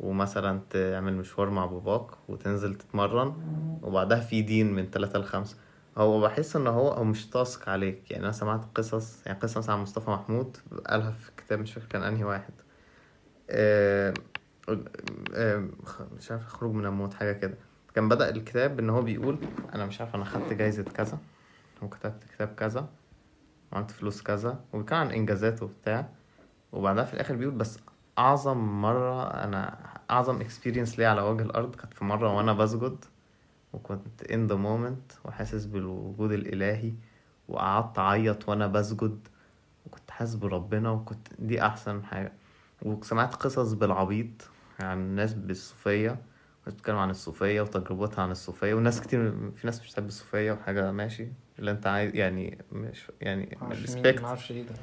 ومثلا 0.00 0.60
تعمل 0.70 1.12
مشوار 1.16 1.50
مع 1.50 1.66
باباك 1.66 2.06
وتنزل 2.28 2.74
تتمرن 2.74 3.34
وبعدها 3.82 4.20
في 4.20 4.42
دين 4.42 4.72
من 4.72 4.90
تلاتة 4.90 5.18
لخمسة. 5.18 5.56
هو 5.98 6.20
بحس 6.20 6.56
إن 6.56 6.66
هو 6.66 6.88
هو 6.88 7.04
مش 7.04 7.26
تاسك 7.26 7.68
عليك. 7.68 8.10
يعني 8.10 8.24
أنا 8.24 8.32
سمعت 8.32 8.60
قصص 8.74 9.26
يعني 9.26 9.38
قصة 9.38 9.58
مثلا 9.58 9.74
عن 9.74 9.82
مصطفى 9.82 10.10
محمود 10.10 10.56
قالها 10.86 11.10
في 11.10 11.30
كتاب 11.36 11.58
مش 11.58 11.72
فاكر 11.72 11.86
كان 11.86 12.02
أنهي 12.02 12.24
واحد. 12.24 12.52
آه، 13.50 14.10
آه، 14.10 14.14
مش 16.18 16.30
عارف 16.30 16.46
خروج 16.46 16.74
من 16.74 16.86
الموت 16.86 17.14
حاجة 17.14 17.32
كده. 17.32 17.54
كان 17.94 18.08
بدأ 18.08 18.30
الكتاب 18.30 18.78
ان 18.78 18.90
هو 18.90 19.02
بيقول 19.02 19.38
أنا 19.74 19.86
مش 19.86 20.00
عارف 20.00 20.14
أنا 20.14 20.24
خدت 20.24 20.52
جايزة 20.52 20.82
كذا 20.82 21.18
وكتبت 21.82 22.24
كتاب 22.34 22.48
كذا 22.48 22.88
وعملت 23.72 23.90
فلوس 23.90 24.22
كذا 24.22 24.60
وكان 24.72 24.98
عن 24.98 25.10
انجازاته 25.10 25.64
وبتاع. 25.64 26.08
وبعدها 26.72 27.04
في 27.04 27.14
الآخر 27.14 27.36
بيقول 27.36 27.54
بس 27.54 27.78
أعظم 28.18 28.82
مرة 28.82 29.30
أنا 29.44 29.78
أعظم 30.10 30.40
اكسبيرينس 30.40 30.98
ليا 30.98 31.08
على 31.08 31.22
وجه 31.22 31.42
الأرض 31.42 31.74
كانت 31.74 31.94
في 31.94 32.04
مرة 32.04 32.36
وأنا 32.36 32.52
بسجد 32.52 33.04
وكنت 33.72 34.22
in 34.22 34.50
the 34.50 34.56
moment 34.56 35.26
وحاسس 35.26 35.64
بالوجود 35.64 36.32
الإلهي 36.32 36.92
وقعدت 37.48 37.98
أعيط 37.98 38.48
وأنا 38.48 38.66
بسجد 38.66 39.28
وكنت 39.86 40.10
حاسس 40.10 40.34
بربنا 40.34 40.90
وكنت 40.90 41.28
دي 41.38 41.62
أحسن 41.66 42.04
حاجة. 42.04 42.32
وسمعت 42.82 43.34
قصص 43.34 43.72
بالعبيط. 43.72 44.48
عن 44.80 44.98
الناس 44.98 45.34
بالصوفية 45.34 46.18
بتتكلم 46.66 46.96
عن 46.96 47.10
الصوفية 47.10 47.60
وتجربتها 47.60 48.22
عن 48.22 48.30
الصوفية 48.30 48.74
وناس 48.74 49.00
كتير 49.00 49.30
في 49.56 49.66
ناس 49.66 49.80
مش 49.80 49.90
بتحب 49.90 50.06
الصوفية 50.06 50.52
وحاجة 50.52 50.92
ماشي؟ 50.92 51.28
اللي 51.58 51.70
انت 51.70 51.86
عايز 51.86 52.14
يعني 52.14 52.58
مش 52.72 53.12
يعني 53.20 53.58
respect. 53.84 54.22
معرفش 54.22 54.50
إيه 54.52 54.62
ده. 54.62 54.74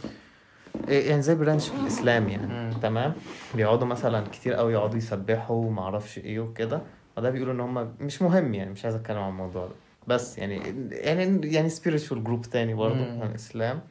إيه 0.87 1.09
يعني 1.09 1.21
زي 1.21 1.35
branch 1.36 1.69
في 1.69 1.75
الإسلام 1.81 2.29
يعني 2.29 2.47
مم. 2.47 2.79
تمام؟ 2.81 3.13
بيقعدوا 3.55 3.87
مثلا 3.87 4.27
كتير 4.27 4.53
قوي 4.53 4.73
يقعدوا 4.73 4.97
يسبحوا 4.97 5.65
وما 5.65 5.81
أعرفش 5.81 6.17
إيه 6.17 6.39
وكده 6.39 6.81
وده 7.17 7.29
بيقولوا 7.29 7.53
إن 7.53 7.59
هم 7.59 7.93
مش 7.99 8.21
مهم 8.21 8.53
يعني 8.53 8.71
مش 8.71 8.85
عايز 8.85 8.95
أتكلم 8.95 9.17
عن 9.17 9.29
الموضوع 9.29 9.65
ده. 9.65 9.73
بس 10.07 10.37
يعني 10.37 10.61
يعني 10.91 11.53
يعني 11.53 11.69
spiritual 11.69 12.13
group 12.13 12.41
تاني 12.41 12.73
برضه. 12.73 13.03
عن 13.21 13.29
الإسلام. 13.29 13.81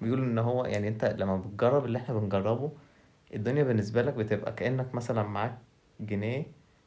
بيقولوا 0.00 0.24
إن 0.24 0.38
هو 0.38 0.64
يعني 0.64 0.88
أنت 0.88 1.04
لما 1.18 1.36
بتجرب 1.36 1.84
اللي 1.84 1.98
إحنا 1.98 2.14
بنجربه 2.18 2.70
الدنيا 3.34 3.62
بالنسبة 3.62 4.02
لك 4.02 4.14
بتبقى 4.14 4.52
كأنك 4.52 4.94
مثلا 4.94 5.22
معاك 5.22 5.58
جنيه 6.00 6.46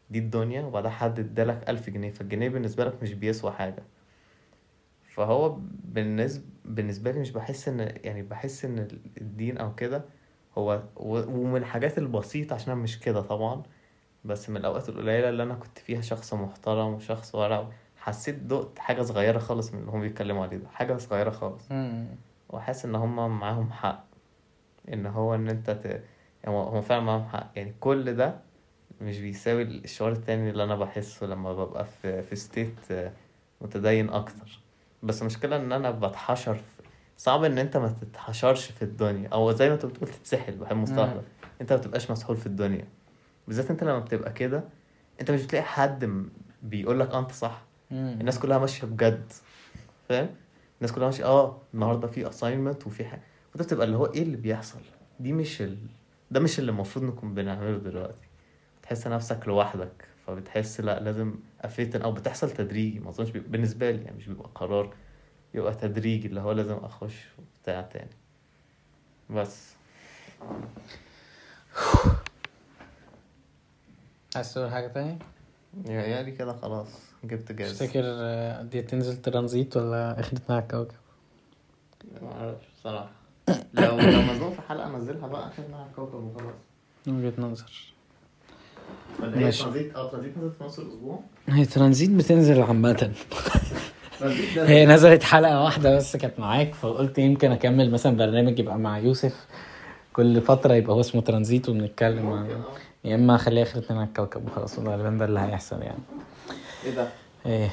دي 0.09 0.19
الدنيا 0.19 0.61
وبعدها 0.61 0.91
حد 0.91 1.19
ادالك 1.19 1.69
ألف 1.69 1.89
جنيه 1.89 2.09
فالجنيه 2.11 2.49
بالنسبة 2.49 2.85
لك 2.85 3.03
مش 3.03 3.13
بيسوى 3.13 3.51
حاجة 3.51 3.83
فهو 5.03 5.57
بالنسبة 5.83 6.43
بالنسبة 6.65 7.11
لي 7.11 7.19
مش 7.19 7.31
بحس 7.31 7.67
إن 7.67 7.79
يعني 8.03 8.21
بحس 8.21 8.65
إن 8.65 8.87
الدين 9.21 9.57
أو 9.57 9.75
كده 9.75 10.05
هو 10.57 10.83
ومن 10.97 11.57
الحاجات 11.57 11.97
البسيطة 11.97 12.53
عشان 12.53 12.71
أنا 12.73 12.81
مش 12.81 12.99
كده 12.99 13.21
طبعا 13.21 13.63
بس 14.25 14.49
من 14.49 14.57
الأوقات 14.57 14.89
القليلة 14.89 15.29
اللي 15.29 15.43
أنا 15.43 15.53
كنت 15.53 15.77
فيها 15.77 16.01
شخص 16.01 16.33
محترم 16.33 16.93
وشخص 16.93 17.35
ورع 17.35 17.67
حسيت 17.97 18.35
دقت 18.35 18.79
حاجة 18.79 19.01
صغيرة 19.01 19.39
خالص 19.39 19.73
من 19.73 19.79
اللي 19.79 19.91
هم 19.91 20.01
بيتكلموا 20.01 20.43
عليه 20.43 20.57
ده 20.57 20.67
حاجة 20.67 20.97
صغيرة 20.97 21.29
خالص. 21.29 21.71
وحاسس 22.49 22.85
إن 22.85 22.95
هم 22.95 23.39
معاهم 23.39 23.71
حق 23.71 24.05
إن 24.93 25.05
هو 25.05 25.35
إن 25.35 25.49
أنت 25.49 25.69
ت... 25.71 26.03
يعني 26.45 26.57
هم 26.57 26.81
فعلا 26.81 27.01
معاهم 27.01 27.23
حق. 27.25 27.51
يعني 27.55 27.73
كل 27.79 28.13
ده 28.15 28.35
مش 29.01 29.19
بيساوي 29.19 29.61
الشعور 29.63 30.11
التاني 30.11 30.49
اللي 30.49 30.63
أنا 30.63 30.75
بحسه 30.75 31.25
لما 31.27 31.53
ببقى 31.53 31.85
في 31.85 32.23
في 32.23 32.35
ستيت 32.35 32.75
متدين 33.61 34.09
أكتر. 34.09 34.59
بس 35.03 35.21
المشكلة 35.21 35.55
إن 35.55 35.71
أنا 35.71 35.91
بتحشر 35.91 36.53
في... 36.55 36.61
صعب 37.17 37.43
إن 37.43 37.57
أنت 37.57 37.77
ما 37.77 37.95
تتحشرش 38.01 38.71
في 38.71 38.81
الدنيا. 38.81 39.29
أو 39.29 39.51
زي 39.51 39.67
ما 39.69 39.73
أنت 39.73 39.85
بتقول 39.85 40.09
تتسحل 40.09 40.55
بحب 40.55 40.75
المصطلح 40.77 41.13
ده. 41.13 41.21
أنت 41.61 41.73
ما 41.73 41.79
بتبقاش 41.79 42.11
مسحول 42.11 42.37
في 42.37 42.45
الدنيا. 42.45 42.87
بالذات 43.47 43.71
أنت 43.71 43.83
لما 43.83 43.99
بتبقى 43.99 44.33
كده 44.33 44.63
أنت 45.21 45.31
مش 45.31 45.43
بتلاقي 45.43 45.63
حد 45.65 46.25
بيقول 46.63 46.99
لك 46.99 47.15
أنت 47.15 47.31
صح. 47.31 47.61
مم. 47.91 48.17
الناس 48.19 48.39
كلها 48.39 48.57
ماشية 48.57 48.87
بجد. 48.87 49.31
فاهم؟ 50.09 50.29
الناس 50.81 50.91
كلها 50.91 51.05
ماشية 51.05 51.25
أه 51.25 51.57
النهارده 51.73 52.07
في 52.07 52.29
اساينمنت 52.29 52.87
وفي 52.87 53.05
حاجة 53.05 53.21
وأنت 53.55 53.63
بتبقى 53.63 53.85
اللي 53.85 53.97
هو 53.97 54.05
إيه 54.05 54.21
اللي 54.21 54.37
بيحصل؟ 54.37 54.79
دي 55.19 55.33
مش 55.33 55.61
ال... 55.61 55.77
ده 56.35 56.41
مش 56.41 56.59
اللي 56.59 56.71
المفروض 56.71 57.05
نكون 57.05 57.33
بنعمله 57.33 57.77
دلوقتي 57.77 58.27
تحس 58.83 59.07
نفسك 59.07 59.47
لوحدك 59.47 60.07
فبتحس 60.27 60.81
لا 60.81 60.99
لازم 60.99 61.35
ا 61.61 61.68
fit 61.68 61.88
in 61.88 62.01
أو 62.01 62.11
بتحصل 62.11 62.51
تدريجي 62.51 62.99
ما 62.99 63.09
أظنش. 63.09 63.29
بالنسبة 63.29 63.91
لي 63.91 64.03
يعني 64.03 64.17
مش 64.17 64.27
بيبقى 64.27 64.49
قرار 64.55 64.93
بيبقى 65.53 65.73
تدريجي 65.75 66.27
اللي 66.27 66.39
هو 66.41 66.51
لازم 66.51 66.75
أخش 66.75 67.27
بتاع 67.63 67.81
تاني 67.81 68.09
بس 69.29 69.73
عايز 74.35 74.53
تقول 74.53 74.71
حاجة 74.71 74.87
تانية؟ 74.87 75.17
يعني 75.85 76.31
كده 76.31 76.53
خلاص 76.53 76.87
جبت 77.23 77.51
جاز 77.51 77.79
تفتكر 77.79 78.03
آه، 78.05 78.61
دي 78.63 78.81
تنزل 78.81 79.21
ترانزيت 79.21 79.77
ولا 79.77 80.19
آخر 80.19 80.37
اتنين 80.37 80.55
على 80.55 80.63
الكوكب؟ 80.63 80.95
ما 82.21 82.31
أعرفش 82.31 82.65
بصراحة 82.79 83.24
لو 83.73 83.99
لو 83.99 84.21
مزنوق 84.31 84.53
في 84.53 84.61
حلقة 84.69 84.95
انزلها 84.95 85.27
بقى 85.27 85.45
عشان 85.47 85.63
على 85.73 85.85
الكوكب 85.91 86.13
وخلاص. 86.23 86.53
من 87.07 87.25
وجهة 87.25 87.41
نظر. 87.41 87.93
ولا 89.19 89.37
هي 89.39 89.43
ماشي. 89.43 89.63
ترانزيت 89.63 89.95
آه 89.95 90.09
ترانزيت 90.11 90.37
نزلت 90.37 90.53
في 90.57 90.63
نص 90.63 90.79
الأسبوع؟ 90.79 91.19
هي 91.49 91.65
ترانزيت 91.65 92.09
بتنزل 92.09 92.61
عامة. 92.61 92.93
ترانزيت 94.19 94.57
هي 94.57 94.85
نزلت 94.85 95.23
حلقة 95.23 95.63
واحدة 95.63 95.95
بس 95.95 96.15
كانت 96.17 96.39
معاك 96.39 96.73
فقلت 96.75 97.17
يمكن 97.17 97.51
أكمل 97.51 97.91
مثلا 97.91 98.17
برنامج 98.17 98.59
يبقى 98.59 98.77
مع 98.79 98.97
يوسف 98.99 99.45
كل 100.13 100.41
فترة 100.41 100.73
يبقى 100.73 100.95
هو 100.95 100.99
اسمه 100.99 101.21
ترانزيت 101.21 101.69
وبنتكلم 101.69 102.29
عن 102.29 102.63
يا 103.03 103.15
إما 103.15 103.35
أخليها 103.35 103.63
آخر 103.63 103.80
اتنين 103.80 103.97
على 103.99 104.07
الكوكب 104.07 104.47
وخلاص 104.47 104.79
غالبا 104.79 105.09
ده 105.09 105.25
اللي 105.25 105.39
هيحصل 105.39 105.81
يعني. 105.81 105.99
إيه 106.85 106.95
ده؟ 106.95 107.07
إيه. 107.45 107.69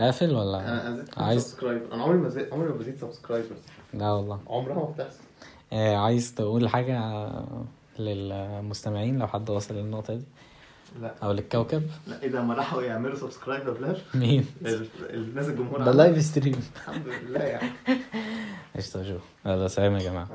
قافل 0.00 0.34
ولا؟ 0.34 0.58
أنا 0.88 0.96
زدت 0.96 1.18
عايز 1.18 1.42
subscriber 1.42 1.94
أنا 1.94 2.02
عمري 2.02 2.18
ما 2.18 2.28
زدت 2.28 2.52
عمري 2.52 2.68
ما 2.68 2.74
بزيد 2.74 2.96
subscribers 2.96 3.58
لا 3.94 4.12
والله. 4.12 4.40
عمرها 4.46 4.74
ما 4.74 4.84
بتحصل. 4.84 5.20
آه، 5.72 5.96
عايز 5.96 6.34
تقول 6.34 6.68
حاجة 6.68 7.00
للمستمعين 7.98 9.18
لو 9.18 9.26
حد 9.26 9.50
وصل 9.50 9.74
للنقطة 9.74 10.14
دي؟ 10.14 10.24
لا. 11.00 11.14
أو 11.22 11.32
للكوكب؟ 11.32 11.82
لا 12.06 12.22
إيه 12.22 12.28
ده 12.28 12.42
ما 12.42 12.54
راحوا 12.54 12.82
يعملوا 12.82 13.16
subscribe 13.16 13.64
بلال؟ 13.70 13.98
مين؟ 14.14 14.46
ال- 14.66 14.88
الناس 15.10 15.48
الجمهور 15.48 15.82
ده. 15.82 15.92
live 15.92 16.22
stream 16.24 16.60
الحمد 16.76 17.06
لله 17.08 17.40
يعني. 17.40 17.68
قشطة 18.76 19.02
شو 19.02 19.16
يلا 19.46 19.68
سلام 19.68 19.94
يا 19.94 19.98
جماعة. 19.98 20.28